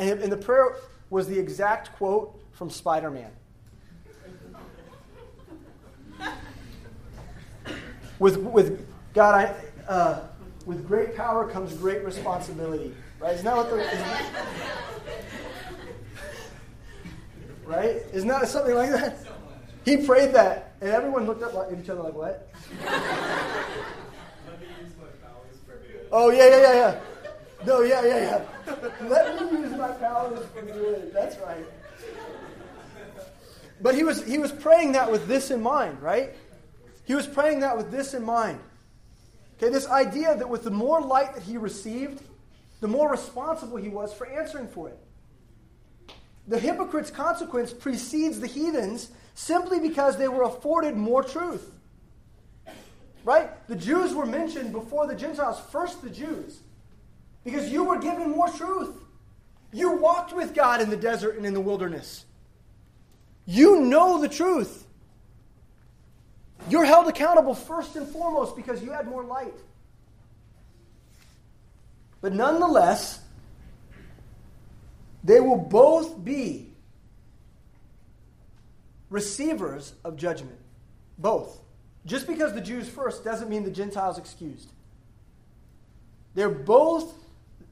And, 0.00 0.20
and 0.22 0.32
the 0.32 0.36
prayer 0.36 0.76
was 1.10 1.28
the 1.28 1.38
exact 1.38 1.92
quote 1.96 2.42
from 2.52 2.70
Spider 2.70 3.10
Man. 3.10 3.30
with, 8.18 8.38
with 8.38 8.88
God, 9.12 9.34
I, 9.34 9.54
uh, 9.86 10.20
with 10.64 10.88
great 10.88 11.14
power 11.14 11.46
comes 11.46 11.74
great 11.74 12.02
responsibility. 12.02 12.94
Right? 13.18 13.34
Isn't 13.34 13.44
that 13.44 13.54
what 13.54 13.68
the. 13.68 13.76
Isn't 13.76 14.06
right? 17.66 17.96
Isn't 18.14 18.28
that 18.28 18.48
something 18.48 18.74
like 18.74 18.90
that? 18.92 19.18
He 19.84 19.98
prayed 19.98 20.32
that, 20.32 20.76
and 20.80 20.88
everyone 20.90 21.26
looked 21.26 21.42
up 21.42 21.54
at 21.54 21.78
each 21.78 21.90
other 21.90 22.02
like, 22.02 22.14
what? 22.14 22.50
oh, 26.10 26.30
yeah, 26.30 26.48
yeah, 26.48 26.56
yeah, 26.56 26.72
yeah. 26.72 27.00
No, 27.66 27.82
yeah, 27.82 28.04
yeah, 28.04 28.44
yeah. 28.66 28.88
Let 29.02 29.52
me 29.52 29.58
use 29.60 29.72
my 29.72 29.88
powers 29.92 30.46
for 30.54 30.62
good. 30.62 31.12
That's 31.12 31.38
right. 31.38 31.66
But 33.82 33.94
he 33.94 34.04
was, 34.04 34.24
he 34.24 34.38
was 34.38 34.52
praying 34.52 34.92
that 34.92 35.10
with 35.10 35.26
this 35.26 35.50
in 35.50 35.62
mind, 35.62 36.00
right? 36.02 36.34
He 37.04 37.14
was 37.14 37.26
praying 37.26 37.60
that 37.60 37.76
with 37.76 37.90
this 37.90 38.14
in 38.14 38.24
mind. 38.24 38.60
Okay, 39.56 39.70
this 39.70 39.88
idea 39.88 40.36
that 40.36 40.48
with 40.48 40.64
the 40.64 40.70
more 40.70 41.00
light 41.00 41.34
that 41.34 41.42
he 41.42 41.56
received, 41.56 42.22
the 42.80 42.88
more 42.88 43.10
responsible 43.10 43.76
he 43.76 43.88
was 43.88 44.12
for 44.12 44.26
answering 44.26 44.68
for 44.68 44.88
it. 44.88 44.98
The 46.48 46.58
hypocrite's 46.58 47.10
consequence 47.10 47.72
precedes 47.72 48.40
the 48.40 48.46
heathens 48.46 49.10
simply 49.34 49.78
because 49.78 50.16
they 50.16 50.28
were 50.28 50.44
afforded 50.44 50.96
more 50.96 51.22
truth. 51.22 51.72
Right? 53.22 53.50
The 53.68 53.76
Jews 53.76 54.14
were 54.14 54.24
mentioned 54.24 54.72
before 54.72 55.06
the 55.06 55.14
Gentiles, 55.14 55.60
first 55.70 56.02
the 56.02 56.10
Jews, 56.10 56.60
because 57.44 57.70
you 57.70 57.84
were 57.84 57.98
given 57.98 58.30
more 58.30 58.48
truth. 58.48 58.94
You 59.72 59.96
walked 59.96 60.34
with 60.34 60.54
God 60.54 60.80
in 60.80 60.90
the 60.90 60.96
desert 60.96 61.36
and 61.36 61.46
in 61.46 61.54
the 61.54 61.60
wilderness. 61.60 62.24
You 63.46 63.80
know 63.80 64.20
the 64.20 64.28
truth. 64.28 64.86
You're 66.68 66.84
held 66.84 67.08
accountable 67.08 67.54
first 67.54 67.96
and 67.96 68.06
foremost 68.06 68.56
because 68.56 68.82
you 68.82 68.92
had 68.92 69.08
more 69.08 69.24
light. 69.24 69.54
But 72.20 72.34
nonetheless, 72.34 73.20
they 75.24 75.40
will 75.40 75.56
both 75.56 76.22
be 76.22 76.72
receivers 79.08 79.94
of 80.04 80.16
judgment. 80.16 80.58
Both. 81.18 81.60
Just 82.06 82.26
because 82.26 82.54
the 82.54 82.60
Jews 82.60 82.88
first 82.88 83.24
doesn't 83.24 83.48
mean 83.48 83.64
the 83.64 83.70
Gentiles 83.70 84.18
excused. 84.18 84.70
They're 86.34 86.48
both 86.48 87.14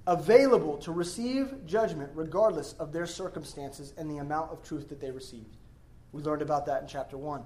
available 0.08 0.78
to 0.78 0.90
receive 0.90 1.66
judgment 1.66 2.10
regardless 2.14 2.72
of 2.74 2.92
their 2.92 3.06
circumstances 3.06 3.92
and 3.98 4.10
the 4.10 4.16
amount 4.16 4.50
of 4.50 4.62
truth 4.62 4.88
that 4.88 5.00
they 5.00 5.10
received. 5.10 5.56
We 6.12 6.22
learned 6.22 6.40
about 6.40 6.64
that 6.64 6.80
in 6.80 6.88
chapter 6.88 7.18
1. 7.18 7.44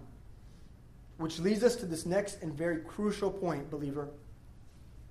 Which 1.19 1.41
leads 1.41 1.65
us 1.65 1.75
to 1.77 1.87
this 1.87 2.07
next 2.07 2.41
and 2.41 2.55
very 2.55 2.79
crucial 2.79 3.33
point, 3.33 3.69
believer. 3.69 4.11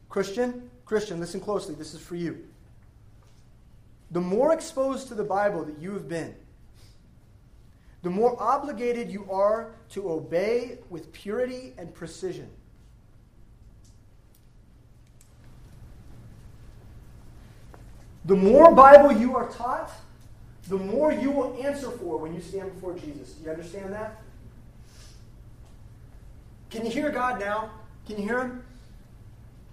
Christian, 0.07 0.69
Christian, 0.85 1.19
listen 1.19 1.41
closely. 1.41 1.75
This 1.75 1.93
is 1.93 1.99
for 1.99 2.15
you. 2.15 2.47
The 4.11 4.21
more 4.21 4.53
exposed 4.53 5.09
to 5.09 5.15
the 5.15 5.23
Bible 5.23 5.65
that 5.65 5.77
you 5.77 5.91
have 5.91 6.07
been, 6.07 6.33
the 8.01 8.09
more 8.09 8.41
obligated 8.41 9.11
you 9.11 9.29
are 9.29 9.75
to 9.89 10.09
obey 10.09 10.79
with 10.89 11.11
purity 11.11 11.73
and 11.77 11.93
precision. 11.93 12.49
The 18.25 18.35
more 18.35 18.71
Bible 18.73 19.11
you 19.11 19.35
are 19.35 19.49
taught, 19.49 19.91
the 20.67 20.77
more 20.77 21.11
you 21.11 21.31
will 21.31 21.59
answer 21.63 21.89
for 21.89 22.17
when 22.17 22.33
you 22.35 22.41
stand 22.41 22.73
before 22.73 22.93
Jesus. 22.93 23.31
Do 23.33 23.45
you 23.45 23.49
understand 23.51 23.91
that? 23.93 24.21
Can 26.69 26.85
you 26.85 26.91
hear 26.91 27.09
God 27.09 27.39
now? 27.39 27.71
Can 28.05 28.17
you 28.17 28.23
hear 28.23 28.39
Him? 28.41 28.63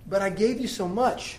But 0.07 0.23
I 0.23 0.31
gave 0.31 0.59
you 0.61 0.69
so 0.69 0.89
much. 0.89 1.39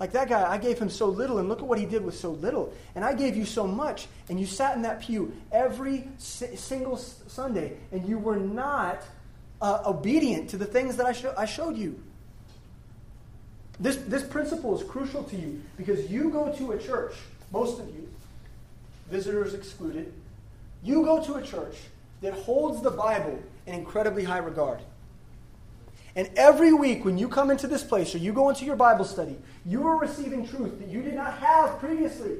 Like 0.00 0.12
that 0.12 0.28
guy, 0.28 0.48
I 0.48 0.58
gave 0.58 0.78
him 0.78 0.90
so 0.90 1.06
little, 1.06 1.38
and 1.38 1.48
look 1.48 1.58
at 1.58 1.66
what 1.66 1.78
he 1.78 1.84
did 1.84 2.04
with 2.04 2.16
so 2.16 2.30
little. 2.30 2.72
And 2.94 3.04
I 3.04 3.14
gave 3.14 3.36
you 3.36 3.44
so 3.44 3.66
much, 3.66 4.06
and 4.28 4.38
you 4.38 4.46
sat 4.46 4.76
in 4.76 4.82
that 4.82 5.00
pew 5.00 5.32
every 5.50 6.08
si- 6.18 6.54
single 6.54 6.94
s- 6.96 7.20
Sunday, 7.26 7.76
and 7.90 8.08
you 8.08 8.16
were 8.16 8.36
not 8.36 9.02
uh, 9.60 9.82
obedient 9.86 10.50
to 10.50 10.56
the 10.56 10.66
things 10.66 10.96
that 10.96 11.06
I, 11.06 11.42
I 11.42 11.46
showed 11.46 11.76
you. 11.76 12.00
This, 13.80 13.96
this 13.96 14.24
principle 14.24 14.76
is 14.78 14.88
crucial 14.88 15.22
to 15.24 15.36
you 15.36 15.62
because 15.76 16.10
you 16.10 16.30
go 16.30 16.52
to 16.52 16.72
a 16.72 16.78
church, 16.78 17.14
most 17.52 17.80
of 17.80 17.86
you, 17.88 18.08
visitors 19.10 19.54
excluded, 19.54 20.12
you 20.82 21.04
go 21.04 21.22
to 21.24 21.34
a 21.34 21.42
church 21.42 21.76
that 22.20 22.32
holds 22.32 22.82
the 22.82 22.90
Bible 22.90 23.38
in 23.66 23.74
incredibly 23.74 24.24
high 24.24 24.38
regard. 24.38 24.80
And 26.16 26.28
every 26.36 26.72
week 26.72 27.04
when 27.04 27.16
you 27.16 27.28
come 27.28 27.50
into 27.50 27.68
this 27.68 27.84
place 27.84 28.14
or 28.14 28.18
you 28.18 28.32
go 28.32 28.48
into 28.48 28.64
your 28.64 28.74
Bible 28.74 29.04
study, 29.04 29.36
you 29.64 29.86
are 29.86 29.96
receiving 29.96 30.48
truth 30.48 30.78
that 30.80 30.88
you 30.88 31.02
did 31.02 31.14
not 31.14 31.38
have 31.38 31.78
previously. 31.78 32.38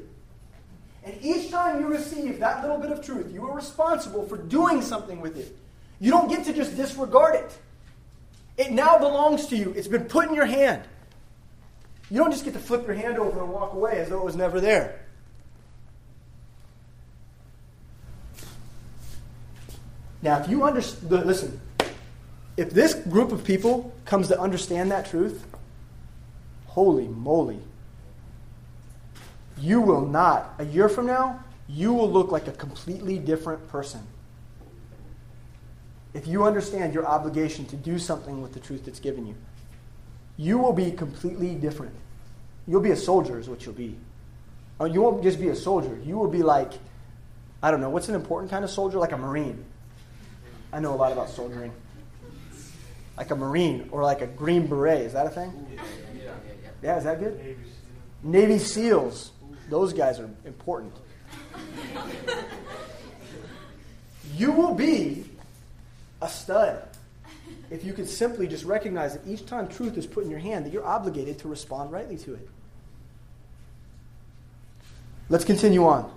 And 1.04 1.16
each 1.22 1.50
time 1.50 1.80
you 1.80 1.86
receive 1.86 2.40
that 2.40 2.62
little 2.62 2.78
bit 2.78 2.90
of 2.90 3.04
truth, 3.04 3.32
you 3.32 3.48
are 3.48 3.54
responsible 3.54 4.26
for 4.26 4.36
doing 4.36 4.82
something 4.82 5.20
with 5.20 5.38
it. 5.38 5.56
You 6.00 6.10
don't 6.10 6.28
get 6.28 6.44
to 6.46 6.52
just 6.52 6.76
disregard 6.76 7.36
it. 7.36 7.58
It 8.56 8.72
now 8.72 8.98
belongs 8.98 9.46
to 9.46 9.56
you. 9.56 9.72
It's 9.76 9.86
been 9.86 10.04
put 10.04 10.28
in 10.28 10.34
your 10.34 10.46
hand. 10.46 10.82
You 12.10 12.18
don't 12.18 12.30
just 12.30 12.44
get 12.44 12.54
to 12.54 12.60
flip 12.60 12.86
your 12.86 12.96
hand 12.96 13.18
over 13.18 13.40
and 13.40 13.50
walk 13.50 13.74
away 13.74 13.98
as 13.98 14.08
though 14.08 14.18
it 14.18 14.24
was 14.24 14.36
never 14.36 14.60
there. 14.60 15.00
Now, 20.22 20.40
if 20.40 20.48
you 20.48 20.64
understand, 20.64 21.10
listen, 21.26 21.60
if 22.56 22.70
this 22.70 22.94
group 22.94 23.30
of 23.30 23.44
people 23.44 23.94
comes 24.04 24.28
to 24.28 24.40
understand 24.40 24.90
that 24.90 25.06
truth, 25.06 25.46
holy 26.66 27.06
moly, 27.06 27.60
you 29.60 29.80
will 29.80 30.06
not, 30.06 30.54
a 30.58 30.64
year 30.64 30.88
from 30.88 31.06
now, 31.06 31.44
you 31.68 31.92
will 31.92 32.10
look 32.10 32.32
like 32.32 32.48
a 32.48 32.52
completely 32.52 33.18
different 33.18 33.68
person. 33.68 34.00
If 36.14 36.26
you 36.26 36.44
understand 36.44 36.94
your 36.94 37.06
obligation 37.06 37.66
to 37.66 37.76
do 37.76 37.98
something 37.98 38.40
with 38.40 38.54
the 38.54 38.60
truth 38.60 38.86
that's 38.86 39.00
given 39.00 39.26
you 39.26 39.36
you 40.38 40.56
will 40.56 40.72
be 40.72 40.92
completely 40.92 41.54
different. 41.56 41.94
You'll 42.66 42.80
be 42.80 42.92
a 42.92 42.96
soldier, 42.96 43.38
is 43.38 43.48
what 43.48 43.66
you'll 43.66 43.74
be. 43.74 43.96
Uh, 44.80 44.84
you 44.84 45.02
won't 45.02 45.22
just 45.22 45.40
be 45.40 45.48
a 45.48 45.56
soldier. 45.56 45.98
You 46.04 46.16
will 46.16 46.28
be 46.28 46.42
like, 46.42 46.72
I 47.62 47.70
don't 47.70 47.80
know, 47.80 47.90
what's 47.90 48.08
an 48.08 48.14
important 48.14 48.50
kind 48.50 48.64
of 48.64 48.70
soldier? 48.70 48.98
Like 48.98 49.12
a 49.12 49.16
Marine. 49.16 49.64
I 50.72 50.78
know 50.78 50.94
a 50.94 50.96
lot 50.96 51.12
about 51.12 51.28
soldiering. 51.28 51.72
Like 53.16 53.32
a 53.32 53.36
Marine 53.36 53.88
or 53.90 54.04
like 54.04 54.20
a 54.20 54.28
Green 54.28 54.68
Beret. 54.68 55.00
Is 55.00 55.12
that 55.14 55.26
a 55.26 55.30
thing? 55.30 55.52
Yeah, 56.82 56.98
is 56.98 57.04
that 57.04 57.18
good? 57.18 57.56
Navy 58.22 58.58
SEALs. 58.58 59.32
Those 59.68 59.92
guys 59.92 60.20
are 60.20 60.30
important. 60.44 60.94
You 64.36 64.52
will 64.52 64.74
be 64.74 65.24
a 66.22 66.28
stud 66.28 66.87
if 67.70 67.84
you 67.84 67.92
could 67.92 68.08
simply 68.08 68.46
just 68.46 68.64
recognize 68.64 69.14
that 69.14 69.26
each 69.26 69.44
time 69.46 69.68
truth 69.68 69.96
is 69.96 70.06
put 70.06 70.24
in 70.24 70.30
your 70.30 70.38
hand, 70.38 70.64
that 70.64 70.72
you're 70.72 70.86
obligated 70.86 71.38
to 71.40 71.48
respond 71.48 71.92
rightly 71.92 72.16
to 72.18 72.34
it. 72.34 72.48
Let's 75.28 75.44
continue 75.44 75.86
on. 75.86 76.10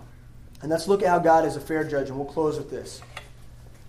And 0.61 0.69
let's 0.69 0.87
look 0.87 1.01
at 1.01 1.09
how 1.09 1.19
God 1.19 1.45
is 1.45 1.55
a 1.55 1.59
fair 1.59 1.83
judge, 1.83 2.09
and 2.09 2.17
we'll 2.17 2.31
close 2.31 2.57
with 2.57 2.69
this. 2.69 3.01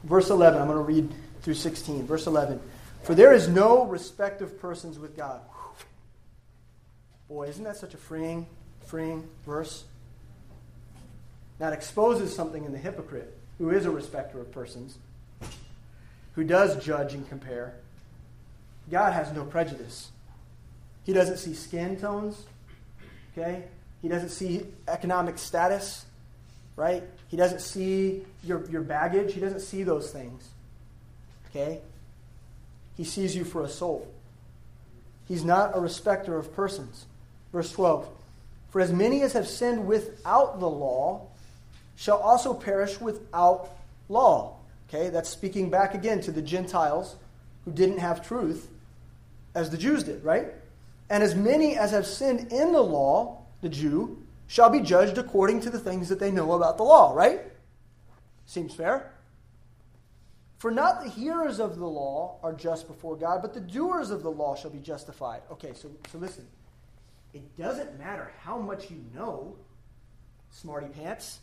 Verse 0.05 0.31
11, 0.31 0.61
I'm 0.61 0.67
going 0.67 0.79
to 0.79 0.85
read 0.85 1.13
through 1.43 1.55
16. 1.55 2.07
Verse 2.07 2.27
11. 2.27 2.61
For 3.03 3.15
there 3.15 3.33
is 3.33 3.49
no 3.49 3.85
respect 3.85 4.43
of 4.43 4.61
persons 4.61 4.99
with 4.99 5.17
God. 5.17 5.41
Boy, 7.29 7.49
isn't 7.49 7.65
that 7.65 7.77
such 7.77 7.95
a 7.95 7.97
freeing, 7.97 8.47
freeing 8.87 9.29
verse? 9.47 9.85
That 11.59 11.73
exposes 11.73 12.35
something 12.35 12.65
in 12.65 12.73
the 12.73 12.79
hypocrite, 12.79 13.37
who 13.59 13.71
is 13.71 13.87
a 13.87 13.91
respecter 13.91 14.41
of 14.41 14.51
persons, 14.51 14.99
who 16.35 16.45
does 16.45 16.83
judge 16.85 17.15
and 17.15 17.29
compare. 17.29 17.75
God 18.91 19.13
has 19.13 19.33
no 19.33 19.45
prejudice. 19.45 20.11
He 21.05 21.13
doesn't 21.13 21.39
see 21.39 21.55
skin 21.55 21.97
tones, 21.97 22.45
okay? 23.33 23.65
He 24.01 24.09
doesn't 24.09 24.31
see 24.31 24.67
economic 24.89 25.39
status, 25.39 26.05
right? 26.77 27.03
He 27.29 27.37
doesn't 27.37 27.61
see 27.61 28.25
your, 28.45 28.65
your 28.71 28.83
baggage. 28.83 29.35
He 29.35 29.41
doesn't 29.41 29.61
see 29.61 29.83
those 29.83 30.11
things, 30.11 30.49
okay? 31.51 31.81
He 32.97 33.05
sees 33.05 33.35
you 33.35 33.45
for 33.45 33.63
a 33.63 33.69
soul. 33.69 34.09
He's 35.29 35.45
not 35.45 35.77
a 35.77 35.81
respecter 35.81 36.37
of 36.37 36.55
persons. 36.55 37.07
Verse 37.53 37.71
12 37.73 38.09
For 38.71 38.81
as 38.81 38.93
many 38.93 39.23
as 39.23 39.33
have 39.33 39.49
sinned 39.49 39.87
without 39.87 40.61
the 40.61 40.69
law 40.69 41.29
shall 41.97 42.19
also 42.19 42.55
perish 42.55 43.01
without 43.01 43.71
law. 44.09 44.57
Okay, 44.93 45.09
that's 45.09 45.31
speaking 45.31 45.71
back 45.71 45.95
again 45.95 46.21
to 46.21 46.33
the 46.33 46.43
Gentiles 46.43 47.17
who 47.65 47.73
didn't 47.73 47.99
have 47.99 48.27
truth 48.27 48.69
as 49.55 49.71
the 49.71 49.79
Jews 49.79 50.03
did, 50.03 50.23
right? 50.23 50.49
And 51.09 51.23
as 51.23 51.35
many 51.35 51.77
as 51.77 51.93
have 51.93 52.07
sinned 52.07 52.53
in 52.53 52.73
the 52.73 52.83
law, 52.83 53.43
the 53.63 53.71
Jew, 53.71 54.23
shall 54.49 54.69
be 54.69 54.81
judged 54.81 55.17
according 55.17 55.61
to 55.61 55.71
the 55.71 55.79
things 55.79 56.11
that 56.11 56.19
they 56.19 56.31
know 56.31 56.53
about 56.53 56.77
the 56.77 56.83
law, 56.83 57.15
right? 57.15 57.41
Seems 58.45 58.75
fair. 58.75 59.15
For 60.59 60.71
not 60.71 61.03
the 61.03 61.09
hearers 61.09 61.59
of 61.59 61.79
the 61.79 61.87
law 61.87 62.39
are 62.43 62.53
just 62.53 62.87
before 62.87 63.17
God, 63.17 63.41
but 63.41 63.55
the 63.55 63.61
doers 63.61 64.11
of 64.11 64.23
the 64.23 64.31
law 64.31 64.55
shall 64.55 64.71
be 64.71 64.79
justified. 64.79 65.41
Okay, 65.51 65.73
so, 65.75 65.91
so 66.11 66.19
listen. 66.19 66.47
It 67.33 67.57
doesn't 67.57 67.99
matter 67.99 68.31
how 68.41 68.59
much 68.59 68.91
you 68.91 69.03
know, 69.15 69.57
smarty 70.51 70.89
pants. 70.89 71.41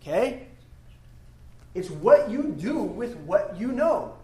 Okay? 0.00 0.46
It's 1.76 1.90
what 1.90 2.30
you 2.30 2.54
do 2.58 2.78
with 2.78 3.14
what 3.18 3.58
you 3.58 3.70
know. 3.70 4.14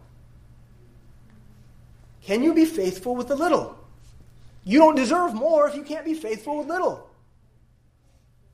Can 2.22 2.42
you 2.42 2.54
be 2.54 2.64
faithful 2.64 3.14
with 3.14 3.30
a 3.30 3.34
little? 3.34 3.78
You 4.64 4.78
don't 4.78 4.94
deserve 4.94 5.34
more 5.34 5.68
if 5.68 5.74
you 5.74 5.82
can't 5.82 6.06
be 6.06 6.14
faithful 6.14 6.56
with 6.56 6.68
little. 6.68 7.10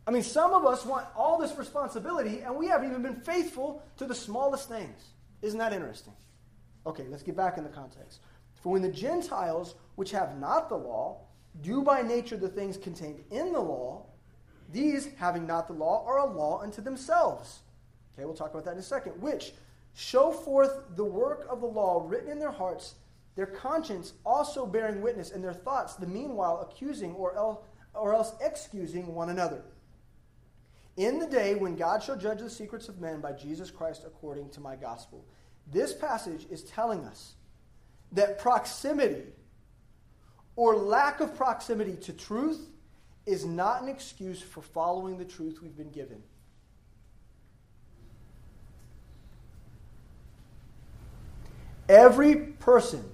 I 0.04 0.10
mean, 0.10 0.24
some 0.24 0.52
of 0.52 0.66
us 0.66 0.84
want 0.84 1.06
all 1.14 1.38
this 1.38 1.56
responsibility, 1.56 2.40
and 2.40 2.56
we 2.56 2.66
haven't 2.66 2.90
even 2.90 3.02
been 3.02 3.20
faithful 3.20 3.84
to 3.98 4.04
the 4.04 4.14
smallest 4.16 4.68
things. 4.68 5.00
Isn't 5.42 5.60
that 5.60 5.72
interesting? 5.72 6.14
Okay, 6.84 7.04
let's 7.08 7.22
get 7.22 7.36
back 7.36 7.56
in 7.56 7.62
the 7.62 7.70
context. 7.70 8.18
For 8.62 8.72
when 8.72 8.82
the 8.82 8.88
Gentiles, 8.88 9.76
which 9.94 10.10
have 10.10 10.38
not 10.40 10.68
the 10.68 10.76
law, 10.76 11.20
do 11.62 11.82
by 11.82 12.02
nature 12.02 12.36
the 12.36 12.48
things 12.48 12.76
contained 12.76 13.22
in 13.30 13.52
the 13.52 13.60
law, 13.60 14.06
these, 14.72 15.08
having 15.18 15.46
not 15.46 15.68
the 15.68 15.74
law, 15.74 16.04
are 16.04 16.18
a 16.18 16.26
law 16.26 16.62
unto 16.62 16.82
themselves. 16.82 17.60
Okay, 18.18 18.24
we'll 18.24 18.34
talk 18.34 18.50
about 18.50 18.64
that 18.64 18.72
in 18.72 18.78
a 18.78 18.82
second. 18.82 19.12
Which 19.22 19.52
show 19.94 20.32
forth 20.32 20.96
the 20.96 21.04
work 21.04 21.46
of 21.48 21.60
the 21.60 21.68
law 21.68 22.04
written 22.04 22.32
in 22.32 22.40
their 22.40 22.50
hearts, 22.50 22.96
their 23.36 23.46
conscience 23.46 24.14
also 24.26 24.66
bearing 24.66 25.00
witness, 25.00 25.30
and 25.30 25.42
their 25.42 25.52
thoughts, 25.52 25.94
the 25.94 26.06
meanwhile 26.06 26.68
accusing 26.68 27.12
or 27.14 27.36
else, 27.36 27.58
or 27.94 28.12
else 28.12 28.32
excusing 28.40 29.14
one 29.14 29.28
another. 29.28 29.62
In 30.96 31.20
the 31.20 31.28
day 31.28 31.54
when 31.54 31.76
God 31.76 32.02
shall 32.02 32.16
judge 32.16 32.40
the 32.40 32.50
secrets 32.50 32.88
of 32.88 33.00
men 33.00 33.20
by 33.20 33.30
Jesus 33.30 33.70
Christ 33.70 34.02
according 34.04 34.48
to 34.50 34.60
my 34.60 34.74
gospel. 34.74 35.24
This 35.70 35.92
passage 35.92 36.44
is 36.50 36.64
telling 36.64 37.04
us 37.04 37.34
that 38.10 38.40
proximity 38.40 39.26
or 40.56 40.74
lack 40.74 41.20
of 41.20 41.36
proximity 41.36 41.94
to 41.98 42.12
truth 42.12 42.68
is 43.26 43.44
not 43.44 43.80
an 43.80 43.88
excuse 43.88 44.42
for 44.42 44.60
following 44.60 45.18
the 45.18 45.24
truth 45.24 45.60
we've 45.62 45.76
been 45.76 45.92
given. 45.92 46.20
Every 51.88 52.36
person 52.36 53.04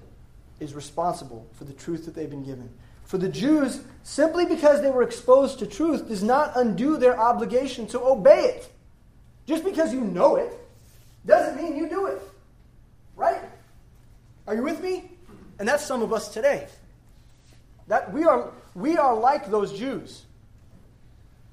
is 0.59 0.73
responsible 0.73 1.47
for 1.53 1.63
the 1.63 1.73
truth 1.73 2.05
that 2.05 2.15
they've 2.15 2.29
been 2.29 2.43
given. 2.43 2.69
For 3.05 3.17
the 3.17 3.29
Jews, 3.29 3.81
simply 4.03 4.45
because 4.45 4.81
they 4.81 4.89
were 4.89 5.03
exposed 5.03 5.59
to 5.59 5.67
truth 5.67 6.07
does 6.07 6.23
not 6.23 6.53
undo 6.55 6.97
their 6.97 7.19
obligation 7.19 7.87
to 7.87 8.01
obey 8.01 8.45
it. 8.45 8.71
Just 9.45 9.63
because 9.63 9.93
you 9.93 10.01
know 10.01 10.37
it 10.37 10.53
doesn't 11.25 11.61
mean 11.61 11.77
you 11.77 11.87
do 11.87 12.07
it. 12.07 12.21
Right? 13.15 13.41
Are 14.47 14.55
you 14.55 14.63
with 14.63 14.81
me? 14.81 15.11
And 15.59 15.67
that's 15.67 15.85
some 15.85 16.01
of 16.01 16.11
us 16.11 16.29
today. 16.29 16.67
That 17.87 18.11
we 18.11 18.25
are 18.25 18.51
we 18.73 18.97
are 18.97 19.15
like 19.15 19.49
those 19.49 19.77
Jews. 19.77 20.23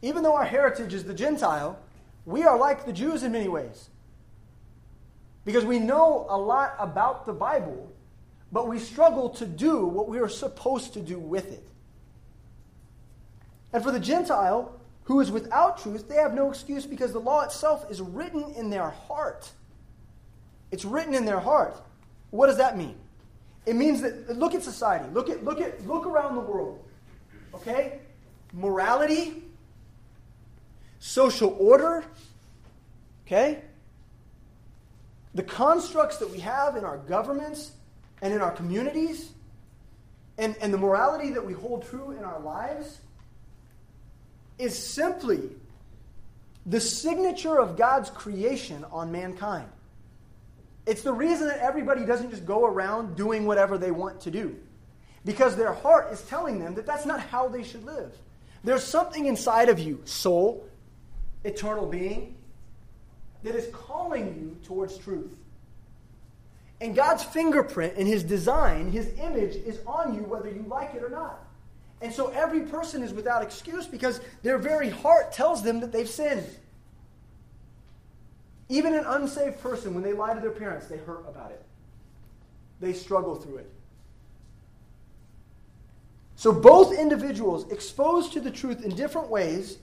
Even 0.00 0.22
though 0.22 0.34
our 0.34 0.44
heritage 0.44 0.92
is 0.92 1.04
the 1.04 1.14
Gentile, 1.14 1.78
we 2.26 2.42
are 2.42 2.58
like 2.58 2.84
the 2.84 2.92
Jews 2.92 3.22
in 3.22 3.32
many 3.32 3.48
ways. 3.48 3.88
Because 5.45 5.64
we 5.64 5.78
know 5.78 6.26
a 6.28 6.36
lot 6.36 6.76
about 6.78 7.26
the 7.26 7.32
Bible, 7.32 7.93
but 8.53 8.68
we 8.68 8.78
struggle 8.78 9.30
to 9.30 9.47
do 9.47 9.86
what 9.86 10.09
we 10.09 10.18
are 10.18 10.28
supposed 10.28 10.95
to 10.95 11.01
do 11.01 11.18
with 11.18 11.51
it. 11.51 11.66
And 13.72 13.82
for 13.82 13.90
the 13.90 14.01
Gentile 14.01 14.78
who 15.05 15.20
is 15.20 15.30
without 15.30 15.82
truth, 15.82 16.09
they 16.09 16.14
have 16.16 16.34
no 16.34 16.49
excuse 16.51 16.86
because 16.86 17.12
the 17.12 17.18
law 17.18 17.43
itself 17.43 17.90
is 17.90 18.01
written 18.01 18.55
in 18.57 18.70
their 18.70 18.90
heart. 18.90 19.51
It's 20.70 20.84
written 20.84 21.14
in 21.14 21.24
their 21.24 21.40
heart. 21.40 21.76
What 22.30 22.47
does 22.47 22.59
that 22.59 22.78
mean? 22.78 22.97
It 23.66 23.74
means 23.74 24.01
that 24.03 24.38
look 24.38 24.55
at 24.55 24.62
society. 24.62 25.09
Look 25.12 25.28
at 25.28 25.45
look 25.45 25.61
at 25.61 25.86
look 25.86 26.07
around 26.07 26.34
the 26.34 26.40
world. 26.40 26.84
Okay? 27.55 28.01
Morality, 28.53 29.43
social 30.99 31.57
order, 31.59 32.05
okay? 33.26 33.62
The 35.35 35.43
constructs 35.43 36.18
that 36.18 36.30
we 36.30 36.41
have 36.41 36.76
in 36.76 36.85
our 36.85 36.99
governments 36.99 37.72
and 38.20 38.33
in 38.33 38.41
our 38.41 38.51
communities, 38.51 39.30
and, 40.39 40.57
and 40.61 40.72
the 40.72 40.78
morality 40.78 41.30
that 41.30 41.45
we 41.45 41.53
hold 41.53 41.89
true 41.89 42.12
in 42.12 42.24
our 42.24 42.41
lives, 42.41 42.99
is 44.59 44.76
simply 44.78 45.51
the 46.66 46.80
signature 46.80 47.59
of 47.59 47.76
God's 47.76 48.11
creation 48.11 48.85
on 48.93 49.11
mankind. 49.11 49.68
It's 50.87 51.03
the 51.03 51.12
reason 51.12 51.49
that 51.49 51.59
everybody 51.59 52.05
doesn't 52.05 52.30
just 52.30 52.45
go 52.45 52.64
around 52.64 53.16
doing 53.16 53.47
whatever 53.47 53.78
they 53.78 53.91
want 53.91 54.20
to 54.22 54.30
do. 54.30 54.57
Because 55.24 55.57
their 55.57 55.72
heart 55.72 56.12
is 56.12 56.20
telling 56.22 56.59
them 56.59 56.74
that 56.74 56.87
that's 56.87 57.07
not 57.07 57.20
how 57.20 57.49
they 57.49 57.62
should 57.62 57.85
live. 57.85 58.12
There's 58.64 58.85
something 58.85 59.26
inside 59.26 59.68
of 59.68 59.78
you, 59.78 60.01
soul, 60.05 60.66
eternal 61.45 61.87
being, 61.87 62.37
that 63.43 63.55
is 63.55 63.72
calling 63.72 64.26
you 64.34 64.57
towards 64.66 64.99
truth. 64.99 65.32
And 66.80 66.97
God's 66.97 67.22
fingerprint 67.22 67.95
and 67.97 68.07
His 68.07 68.24
design, 68.24 68.90
His 68.90 69.09
image, 69.18 69.55
is 69.55 69.78
on 69.86 70.14
you 70.14 70.22
whether 70.22 70.51
you 70.51 70.64
like 70.68 70.95
it 70.95 71.03
or 71.03 71.11
not. 71.11 71.45
And 72.01 72.12
so 72.12 72.28
every 72.28 72.62
person 72.62 73.03
is 73.03 73.12
without 73.12 73.43
excuse 73.43 73.86
because 73.86 74.20
their 74.43 74.59
very 74.59 74.90
heart 74.90 75.32
tells 75.32 75.62
them 75.62 75.78
that 75.80 75.93
they've 75.93 76.09
sinned. 76.09 76.47
Even 78.68 78.95
an 78.95 79.05
unsaved 79.07 79.61
person, 79.61 79.95
when 79.95 80.03
they 80.03 80.12
lie 80.12 80.34
to 80.34 80.40
their 80.40 80.51
parents, 80.51 80.86
they 80.86 80.97
hurt 80.97 81.24
about 81.28 81.53
it. 81.53 81.64
They 82.80 82.93
struggle 82.93 83.36
through 83.36 83.59
it. 83.59 83.70
So 86.34 86.51
both 86.51 86.93
individuals 86.99 87.70
exposed 87.70 88.32
to 88.32 88.40
the 88.40 88.51
truth 88.51 88.82
in 88.84 88.97
different 88.97 89.28
ways 89.28 89.78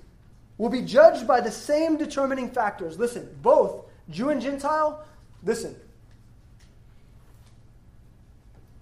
will 0.59 0.69
be 0.69 0.83
judged 0.83 1.25
by 1.25 1.41
the 1.41 1.49
same 1.49 1.97
determining 1.97 2.51
factors. 2.51 2.99
Listen, 2.99 3.27
both 3.41 3.85
Jew 4.11 4.29
and 4.29 4.39
Gentile, 4.39 5.03
listen. 5.43 5.75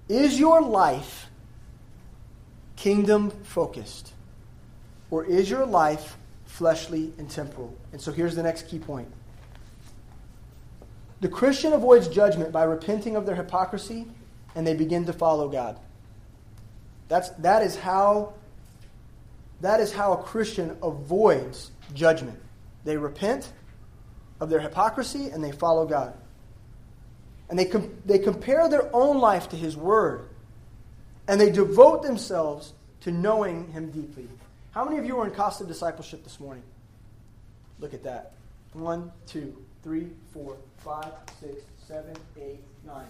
Is 0.09 0.39
your 0.39 0.61
life 0.61 1.29
kingdom 2.75 3.29
focused? 3.29 4.13
Or 5.11 5.23
is 5.23 5.49
your 5.49 5.65
life 5.65 6.17
fleshly 6.45 7.13
and 7.17 7.29
temporal? 7.29 7.73
And 7.93 8.01
so 8.01 8.11
here's 8.11 8.35
the 8.35 8.43
next 8.43 8.67
key 8.67 8.79
point 8.79 9.07
the 11.19 11.29
Christian 11.29 11.73
avoids 11.73 12.07
judgment 12.07 12.51
by 12.51 12.63
repenting 12.63 13.15
of 13.15 13.25
their 13.25 13.35
hypocrisy 13.35 14.07
and 14.55 14.65
they 14.65 14.73
begin 14.73 15.05
to 15.05 15.13
follow 15.13 15.47
God. 15.47 15.79
That's, 17.07 17.29
that, 17.29 17.63
is 17.63 17.75
how, 17.75 18.33
that 19.61 19.79
is 19.79 19.91
how 19.91 20.13
a 20.13 20.23
Christian 20.23 20.77
avoids 20.83 21.71
judgment. 21.93 22.39
They 22.83 22.97
repent 22.97 23.51
of 24.39 24.49
their 24.49 24.59
hypocrisy 24.59 25.29
and 25.29 25.43
they 25.43 25.51
follow 25.51 25.85
God. 25.85 26.13
And 27.49 27.57
they, 27.57 27.65
com- 27.65 27.97
they 28.05 28.19
compare 28.19 28.67
their 28.69 28.93
own 28.95 29.19
life 29.19 29.49
to 29.49 29.55
His 29.55 29.75
Word. 29.75 30.29
And 31.27 31.39
they 31.39 31.49
devote 31.49 32.03
themselves 32.03 32.73
to 33.01 33.11
knowing 33.11 33.71
Him 33.71 33.89
deeply. 33.91 34.27
How 34.71 34.85
many 34.85 34.97
of 34.97 35.05
you 35.05 35.17
are 35.19 35.25
in 35.25 35.33
Costa 35.33 35.65
discipleship 35.65 36.23
this 36.23 36.39
morning? 36.39 36.63
Look 37.79 37.93
at 37.93 38.03
that. 38.03 38.33
One, 38.73 39.11
two, 39.25 39.55
three, 39.83 40.07
four, 40.33 40.57
five, 40.77 41.11
six, 41.39 41.63
seven, 41.87 42.15
eight, 42.39 42.59
nine. 42.85 43.07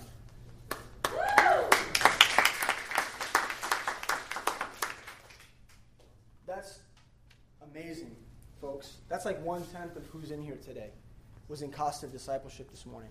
That's 6.47 6.79
amazing, 7.71 8.15
folks. 8.61 8.93
That's 9.09 9.25
like 9.25 9.43
one 9.43 9.63
tenth 9.73 9.97
of 9.97 10.05
who's 10.07 10.31
in 10.31 10.41
here 10.41 10.57
today 10.65 10.89
was 11.49 11.61
in 11.61 11.71
Costa 11.71 12.07
discipleship 12.07 12.71
this 12.71 12.85
morning. 12.85 13.09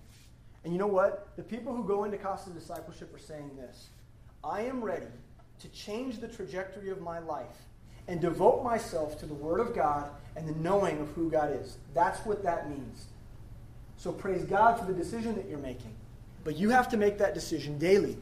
And 0.63 0.73
you 0.73 0.79
know 0.79 0.87
what? 0.87 1.29
The 1.37 1.43
people 1.43 1.75
who 1.75 1.83
go 1.83 2.03
into 2.03 2.17
Costa 2.17 2.49
discipleship 2.49 3.13
are 3.15 3.19
saying 3.19 3.51
this 3.55 3.89
I 4.43 4.61
am 4.61 4.83
ready 4.83 5.05
to 5.59 5.69
change 5.69 6.19
the 6.19 6.27
trajectory 6.27 6.89
of 6.89 7.01
my 7.01 7.19
life 7.19 7.67
and 8.07 8.19
devote 8.19 8.63
myself 8.63 9.19
to 9.19 9.25
the 9.25 9.33
Word 9.33 9.59
of 9.59 9.75
God 9.75 10.09
and 10.35 10.47
the 10.47 10.55
knowing 10.55 10.99
of 10.99 11.09
who 11.09 11.29
God 11.29 11.51
is. 11.61 11.77
That's 11.93 12.25
what 12.25 12.43
that 12.43 12.69
means. 12.69 13.05
So 13.97 14.11
praise 14.11 14.43
God 14.43 14.79
for 14.79 14.85
the 14.85 14.93
decision 14.93 15.35
that 15.35 15.47
you're 15.47 15.57
making. 15.57 15.93
But 16.43 16.55
you 16.55 16.69
have 16.69 16.89
to 16.89 16.97
make 16.97 17.17
that 17.17 17.33
decision 17.33 17.77
daily. 17.77 18.17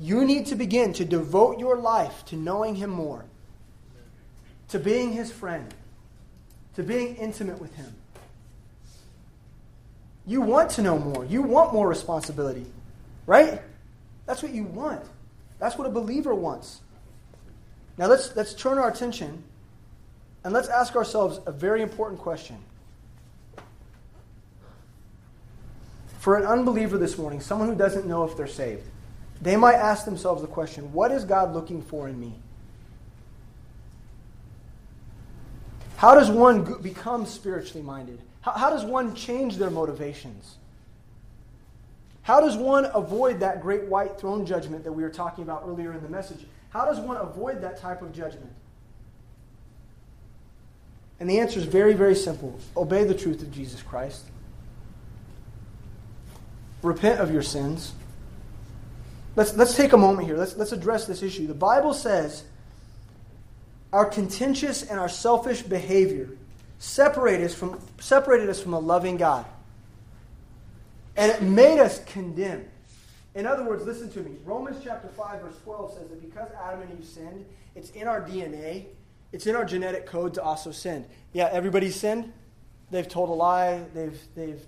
You 0.00 0.24
need 0.24 0.46
to 0.46 0.54
begin 0.54 0.94
to 0.94 1.04
devote 1.04 1.58
your 1.58 1.76
life 1.76 2.24
to 2.26 2.36
knowing 2.36 2.74
Him 2.74 2.88
more, 2.88 3.26
to 4.68 4.78
being 4.78 5.12
His 5.12 5.30
friend, 5.30 5.74
to 6.74 6.82
being 6.82 7.16
intimate 7.16 7.60
with 7.60 7.74
Him. 7.74 7.94
You 10.26 10.40
want 10.40 10.70
to 10.70 10.82
know 10.82 10.98
more. 10.98 11.26
You 11.26 11.42
want 11.42 11.74
more 11.74 11.86
responsibility, 11.86 12.64
right? 13.26 13.60
That's 14.24 14.42
what 14.42 14.52
you 14.52 14.64
want. 14.64 15.02
That's 15.58 15.76
what 15.76 15.86
a 15.86 15.90
believer 15.90 16.34
wants. 16.34 16.80
Now 17.98 18.06
let's, 18.06 18.34
let's 18.34 18.54
turn 18.54 18.78
our 18.78 18.88
attention 18.88 19.44
and 20.44 20.54
let's 20.54 20.68
ask 20.68 20.96
ourselves 20.96 21.40
a 21.44 21.52
very 21.52 21.82
important 21.82 22.20
question. 22.20 22.56
For 26.20 26.38
an 26.38 26.46
unbeliever 26.46 26.96
this 26.96 27.18
morning, 27.18 27.40
someone 27.40 27.68
who 27.68 27.74
doesn't 27.74 28.06
know 28.06 28.24
if 28.24 28.36
they're 28.36 28.46
saved, 28.46 28.84
they 29.40 29.56
might 29.56 29.74
ask 29.74 30.04
themselves 30.04 30.42
the 30.42 30.48
question 30.48 30.92
what 30.92 31.12
is 31.12 31.24
God 31.24 31.54
looking 31.54 31.82
for 31.82 32.08
in 32.08 32.18
me? 32.18 32.34
How 35.96 36.14
does 36.14 36.30
one 36.30 36.80
become 36.80 37.26
spiritually 37.26 37.82
minded? 37.82 38.20
How, 38.40 38.52
how 38.52 38.70
does 38.70 38.84
one 38.84 39.14
change 39.14 39.56
their 39.56 39.70
motivations? 39.70 40.56
How 42.22 42.40
does 42.40 42.56
one 42.56 42.86
avoid 42.94 43.40
that 43.40 43.60
great 43.60 43.84
white 43.84 44.18
throne 44.18 44.46
judgment 44.46 44.84
that 44.84 44.92
we 44.92 45.02
were 45.02 45.10
talking 45.10 45.44
about 45.44 45.64
earlier 45.66 45.92
in 45.92 46.02
the 46.02 46.08
message? 46.08 46.46
How 46.70 46.84
does 46.84 46.98
one 46.98 47.16
avoid 47.16 47.60
that 47.62 47.78
type 47.78 48.02
of 48.02 48.12
judgment? 48.14 48.52
And 51.18 51.28
the 51.28 51.38
answer 51.40 51.58
is 51.58 51.66
very, 51.66 51.92
very 51.92 52.14
simple 52.14 52.58
obey 52.76 53.04
the 53.04 53.14
truth 53.14 53.42
of 53.42 53.52
Jesus 53.52 53.82
Christ, 53.82 54.24
repent 56.82 57.20
of 57.20 57.30
your 57.30 57.42
sins. 57.42 57.92
Let's, 59.40 59.56
let's 59.56 59.74
take 59.74 59.94
a 59.94 59.96
moment 59.96 60.28
here. 60.28 60.36
Let's, 60.36 60.54
let's 60.58 60.72
address 60.72 61.06
this 61.06 61.22
issue. 61.22 61.46
The 61.46 61.54
Bible 61.54 61.94
says 61.94 62.44
our 63.90 64.04
contentious 64.04 64.82
and 64.82 65.00
our 65.00 65.08
selfish 65.08 65.62
behavior 65.62 66.28
separated 66.78 67.46
us 67.46 67.54
from, 67.54 67.80
separated 68.00 68.50
us 68.50 68.60
from 68.60 68.74
a 68.74 68.78
loving 68.78 69.16
God. 69.16 69.46
And 71.16 71.32
it 71.32 71.40
made 71.40 71.78
us 71.78 72.04
condemned. 72.04 72.68
In 73.34 73.46
other 73.46 73.64
words, 73.64 73.82
listen 73.86 74.10
to 74.10 74.20
me. 74.20 74.32
Romans 74.44 74.76
chapter 74.84 75.08
5, 75.08 75.40
verse 75.40 75.56
12 75.64 75.94
says 75.94 76.08
that 76.10 76.20
because 76.20 76.50
Adam 76.62 76.82
and 76.82 76.98
Eve 76.98 77.06
sinned, 77.06 77.46
it's 77.74 77.88
in 77.92 78.06
our 78.06 78.20
DNA, 78.20 78.88
it's 79.32 79.46
in 79.46 79.56
our 79.56 79.64
genetic 79.64 80.04
code 80.04 80.34
to 80.34 80.42
also 80.42 80.70
sin. 80.70 81.06
Yeah, 81.32 81.48
everybody's 81.50 81.96
sinned. 81.96 82.30
They've 82.90 83.08
told 83.08 83.30
a 83.30 83.32
lie. 83.32 83.84
They've, 83.94 84.20
they've, 84.34 84.62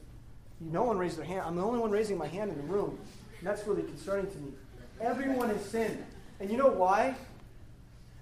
no 0.61 0.85
one 0.85 0.97
raised 0.97 1.19
their 1.19 1.27
hand. 1.27 1.43
I'm 1.45 1.57
the 1.57 1.63
only 1.63 1.79
one 1.79 1.91
raising 1.91 2.17
my 2.17 2.27
hand 2.27 2.51
in 2.51 2.57
the 2.57 2.73
room. 2.73 2.99
And 3.39 3.47
that's 3.47 3.67
really 3.67 3.83
concerning 3.83 4.31
to 4.31 4.39
me. 4.39 4.53
Everyone 5.03 5.49
has 5.49 5.65
sinned. 5.65 6.05
And 6.39 6.49
you 6.49 6.57
know 6.57 6.69
why? 6.69 7.17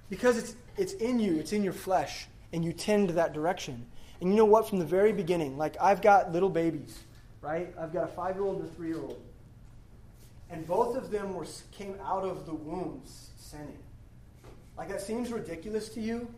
Because 0.09 0.39
it's, 0.39 0.57
it's 0.79 0.95
in 0.95 1.21
you, 1.21 1.37
it's 1.37 1.53
in 1.53 1.63
your 1.63 1.75
flesh, 1.75 2.27
and 2.53 2.65
you 2.65 2.73
tend 2.73 3.09
to 3.09 3.15
that 3.15 3.35
direction. 3.35 3.87
And 4.21 4.31
you 4.31 4.37
know 4.37 4.47
what? 4.47 4.69
From 4.69 4.79
the 4.79 4.87
very 4.87 5.13
beginning, 5.13 5.59
like 5.59 5.77
I've 5.81 6.01
got 6.01 6.33
little 6.33 6.49
babies, 6.49 6.99
right? 7.43 7.73
I've 7.79 7.93
got 7.93 8.05
a 8.05 8.13
five 8.13 8.35
year 8.35 8.45
old 8.45 8.61
and 8.61 8.69
a 8.69 8.73
three 8.73 8.89
year 8.89 9.01
old. 9.01 9.21
And 10.51 10.67
both 10.67 10.97
of 10.97 11.11
them 11.11 11.35
were, 11.35 11.47
came 11.71 11.97
out 12.03 12.25
of 12.25 12.45
the 12.47 12.55
wombs 12.55 13.31
sinning. 13.37 13.79
Like 14.77 14.89
that 14.89 15.03
seems 15.03 15.31
ridiculous 15.31 15.91
to 15.91 16.01
you, 16.01 16.29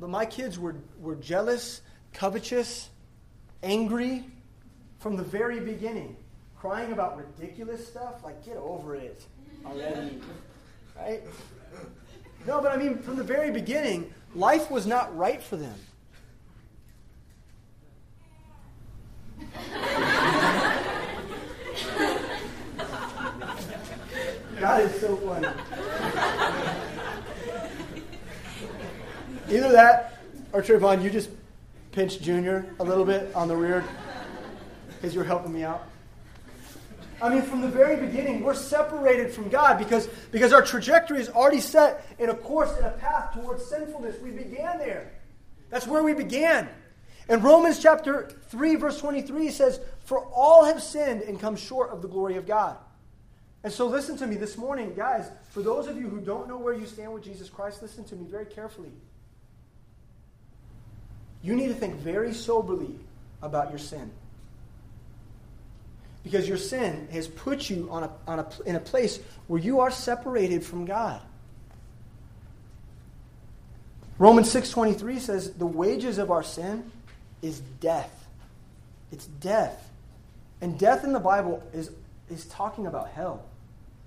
but 0.00 0.10
my 0.10 0.26
kids 0.26 0.58
were, 0.58 0.74
were 1.00 1.14
jealous, 1.16 1.80
covetous, 2.12 2.90
angry 3.62 4.24
from 4.98 5.16
the 5.16 5.22
very 5.22 5.60
beginning, 5.60 6.16
crying 6.58 6.92
about 6.92 7.16
ridiculous 7.16 7.86
stuff. 7.86 8.24
Like, 8.24 8.44
get 8.44 8.56
over 8.56 8.94
it 8.96 9.24
already. 9.66 10.20
right? 10.96 11.22
No, 12.46 12.60
but 12.60 12.72
I 12.72 12.76
mean, 12.76 12.98
from 12.98 13.16
the 13.16 13.24
very 13.24 13.50
beginning, 13.50 14.12
life 14.34 14.70
was 14.70 14.86
not 14.86 15.16
right 15.16 15.42
for 15.42 15.56
them. 15.56 15.74
God 24.60 24.82
is 24.82 25.00
so 25.00 25.16
funny. 25.16 25.48
Either 29.50 29.72
that, 29.72 30.18
or 30.52 30.62
Trayvon, 30.62 31.02
you 31.02 31.10
just 31.10 31.30
pinch 31.92 32.20
Junior 32.20 32.66
a 32.80 32.84
little 32.84 33.04
bit 33.04 33.34
on 33.34 33.48
the 33.48 33.56
rear 33.56 33.84
because 34.88 35.14
you're 35.14 35.24
helping 35.24 35.52
me 35.52 35.64
out. 35.64 35.86
I 37.24 37.30
mean, 37.30 37.40
from 37.40 37.62
the 37.62 37.68
very 37.68 37.96
beginning, 37.96 38.42
we're 38.42 38.52
separated 38.52 39.32
from 39.32 39.48
God 39.48 39.78
because, 39.78 40.08
because 40.30 40.52
our 40.52 40.60
trajectory 40.60 41.20
is 41.20 41.30
already 41.30 41.60
set 41.60 42.06
in 42.18 42.28
a 42.28 42.34
course, 42.34 42.76
in 42.76 42.84
a 42.84 42.90
path 42.90 43.32
towards 43.32 43.64
sinfulness. 43.64 44.20
We 44.20 44.30
began 44.30 44.76
there. 44.76 45.10
That's 45.70 45.86
where 45.86 46.02
we 46.02 46.12
began. 46.12 46.68
And 47.30 47.42
Romans 47.42 47.78
chapter 47.78 48.28
3, 48.48 48.74
verse 48.74 48.98
23 48.98 49.50
says, 49.50 49.80
For 50.04 50.22
all 50.34 50.66
have 50.66 50.82
sinned 50.82 51.22
and 51.22 51.40
come 51.40 51.56
short 51.56 51.92
of 51.92 52.02
the 52.02 52.08
glory 52.08 52.36
of 52.36 52.46
God. 52.46 52.76
And 53.62 53.72
so, 53.72 53.86
listen 53.86 54.18
to 54.18 54.26
me 54.26 54.36
this 54.36 54.58
morning, 54.58 54.92
guys. 54.94 55.30
For 55.48 55.62
those 55.62 55.86
of 55.86 55.96
you 55.96 56.10
who 56.10 56.20
don't 56.20 56.46
know 56.46 56.58
where 56.58 56.74
you 56.74 56.84
stand 56.84 57.14
with 57.14 57.24
Jesus 57.24 57.48
Christ, 57.48 57.80
listen 57.80 58.04
to 58.04 58.16
me 58.16 58.26
very 58.30 58.44
carefully. 58.44 58.92
You 61.40 61.56
need 61.56 61.68
to 61.68 61.74
think 61.74 61.94
very 61.94 62.34
soberly 62.34 62.98
about 63.40 63.70
your 63.70 63.78
sin. 63.78 64.10
Because 66.24 66.48
your 66.48 66.56
sin 66.56 67.06
has 67.12 67.28
put 67.28 67.70
you 67.70 67.86
on 67.90 68.04
a, 68.04 68.10
on 68.26 68.40
a, 68.40 68.48
in 68.66 68.74
a 68.74 68.80
place 68.80 69.20
where 69.46 69.60
you 69.60 69.80
are 69.80 69.90
separated 69.90 70.64
from 70.64 70.86
God. 70.86 71.20
Romans 74.18 74.52
6.23 74.52 75.20
says, 75.20 75.52
the 75.52 75.66
wages 75.66 76.18
of 76.18 76.30
our 76.30 76.42
sin 76.42 76.90
is 77.42 77.60
death. 77.80 78.26
It's 79.12 79.26
death. 79.26 79.90
And 80.60 80.78
death 80.78 81.04
in 81.04 81.12
the 81.12 81.20
Bible 81.20 81.62
is, 81.72 81.90
is 82.30 82.46
talking 82.46 82.86
about 82.86 83.10
hell. 83.10 83.44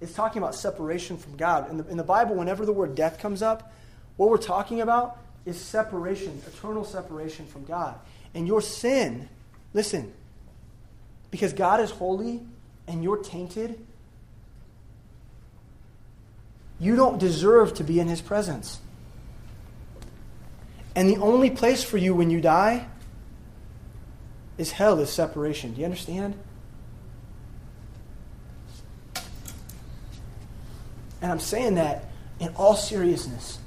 It's 0.01 0.13
talking 0.13 0.41
about 0.41 0.55
separation 0.55 1.17
from 1.17 1.37
God. 1.37 1.69
In 1.69 1.77
the, 1.77 1.87
in 1.87 1.97
the 1.97 2.03
Bible, 2.03 2.35
whenever 2.35 2.65
the 2.65 2.73
word 2.73 2.95
death 2.95 3.19
comes 3.19 3.41
up, 3.41 3.73
what 4.15 4.29
we're 4.29 4.37
talking 4.37 4.81
about 4.81 5.17
is 5.45 5.59
separation, 5.59 6.41
eternal 6.47 6.83
separation 6.83 7.45
from 7.45 7.65
God. 7.65 7.95
And 8.33 8.47
your 8.47 8.61
sin, 8.61 9.29
listen, 9.73 10.13
because 11.31 11.53
God 11.53 11.79
is 11.79 11.91
holy 11.91 12.41
and 12.87 13.03
you're 13.03 13.17
tainted, 13.17 13.79
you 16.79 16.95
don't 16.95 17.17
deserve 17.17 17.73
to 17.75 17.83
be 17.83 17.99
in 17.99 18.07
his 18.07 18.21
presence. 18.21 18.79
And 20.95 21.09
the 21.09 21.17
only 21.17 21.49
place 21.49 21.83
for 21.83 21.97
you 21.97 22.15
when 22.15 22.29
you 22.29 22.41
die 22.41 22.87
is 24.57 24.71
hell, 24.71 24.99
is 24.99 25.09
separation. 25.09 25.73
Do 25.73 25.81
you 25.81 25.85
understand? 25.85 26.35
And 31.21 31.31
I'm 31.31 31.39
saying 31.39 31.75
that 31.75 32.05
in 32.39 32.49
all 32.55 32.75
seriousness. 32.75 33.59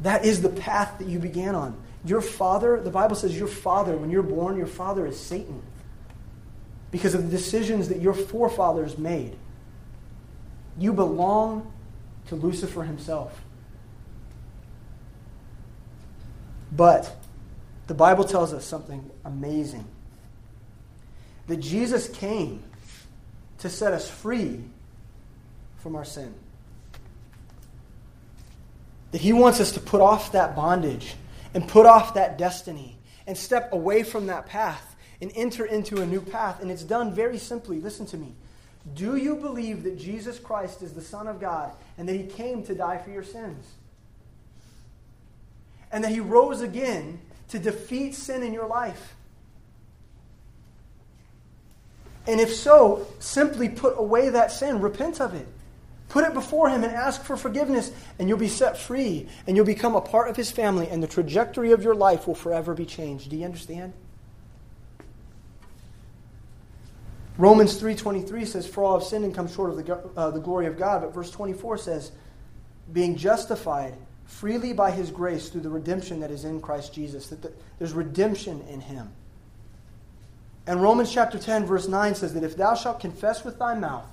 That 0.00 0.24
is 0.24 0.42
the 0.42 0.48
path 0.48 0.98
that 0.98 1.08
you 1.08 1.18
began 1.18 1.54
on. 1.54 1.83
Your 2.04 2.20
father, 2.20 2.80
the 2.80 2.90
Bible 2.90 3.16
says 3.16 3.36
your 3.36 3.48
father, 3.48 3.96
when 3.96 4.10
you're 4.10 4.22
born, 4.22 4.56
your 4.56 4.66
father 4.66 5.06
is 5.06 5.18
Satan. 5.18 5.62
Because 6.90 7.14
of 7.14 7.24
the 7.24 7.30
decisions 7.30 7.88
that 7.88 8.00
your 8.00 8.14
forefathers 8.14 8.98
made. 8.98 9.36
You 10.78 10.92
belong 10.92 11.72
to 12.28 12.36
Lucifer 12.36 12.82
himself. 12.82 13.40
But 16.70 17.16
the 17.86 17.94
Bible 17.94 18.24
tells 18.24 18.52
us 18.52 18.64
something 18.64 19.10
amazing 19.24 19.84
that 21.46 21.58
Jesus 21.58 22.08
came 22.08 22.62
to 23.58 23.68
set 23.68 23.92
us 23.92 24.08
free 24.08 24.60
from 25.78 25.94
our 25.96 26.04
sin. 26.04 26.34
That 29.12 29.20
He 29.20 29.32
wants 29.32 29.60
us 29.60 29.72
to 29.72 29.80
put 29.80 30.00
off 30.00 30.32
that 30.32 30.56
bondage 30.56 31.14
and 31.54 31.66
put 31.66 31.86
off 31.86 32.14
that 32.14 32.36
destiny 32.36 32.98
and 33.26 33.38
step 33.38 33.72
away 33.72 34.02
from 34.02 34.26
that 34.26 34.46
path 34.46 34.96
and 35.20 35.32
enter 35.34 35.64
into 35.64 36.02
a 36.02 36.06
new 36.06 36.20
path. 36.20 36.60
And 36.60 36.70
it's 36.70 36.82
done 36.82 37.14
very 37.14 37.38
simply. 37.38 37.80
Listen 37.80 38.04
to 38.06 38.16
me. 38.16 38.34
Do 38.92 39.16
you 39.16 39.36
believe 39.36 39.82
that 39.84 39.98
Jesus 39.98 40.38
Christ 40.38 40.82
is 40.82 40.92
the 40.92 41.00
Son 41.00 41.26
of 41.26 41.40
God 41.40 41.72
and 41.96 42.08
that 42.08 42.14
He 42.16 42.24
came 42.24 42.62
to 42.64 42.74
die 42.74 42.98
for 42.98 43.10
your 43.10 43.22
sins? 43.22 43.64
And 45.90 46.04
that 46.04 46.10
He 46.10 46.20
rose 46.20 46.60
again 46.60 47.20
to 47.48 47.58
defeat 47.58 48.14
sin 48.14 48.42
in 48.42 48.52
your 48.52 48.66
life? 48.66 49.14
And 52.26 52.40
if 52.40 52.52
so, 52.52 53.06
simply 53.20 53.68
put 53.68 53.98
away 53.98 54.30
that 54.30 54.50
sin, 54.50 54.80
repent 54.80 55.20
of 55.20 55.34
it. 55.34 55.46
Put 56.14 56.22
it 56.22 56.32
before 56.32 56.68
Him 56.68 56.84
and 56.84 56.92
ask 56.92 57.24
for 57.24 57.36
forgiveness, 57.36 57.90
and 58.20 58.28
you'll 58.28 58.38
be 58.38 58.46
set 58.46 58.78
free, 58.78 59.26
and 59.48 59.56
you'll 59.56 59.66
become 59.66 59.96
a 59.96 60.00
part 60.00 60.30
of 60.30 60.36
His 60.36 60.48
family, 60.48 60.86
and 60.88 61.02
the 61.02 61.08
trajectory 61.08 61.72
of 61.72 61.82
your 61.82 61.96
life 61.96 62.28
will 62.28 62.36
forever 62.36 62.72
be 62.72 62.86
changed. 62.86 63.30
Do 63.30 63.36
you 63.36 63.44
understand? 63.44 63.92
Romans 67.36 67.80
3.23 67.80 68.46
says, 68.46 68.64
For 68.64 68.84
all 68.84 69.00
have 69.00 69.08
sinned 69.08 69.24
and 69.24 69.34
come 69.34 69.48
short 69.48 69.70
of 69.70 69.84
the, 69.84 69.96
uh, 70.16 70.30
the 70.30 70.38
glory 70.38 70.66
of 70.66 70.78
God. 70.78 71.02
But 71.02 71.12
verse 71.12 71.32
24 71.32 71.78
says, 71.78 72.12
Being 72.92 73.16
justified 73.16 73.96
freely 74.24 74.72
by 74.72 74.92
His 74.92 75.10
grace 75.10 75.48
through 75.48 75.62
the 75.62 75.68
redemption 75.68 76.20
that 76.20 76.30
is 76.30 76.44
in 76.44 76.60
Christ 76.60 76.94
Jesus. 76.94 77.26
That 77.26 77.42
the, 77.42 77.52
there's 77.80 77.92
redemption 77.92 78.62
in 78.70 78.80
Him. 78.80 79.10
And 80.68 80.80
Romans 80.80 81.12
chapter 81.12 81.40
10, 81.40 81.66
verse 81.66 81.88
9 81.88 82.14
says 82.14 82.34
that 82.34 82.44
if 82.44 82.56
thou 82.56 82.76
shalt 82.76 83.00
confess 83.00 83.44
with 83.44 83.58
thy 83.58 83.74
mouth 83.74 84.06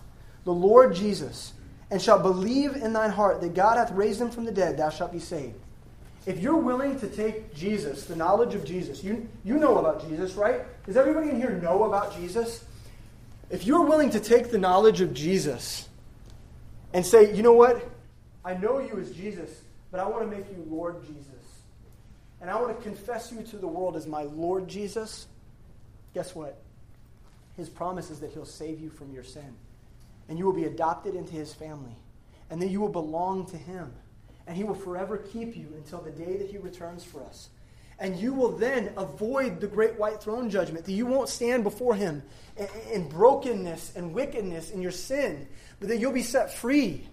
the 0.45 0.51
Lord 0.51 0.95
Jesus, 0.95 1.53
and 1.91 2.01
shalt 2.01 2.23
believe 2.23 2.75
in 2.75 2.93
thine 2.93 3.11
heart 3.11 3.41
that 3.41 3.53
God 3.53 3.77
hath 3.77 3.91
raised 3.91 4.19
him 4.19 4.31
from 4.31 4.45
the 4.45 4.51
dead, 4.51 4.77
thou 4.77 4.89
shalt 4.89 5.11
be 5.11 5.19
saved. 5.19 5.55
If 6.25 6.39
you're 6.39 6.57
willing 6.57 6.99
to 6.99 7.07
take 7.07 7.53
Jesus, 7.53 8.05
the 8.05 8.15
knowledge 8.15 8.55
of 8.55 8.65
Jesus, 8.65 9.03
you, 9.03 9.27
you 9.43 9.57
know 9.57 9.77
about 9.77 10.07
Jesus, 10.07 10.33
right? 10.33 10.61
Does 10.85 10.97
everybody 10.97 11.29
in 11.29 11.35
here 11.35 11.51
know 11.51 11.83
about 11.83 12.15
Jesus? 12.15 12.63
If 13.49 13.65
you're 13.65 13.85
willing 13.85 14.09
to 14.11 14.19
take 14.19 14.49
the 14.49 14.57
knowledge 14.57 15.01
of 15.01 15.13
Jesus 15.13 15.89
and 16.93 17.05
say, 17.05 17.35
you 17.35 17.43
know 17.43 17.53
what? 17.53 17.87
I 18.45 18.55
know 18.55 18.79
you 18.79 18.97
as 18.99 19.11
Jesus, 19.11 19.61
but 19.91 19.99
I 19.99 20.07
want 20.07 20.21
to 20.21 20.35
make 20.35 20.49
you 20.49 20.65
Lord 20.69 21.05
Jesus. 21.05 21.25
And 22.39 22.49
I 22.49 22.59
want 22.59 22.75
to 22.75 22.83
confess 22.83 23.31
you 23.31 23.43
to 23.43 23.57
the 23.57 23.67
world 23.67 23.95
as 23.95 24.07
my 24.07 24.23
Lord 24.23 24.67
Jesus 24.67 25.27
guess 26.13 26.35
what? 26.35 26.57
His 27.57 27.69
promise 27.69 28.09
is 28.09 28.19
that 28.19 28.31
he'll 28.31 28.45
save 28.45 28.79
you 28.79 28.89
from 28.89 29.11
your 29.13 29.23
sin. 29.23 29.55
And 30.32 30.39
you 30.39 30.45
will 30.45 30.53
be 30.53 30.63
adopted 30.63 31.13
into 31.13 31.34
his 31.34 31.53
family. 31.53 31.97
And 32.49 32.61
then 32.61 32.69
you 32.69 32.79
will 32.79 32.88
belong 32.88 33.47
to 33.47 33.57
him. 33.57 33.91
And 34.47 34.55
he 34.55 34.63
will 34.63 34.75
forever 34.75 35.17
keep 35.17 35.57
you 35.57 35.73
until 35.75 35.99
the 35.99 36.09
day 36.09 36.38
that 36.38 36.49
he 36.49 36.57
returns 36.57 37.03
for 37.03 37.21
us. 37.25 37.49
And 37.99 38.15
you 38.15 38.34
will 38.34 38.53
then 38.53 38.93
avoid 38.95 39.59
the 39.59 39.67
great 39.67 39.99
white 39.99 40.23
throne 40.23 40.49
judgment. 40.49 40.86
That 40.86 40.93
you 40.93 41.05
won't 41.05 41.27
stand 41.27 41.65
before 41.65 41.95
him 41.95 42.23
in, 42.93 43.09
brokenness 43.09 43.97
and 43.97 44.13
wickedness 44.13 44.71
in 44.71 44.82
your 44.82 44.93
sin, 44.93 45.49
but 45.82 45.89
that 45.89 45.97
you'll 45.97 46.13
be 46.13 46.23
set 46.23 46.53
free. 46.53 47.05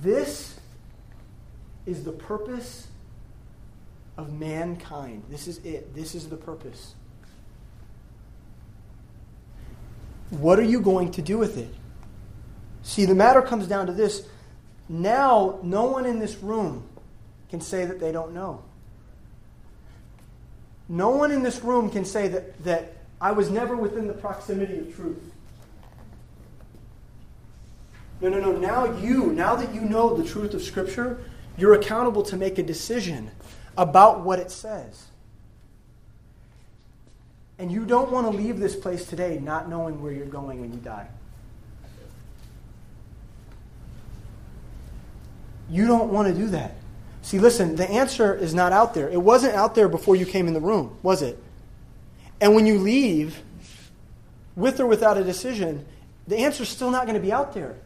This 0.00 0.54
is 1.84 2.04
the 2.04 2.12
purpose 2.12 2.86
of 4.16 4.32
mankind. 4.32 5.24
This 5.28 5.48
is 5.48 5.58
it. 5.64 5.96
This 5.96 6.14
is 6.14 6.28
the 6.28 6.36
purpose. 6.36 6.94
What 10.32 10.58
are 10.58 10.64
you 10.64 10.80
going 10.80 11.10
to 11.12 11.22
do 11.22 11.36
with 11.36 11.58
it? 11.58 11.68
See, 12.82 13.04
the 13.04 13.14
matter 13.14 13.42
comes 13.42 13.66
down 13.66 13.86
to 13.86 13.92
this. 13.92 14.26
Now, 14.88 15.58
no 15.62 15.84
one 15.84 16.06
in 16.06 16.18
this 16.18 16.36
room 16.36 16.88
can 17.50 17.60
say 17.60 17.84
that 17.84 18.00
they 18.00 18.12
don't 18.12 18.32
know. 18.32 18.62
No 20.88 21.10
one 21.10 21.30
in 21.32 21.42
this 21.42 21.62
room 21.62 21.90
can 21.90 22.06
say 22.06 22.28
that, 22.28 22.64
that 22.64 22.96
I 23.20 23.32
was 23.32 23.50
never 23.50 23.76
within 23.76 24.06
the 24.06 24.14
proximity 24.14 24.78
of 24.78 24.96
truth. 24.96 25.22
No, 28.22 28.30
no, 28.30 28.40
no. 28.40 28.52
Now 28.52 28.98
you, 29.00 29.32
now 29.32 29.54
that 29.54 29.74
you 29.74 29.82
know 29.82 30.16
the 30.16 30.24
truth 30.24 30.54
of 30.54 30.62
Scripture, 30.62 31.18
you're 31.58 31.74
accountable 31.74 32.22
to 32.22 32.38
make 32.38 32.56
a 32.56 32.62
decision 32.62 33.30
about 33.76 34.22
what 34.22 34.38
it 34.38 34.50
says. 34.50 35.08
And 37.62 37.70
you 37.70 37.84
don't 37.84 38.10
want 38.10 38.26
to 38.26 38.36
leave 38.36 38.58
this 38.58 38.74
place 38.74 39.06
today 39.06 39.38
not 39.40 39.68
knowing 39.68 40.02
where 40.02 40.10
you're 40.10 40.26
going 40.26 40.60
when 40.60 40.72
you 40.72 40.80
die. 40.80 41.06
You 45.70 45.86
don't 45.86 46.12
want 46.12 46.26
to 46.26 46.34
do 46.34 46.48
that. 46.48 46.74
See, 47.22 47.38
listen, 47.38 47.76
the 47.76 47.88
answer 47.88 48.34
is 48.34 48.52
not 48.52 48.72
out 48.72 48.94
there. 48.94 49.08
It 49.08 49.22
wasn't 49.22 49.54
out 49.54 49.76
there 49.76 49.88
before 49.88 50.16
you 50.16 50.26
came 50.26 50.48
in 50.48 50.54
the 50.54 50.60
room, 50.60 50.98
was 51.04 51.22
it? 51.22 51.40
And 52.40 52.56
when 52.56 52.66
you 52.66 52.80
leave, 52.80 53.40
with 54.56 54.80
or 54.80 54.86
without 54.88 55.16
a 55.16 55.22
decision, 55.22 55.86
the 56.26 56.38
answer's 56.38 56.68
still 56.68 56.90
not 56.90 57.06
going 57.06 57.14
to 57.14 57.22
be 57.22 57.30
out 57.30 57.54
there. 57.54 57.76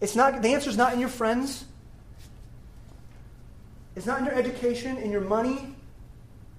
It's 0.00 0.16
not, 0.16 0.40
the 0.40 0.54
answer's 0.54 0.78
not 0.78 0.94
in 0.94 1.00
your 1.00 1.10
friends. 1.10 1.66
It's 3.94 4.06
not 4.06 4.20
in 4.20 4.24
your 4.24 4.34
education, 4.34 4.96
in 4.96 5.12
your 5.12 5.20
money, 5.20 5.76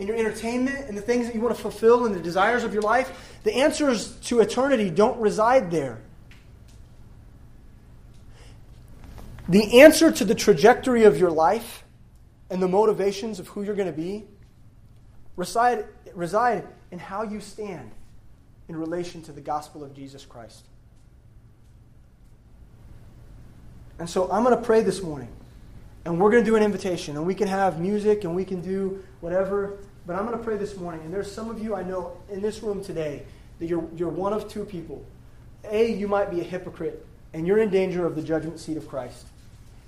in 0.03 0.07
your 0.09 0.17
entertainment, 0.17 0.89
and 0.89 0.97
the 0.97 1.01
things 1.01 1.27
that 1.27 1.33
you 1.33 1.39
want 1.39 1.55
to 1.55 1.61
fulfill 1.61 2.05
and 2.05 2.13
the 2.13 2.19
desires 2.19 2.65
of 2.65 2.73
your 2.73 2.81
life. 2.81 3.37
The 3.43 3.53
answers 3.53 4.17
to 4.25 4.41
eternity 4.41 4.89
don't 4.89 5.17
reside 5.17 5.71
there. 5.71 6.01
The 9.47 9.79
answer 9.79 10.11
to 10.11 10.25
the 10.25 10.35
trajectory 10.35 11.05
of 11.05 11.17
your 11.17 11.31
life 11.31 11.85
and 12.49 12.61
the 12.61 12.67
motivations 12.67 13.39
of 13.39 13.47
who 13.47 13.63
you're 13.63 13.75
going 13.75 13.91
to 13.91 13.97
be 13.97 14.25
reside, 15.37 15.85
reside 16.13 16.67
in 16.91 16.99
how 16.99 17.23
you 17.23 17.39
stand 17.39 17.91
in 18.67 18.75
relation 18.75 19.21
to 19.23 19.31
the 19.31 19.41
gospel 19.41 19.85
of 19.85 19.93
Jesus 19.93 20.25
Christ. 20.25 20.65
And 23.99 24.09
so 24.09 24.29
I'm 24.29 24.43
going 24.43 24.55
to 24.55 24.61
pray 24.61 24.81
this 24.81 25.01
morning. 25.01 25.29
And 26.05 26.19
we're 26.19 26.31
going 26.31 26.43
to 26.43 26.49
do 26.49 26.57
an 26.57 26.63
invitation. 26.63 27.15
And 27.15 27.25
we 27.25 27.35
can 27.35 27.47
have 27.47 27.79
music 27.79 28.25
and 28.25 28.35
we 28.35 28.43
can 28.43 28.59
do 28.59 29.01
whatever. 29.21 29.77
But 30.05 30.17
I'm 30.17 30.25
going 30.25 30.37
to 30.37 30.43
pray 30.43 30.57
this 30.57 30.77
morning. 30.77 31.01
And 31.01 31.13
there's 31.13 31.31
some 31.31 31.49
of 31.49 31.61
you 31.61 31.75
I 31.75 31.83
know 31.83 32.17
in 32.29 32.41
this 32.41 32.61
room 32.61 32.83
today 32.83 33.23
that 33.59 33.67
you're, 33.67 33.87
you're 33.95 34.09
one 34.09 34.33
of 34.33 34.49
two 34.49 34.65
people. 34.65 35.05
A, 35.69 35.93
you 35.93 36.07
might 36.07 36.29
be 36.29 36.41
a 36.41 36.43
hypocrite, 36.43 37.05
and 37.33 37.47
you're 37.47 37.59
in 37.59 37.69
danger 37.69 38.05
of 38.05 38.15
the 38.15 38.21
judgment 38.21 38.59
seat 38.59 38.75
of 38.75 38.87
Christ. 38.87 39.27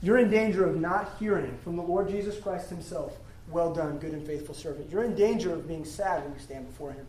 You're 0.01 0.19
in 0.19 0.29
danger 0.29 0.65
of 0.65 0.79
not 0.79 1.15
hearing 1.19 1.57
from 1.63 1.75
the 1.75 1.81
Lord 1.81 2.09
Jesus 2.09 2.39
Christ 2.39 2.69
Himself, 2.69 3.17
Well 3.49 3.73
done, 3.73 3.97
good 3.97 4.13
and 4.13 4.25
faithful 4.25 4.55
servant. 4.55 4.89
You're 4.89 5.03
in 5.03 5.15
danger 5.15 5.53
of 5.53 5.67
being 5.67 5.83
sad 5.83 6.23
when 6.23 6.33
you 6.33 6.39
stand 6.39 6.67
before 6.67 6.93
Him. 6.93 7.05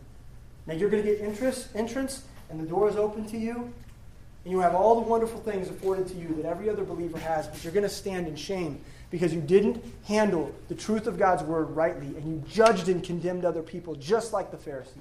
Now 0.65 0.73
you're 0.73 0.89
going 0.89 1.03
to 1.03 1.09
get 1.09 1.21
interest, 1.21 1.69
entrance, 1.75 2.23
and 2.49 2.59
the 2.59 2.65
door 2.65 2.89
is 2.89 2.97
open 2.97 3.25
to 3.29 3.37
you, 3.37 3.71
and 4.43 4.51
you 4.51 4.59
have 4.59 4.75
all 4.75 4.95
the 4.95 5.07
wonderful 5.07 5.39
things 5.39 5.69
afforded 5.69 6.07
to 6.07 6.15
you 6.15 6.27
that 6.35 6.45
every 6.45 6.69
other 6.69 6.83
believer 6.83 7.17
has, 7.19 7.47
but 7.47 7.63
you're 7.63 7.73
going 7.73 7.83
to 7.83 7.89
stand 7.89 8.27
in 8.27 8.35
shame 8.35 8.81
because 9.09 9.33
you 9.33 9.41
didn't 9.41 9.83
handle 10.05 10.53
the 10.67 10.75
truth 10.75 11.07
of 11.07 11.17
God's 11.17 11.43
word 11.43 11.69
rightly 11.71 12.07
and 12.07 12.27
you 12.27 12.43
judged 12.49 12.89
and 12.89 13.03
condemned 13.03 13.45
other 13.45 13.61
people 13.61 13.95
just 13.95 14.33
like 14.33 14.51
the 14.51 14.57
Pharisees. 14.57 14.95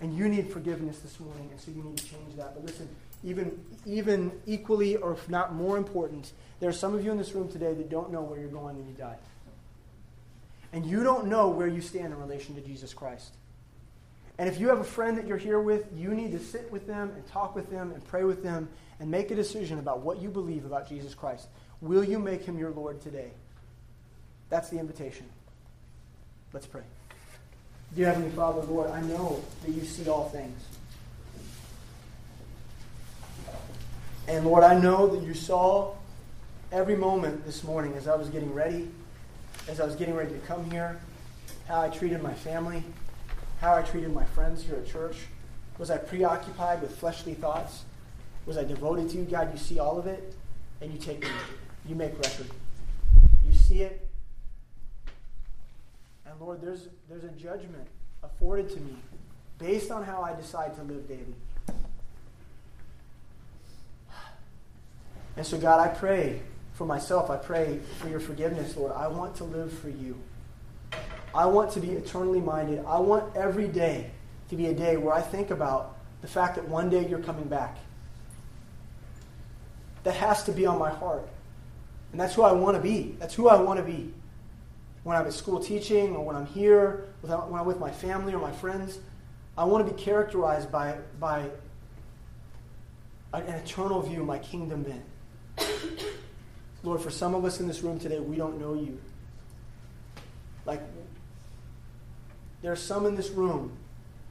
And 0.00 0.16
you 0.16 0.28
need 0.28 0.48
forgiveness 0.50 1.00
this 1.00 1.18
morning, 1.18 1.48
and 1.50 1.60
so 1.60 1.72
you 1.72 1.82
need 1.82 1.96
to 1.96 2.04
change 2.04 2.36
that. 2.36 2.54
But 2.54 2.64
listen, 2.64 2.88
even, 3.24 3.60
even 3.84 4.30
equally, 4.46 4.96
or 4.96 5.12
if 5.12 5.28
not 5.28 5.54
more 5.54 5.76
important, 5.76 6.32
there 6.60 6.68
are 6.68 6.74
some 6.74 6.94
of 6.94 7.04
you 7.04 7.10
in 7.10 7.18
this 7.18 7.32
room 7.32 7.50
today 7.50 7.74
that 7.74 7.88
don't 7.88 8.12
know 8.12 8.22
where 8.22 8.38
you're 8.38 8.48
going 8.48 8.76
when 8.76 8.86
you 8.86 8.94
die. 8.94 9.16
And 10.72 10.86
you 10.86 11.02
don't 11.02 11.26
know 11.26 11.48
where 11.48 11.66
you 11.66 11.80
stand 11.80 12.12
in 12.12 12.18
relation 12.20 12.54
to 12.54 12.60
Jesus 12.60 12.94
Christ. 12.94 13.32
And 14.38 14.48
if 14.48 14.60
you 14.60 14.68
have 14.68 14.78
a 14.78 14.84
friend 14.84 15.18
that 15.18 15.26
you're 15.26 15.36
here 15.36 15.60
with, 15.60 15.86
you 15.96 16.10
need 16.10 16.30
to 16.30 16.38
sit 16.38 16.70
with 16.70 16.86
them 16.86 17.10
and 17.10 17.26
talk 17.26 17.56
with 17.56 17.70
them 17.70 17.90
and 17.90 18.04
pray 18.06 18.22
with 18.22 18.44
them 18.44 18.68
and 19.00 19.10
make 19.10 19.32
a 19.32 19.34
decision 19.34 19.78
about 19.80 20.00
what 20.00 20.22
you 20.22 20.28
believe 20.28 20.64
about 20.64 20.88
Jesus 20.88 21.14
Christ. 21.14 21.48
Will 21.80 22.02
you 22.02 22.18
make 22.18 22.44
him 22.44 22.58
your 22.58 22.70
Lord 22.70 23.00
today? 23.00 23.30
That's 24.50 24.68
the 24.68 24.78
invitation. 24.78 25.26
Let's 26.52 26.66
pray. 26.66 26.82
Dear 27.94 28.08
Heavenly 28.08 28.30
Father, 28.30 28.62
Lord, 28.62 28.90
I 28.90 29.00
know 29.02 29.40
that 29.64 29.72
you 29.72 29.82
see 29.82 30.08
all 30.08 30.28
things. 30.30 30.60
And 34.26 34.44
Lord, 34.44 34.64
I 34.64 34.78
know 34.78 35.06
that 35.06 35.24
you 35.24 35.34
saw 35.34 35.94
every 36.72 36.96
moment 36.96 37.46
this 37.46 37.64
morning 37.64 37.94
as 37.94 38.08
I 38.08 38.16
was 38.16 38.28
getting 38.28 38.52
ready, 38.52 38.88
as 39.68 39.80
I 39.80 39.86
was 39.86 39.94
getting 39.94 40.14
ready 40.14 40.32
to 40.32 40.38
come 40.40 40.70
here, 40.70 41.00
how 41.66 41.80
I 41.80 41.88
treated 41.88 42.22
my 42.22 42.34
family, 42.34 42.82
how 43.60 43.74
I 43.74 43.82
treated 43.82 44.12
my 44.12 44.24
friends 44.24 44.62
here 44.62 44.76
at 44.76 44.86
church. 44.86 45.16
Was 45.78 45.90
I 45.90 45.96
preoccupied 45.96 46.82
with 46.82 46.96
fleshly 46.96 47.34
thoughts? 47.34 47.84
Was 48.46 48.58
I 48.58 48.64
devoted 48.64 49.10
to 49.10 49.18
you? 49.18 49.24
God, 49.24 49.52
you 49.52 49.58
see 49.58 49.78
all 49.78 49.98
of 49.98 50.06
it, 50.06 50.34
and 50.80 50.92
you 50.92 50.98
take 50.98 51.20
me 51.22 51.28
you 51.88 51.94
make 51.94 52.12
record. 52.18 52.46
You 53.46 53.52
see 53.52 53.82
it. 53.82 54.06
And 56.26 56.38
Lord, 56.40 56.60
there's, 56.60 56.88
there's 57.08 57.24
a 57.24 57.28
judgment 57.28 57.86
afforded 58.22 58.68
to 58.70 58.80
me 58.80 58.96
based 59.58 59.90
on 59.90 60.04
how 60.04 60.22
I 60.22 60.34
decide 60.34 60.76
to 60.76 60.82
live 60.82 61.08
daily. 61.08 61.34
And 65.36 65.46
so, 65.46 65.56
God, 65.56 65.80
I 65.80 65.88
pray 65.88 66.42
for 66.74 66.84
myself. 66.84 67.30
I 67.30 67.36
pray 67.36 67.80
for 68.00 68.08
your 68.08 68.20
forgiveness, 68.20 68.76
Lord. 68.76 68.92
I 68.92 69.06
want 69.08 69.36
to 69.36 69.44
live 69.44 69.72
for 69.72 69.88
you. 69.88 70.16
I 71.34 71.46
want 71.46 71.70
to 71.72 71.80
be 71.80 71.90
eternally 71.90 72.40
minded. 72.40 72.84
I 72.86 72.98
want 72.98 73.36
every 73.36 73.68
day 73.68 74.10
to 74.50 74.56
be 74.56 74.66
a 74.66 74.74
day 74.74 74.96
where 74.96 75.14
I 75.14 75.20
think 75.20 75.50
about 75.50 75.96
the 76.22 76.28
fact 76.28 76.56
that 76.56 76.68
one 76.68 76.90
day 76.90 77.06
you're 77.06 77.20
coming 77.20 77.46
back. 77.46 77.76
That 80.04 80.14
has 80.14 80.44
to 80.44 80.52
be 80.52 80.66
on 80.66 80.78
my 80.78 80.90
heart. 80.90 81.28
And 82.12 82.20
that's 82.20 82.34
who 82.34 82.42
I 82.42 82.52
want 82.52 82.76
to 82.76 82.82
be. 82.82 83.16
That's 83.18 83.34
who 83.34 83.48
I 83.48 83.60
want 83.60 83.78
to 83.78 83.84
be. 83.84 84.12
When 85.02 85.16
I'm 85.16 85.26
at 85.26 85.32
school 85.32 85.60
teaching 85.60 86.16
or 86.16 86.24
when 86.24 86.36
I'm 86.36 86.46
here, 86.46 87.08
when 87.20 87.32
I'm 87.32 87.66
with 87.66 87.78
my 87.78 87.90
family 87.90 88.34
or 88.34 88.40
my 88.40 88.52
friends, 88.52 88.98
I 89.56 89.64
want 89.64 89.86
to 89.86 89.92
be 89.92 90.00
characterized 90.00 90.70
by, 90.70 90.98
by 91.18 91.50
an 93.32 93.54
eternal 93.54 94.00
view, 94.02 94.20
of 94.20 94.26
my 94.26 94.38
kingdom 94.38 94.86
in. 94.86 95.02
Lord, 96.82 97.00
for 97.00 97.10
some 97.10 97.34
of 97.34 97.44
us 97.44 97.60
in 97.60 97.66
this 97.66 97.82
room 97.82 97.98
today, 97.98 98.20
we 98.20 98.36
don't 98.36 98.60
know 98.60 98.74
you. 98.74 98.98
Like, 100.64 100.80
there 102.62 102.72
are 102.72 102.76
some 102.76 103.06
in 103.06 103.16
this 103.16 103.30
room 103.30 103.72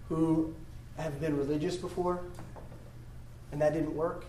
who 0.10 0.54
have 0.98 1.20
been 1.20 1.38
religious 1.38 1.76
before, 1.76 2.22
and 3.52 3.62
that 3.62 3.74
didn't 3.74 3.96
work. 3.96 4.26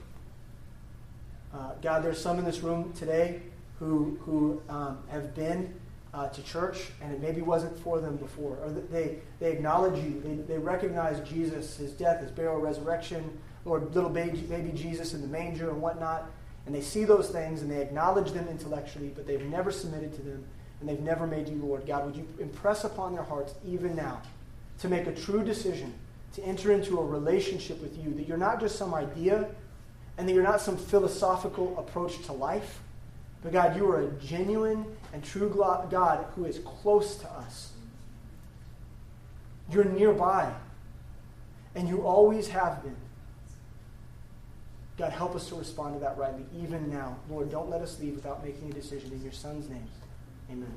Uh, 1.52 1.72
God, 1.82 2.04
there's 2.04 2.20
some 2.20 2.38
in 2.38 2.44
this 2.44 2.60
room 2.60 2.92
today 2.92 3.40
who, 3.78 4.18
who 4.22 4.60
um, 4.68 4.98
have 5.08 5.34
been 5.34 5.74
uh, 6.12 6.28
to 6.28 6.42
church 6.42 6.90
and 7.00 7.12
it 7.12 7.20
maybe 7.20 7.40
wasn't 7.40 7.76
for 7.80 8.00
them 8.00 8.16
before. 8.16 8.58
Or 8.62 8.70
they, 8.70 9.18
they 9.40 9.52
acknowledge 9.52 10.02
you, 10.02 10.20
they, 10.24 10.34
they 10.54 10.58
recognize 10.58 11.26
Jesus, 11.28 11.76
his 11.76 11.92
death, 11.92 12.20
his 12.20 12.30
burial, 12.30 12.60
resurrection, 12.60 13.38
or 13.64 13.80
little 13.80 14.10
baby, 14.10 14.38
baby 14.38 14.72
Jesus 14.74 15.14
in 15.14 15.20
the 15.20 15.28
manger 15.28 15.70
and 15.70 15.80
whatnot. 15.80 16.30
And 16.66 16.74
they 16.74 16.80
see 16.80 17.04
those 17.04 17.28
things 17.30 17.62
and 17.62 17.70
they 17.70 17.80
acknowledge 17.80 18.32
them 18.32 18.46
intellectually, 18.48 19.12
but 19.14 19.26
they've 19.26 19.44
never 19.44 19.70
submitted 19.70 20.14
to 20.14 20.22
them 20.22 20.44
and 20.80 20.88
they've 20.88 21.00
never 21.00 21.26
made 21.26 21.48
you 21.48 21.56
Lord. 21.56 21.86
God, 21.86 22.06
would 22.06 22.16
you 22.16 22.26
impress 22.38 22.84
upon 22.84 23.14
their 23.14 23.24
hearts 23.24 23.54
even 23.66 23.96
now 23.96 24.20
to 24.80 24.88
make 24.88 25.06
a 25.06 25.14
true 25.14 25.42
decision 25.42 25.94
to 26.34 26.42
enter 26.44 26.72
into 26.72 26.98
a 26.98 27.04
relationship 27.04 27.80
with 27.80 27.96
you, 27.98 28.12
that 28.14 28.28
you're 28.28 28.36
not 28.36 28.60
just 28.60 28.76
some 28.76 28.94
idea 28.94 29.48
and 30.18 30.28
that 30.28 30.32
you're 30.32 30.42
not 30.42 30.60
some 30.60 30.76
philosophical 30.76 31.78
approach 31.78 32.24
to 32.26 32.32
life, 32.32 32.80
but 33.42 33.52
God, 33.52 33.76
you 33.76 33.88
are 33.88 34.02
a 34.02 34.10
genuine 34.14 34.84
and 35.12 35.24
true 35.24 35.48
God 35.48 36.26
who 36.34 36.44
is 36.44 36.58
close 36.58 37.16
to 37.18 37.30
us. 37.30 37.72
You're 39.70 39.84
nearby, 39.84 40.52
and 41.74 41.88
you 41.88 42.02
always 42.02 42.48
have 42.48 42.82
been. 42.82 42.96
God, 44.96 45.12
help 45.12 45.36
us 45.36 45.48
to 45.50 45.54
respond 45.54 45.94
to 45.94 46.00
that 46.00 46.18
rightly, 46.18 46.44
even 46.60 46.90
now. 46.90 47.16
Lord, 47.30 47.52
don't 47.52 47.70
let 47.70 47.80
us 47.80 48.00
leave 48.00 48.16
without 48.16 48.44
making 48.44 48.70
a 48.70 48.74
decision. 48.74 49.12
In 49.12 49.22
your 49.22 49.32
Son's 49.32 49.68
name, 49.68 49.86
amen. 50.50 50.72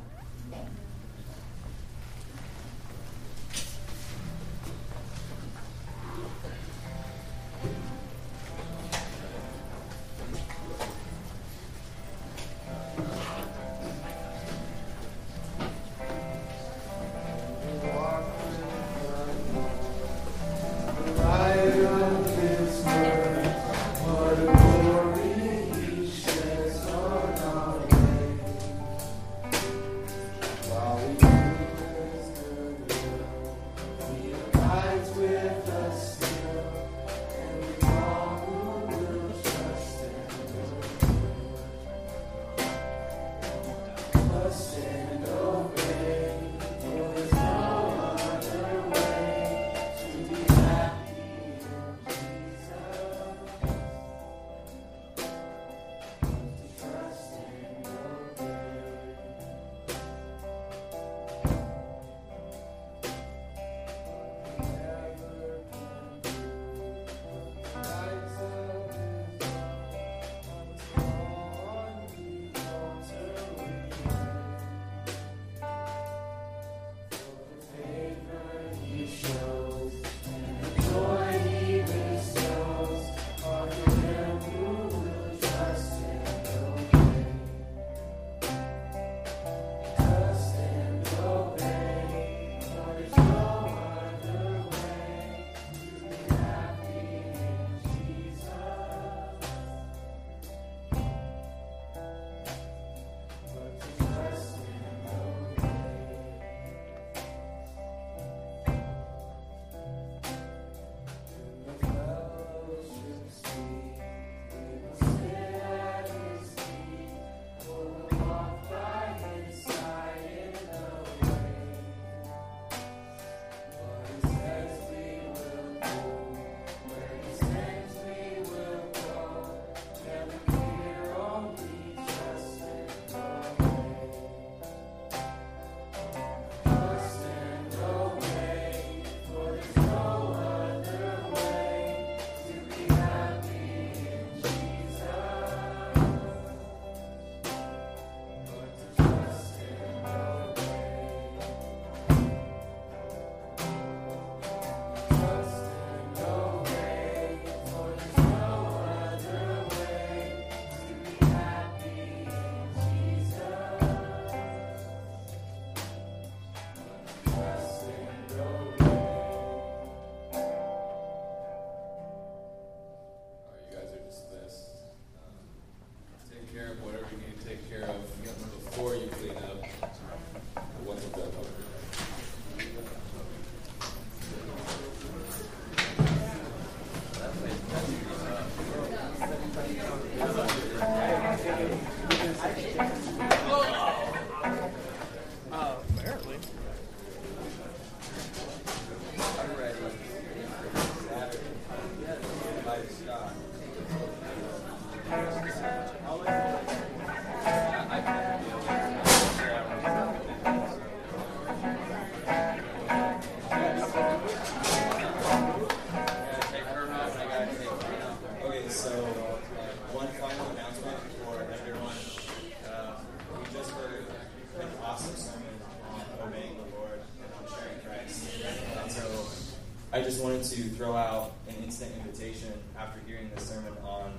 Just 229.99 230.23
wanted 230.23 230.43
to 230.43 230.61
throw 230.69 230.95
out 230.95 231.33
an 231.49 231.55
instant 231.63 231.91
invitation 231.97 232.53
after 232.77 233.01
hearing 233.05 233.29
this 233.35 233.49
sermon 233.49 233.73
on 233.83 234.13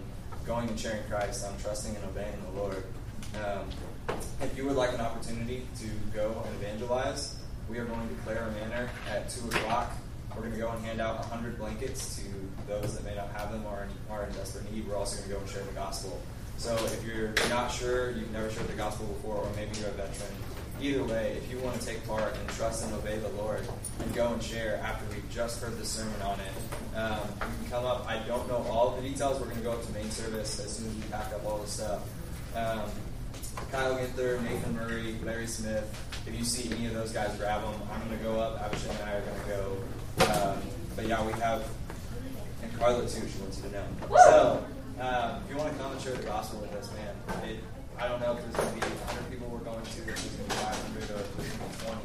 going 0.45 0.69
and 0.69 0.79
sharing 0.79 1.03
Christ, 1.05 1.47
on 1.47 1.57
trusting 1.59 1.97
and 1.97 2.05
obeying 2.05 2.35
the 2.53 2.61
Lord. 2.61 2.85
Um, 3.43 3.65
if 4.43 4.55
you 4.55 4.67
would 4.67 4.77
like 4.77 4.93
an 4.93 5.01
opportunity 5.01 5.67
to 5.79 5.87
go 6.15 6.43
and 6.45 6.55
evangelize, 6.57 7.37
we 7.71 7.79
are 7.79 7.87
going 7.87 8.07
to 8.07 8.15
Clara 8.17 8.51
Manor 8.53 8.91
at 9.11 9.31
2 9.31 9.49
o'clock. 9.49 9.93
We're 10.35 10.43
going 10.43 10.53
to 10.53 10.59
go 10.59 10.71
and 10.71 10.85
hand 10.85 11.01
out 11.01 11.21
100 11.21 11.59
blankets 11.59 12.17
to 12.17 12.25
those 12.67 12.95
that 12.97 13.05
may 13.05 13.15
not 13.15 13.31
have 13.31 13.53
them 13.53 13.65
or 13.67 13.87
are 14.11 14.27
in 14.27 14.33
desperate 14.35 14.71
need. 14.73 14.87
We're 14.87 14.97
also 14.97 15.17
going 15.17 15.29
to 15.29 15.35
go 15.37 15.41
and 15.41 15.49
share 15.49 15.65
the 15.65 15.73
gospel. 15.73 16.21
So 16.59 16.75
if 16.77 17.05
you're 17.05 17.33
not 17.49 17.71
sure, 17.71 18.11
you've 18.11 18.31
never 18.33 18.51
shared 18.51 18.69
the 18.69 18.75
gospel 18.75 19.07
before, 19.07 19.37
or 19.37 19.49
maybe 19.57 19.79
you're 19.79 19.89
a 19.89 19.93
veteran, 19.93 20.35
either 20.83 21.05
way, 21.05 21.39
if 21.39 21.51
you 21.51 21.59
want 21.59 21.81
to 21.81 21.87
take 21.87 22.07
part 22.07 22.37
and 22.37 22.49
trust 22.51 22.85
and 22.85 22.93
obey 22.95 23.19
the 23.19 23.29
Lord 23.31 23.67
and 24.01 24.15
go 24.15 24.33
and 24.33 24.43
share 24.43 24.77
after 24.85 25.07
we've 25.15 25.31
just 25.31 25.63
heard 25.63 25.79
the 25.79 25.85
sermon 25.85 26.21
on 26.23 26.39
it, 26.41 26.97
um, 26.97 27.21
you 27.41 27.63
can 27.63 27.71
come 27.71 27.87
up. 27.87 28.07
I 28.09 28.19
don't 28.27 28.47
know 28.49 28.67
all 28.71 28.91
the 28.91 29.09
details. 29.09 29.41
We're 29.41 29.47
going 29.47 29.59
to 29.59 29.63
go 29.63 29.73
up 29.73 29.87
to 29.87 29.93
main 29.93 30.11
service 30.11 30.59
as 30.59 30.77
soon 30.77 30.89
as 30.89 30.95
we 30.97 31.03
pack 31.03 31.33
up 31.33 31.45
all 31.47 31.59
the 31.59 31.69
stuff. 31.69 32.03
Um, 32.57 32.83
Kyle 33.71 33.95
Ginther, 33.97 34.43
Nathan 34.43 34.75
Murray, 34.75 35.17
Larry 35.25 35.47
Smith. 35.47 35.85
If 36.27 36.37
you 36.37 36.45
see 36.45 36.73
any 36.75 36.87
of 36.87 36.95
those 36.95 37.13
guys, 37.13 37.37
grab 37.37 37.63
them. 37.63 37.75
I'm 37.93 38.07
going 38.07 38.19
to 38.19 38.25
go 38.25 38.41
up. 38.41 38.61
Abishai 38.61 38.91
and 38.91 39.09
I 39.09 39.13
are 39.15 39.21
going 39.23 39.41
to 39.41 39.49
go. 39.49 40.33
Um, 40.33 40.63
but 40.97 41.07
yeah, 41.07 41.25
we 41.25 41.33
have, 41.35 41.65
and 42.63 42.79
Carla 42.79 43.03
too, 43.03 43.27
she 43.29 43.39
wants 43.41 43.59
you 43.59 43.65
to 43.65 43.73
know. 43.73 43.85
So, 44.17 44.65
um, 45.01 45.43
if 45.45 45.51
you 45.51 45.57
want 45.57 45.73
to 45.73 45.79
come 45.83 45.93
and 45.93 46.01
share 46.01 46.15
the 46.15 46.23
gospel 46.23 46.61
with 46.61 46.73
us, 46.75 46.91
man, 46.93 47.51
it, 47.51 47.61
I 48.03 48.09
don't 48.09 48.21
know 48.21 48.33
if 48.33 48.43
there's 48.43 48.57
going 48.57 48.81
to 48.81 48.89
be 48.89 48.95
100 48.99 49.31
people 49.31 49.47
we're 49.47 49.63
going 49.63 49.79
to, 49.79 49.87
if 49.87 50.07
there's 50.07 50.27
going 50.27 50.35
to 50.35 50.43
be 50.43 50.59
500 50.59 51.11
or 51.15 51.23
if 51.23 51.37
there's 51.39 51.55
going 51.55 51.71
to 51.71 51.79
be 51.79 51.87
20. 51.87 52.03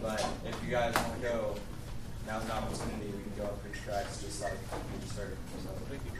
But 0.00 0.22
if 0.46 0.54
you 0.62 0.70
guys 0.70 0.94
want 0.94 1.18
to 1.18 1.26
go, 1.26 1.56
now's 2.28 2.44
an 2.44 2.52
opportunity. 2.52 3.10
We 3.10 3.26
can 3.26 3.34
go 3.36 3.50
up 3.50 3.60
preach 3.60 3.82
tracks 3.82 4.22
just 4.22 4.40
like 4.40 4.54
we 4.54 5.02
just 5.02 5.18
heard. 5.18 5.36
So, 5.66 5.74
thank 5.90 6.06
you. 6.06 6.14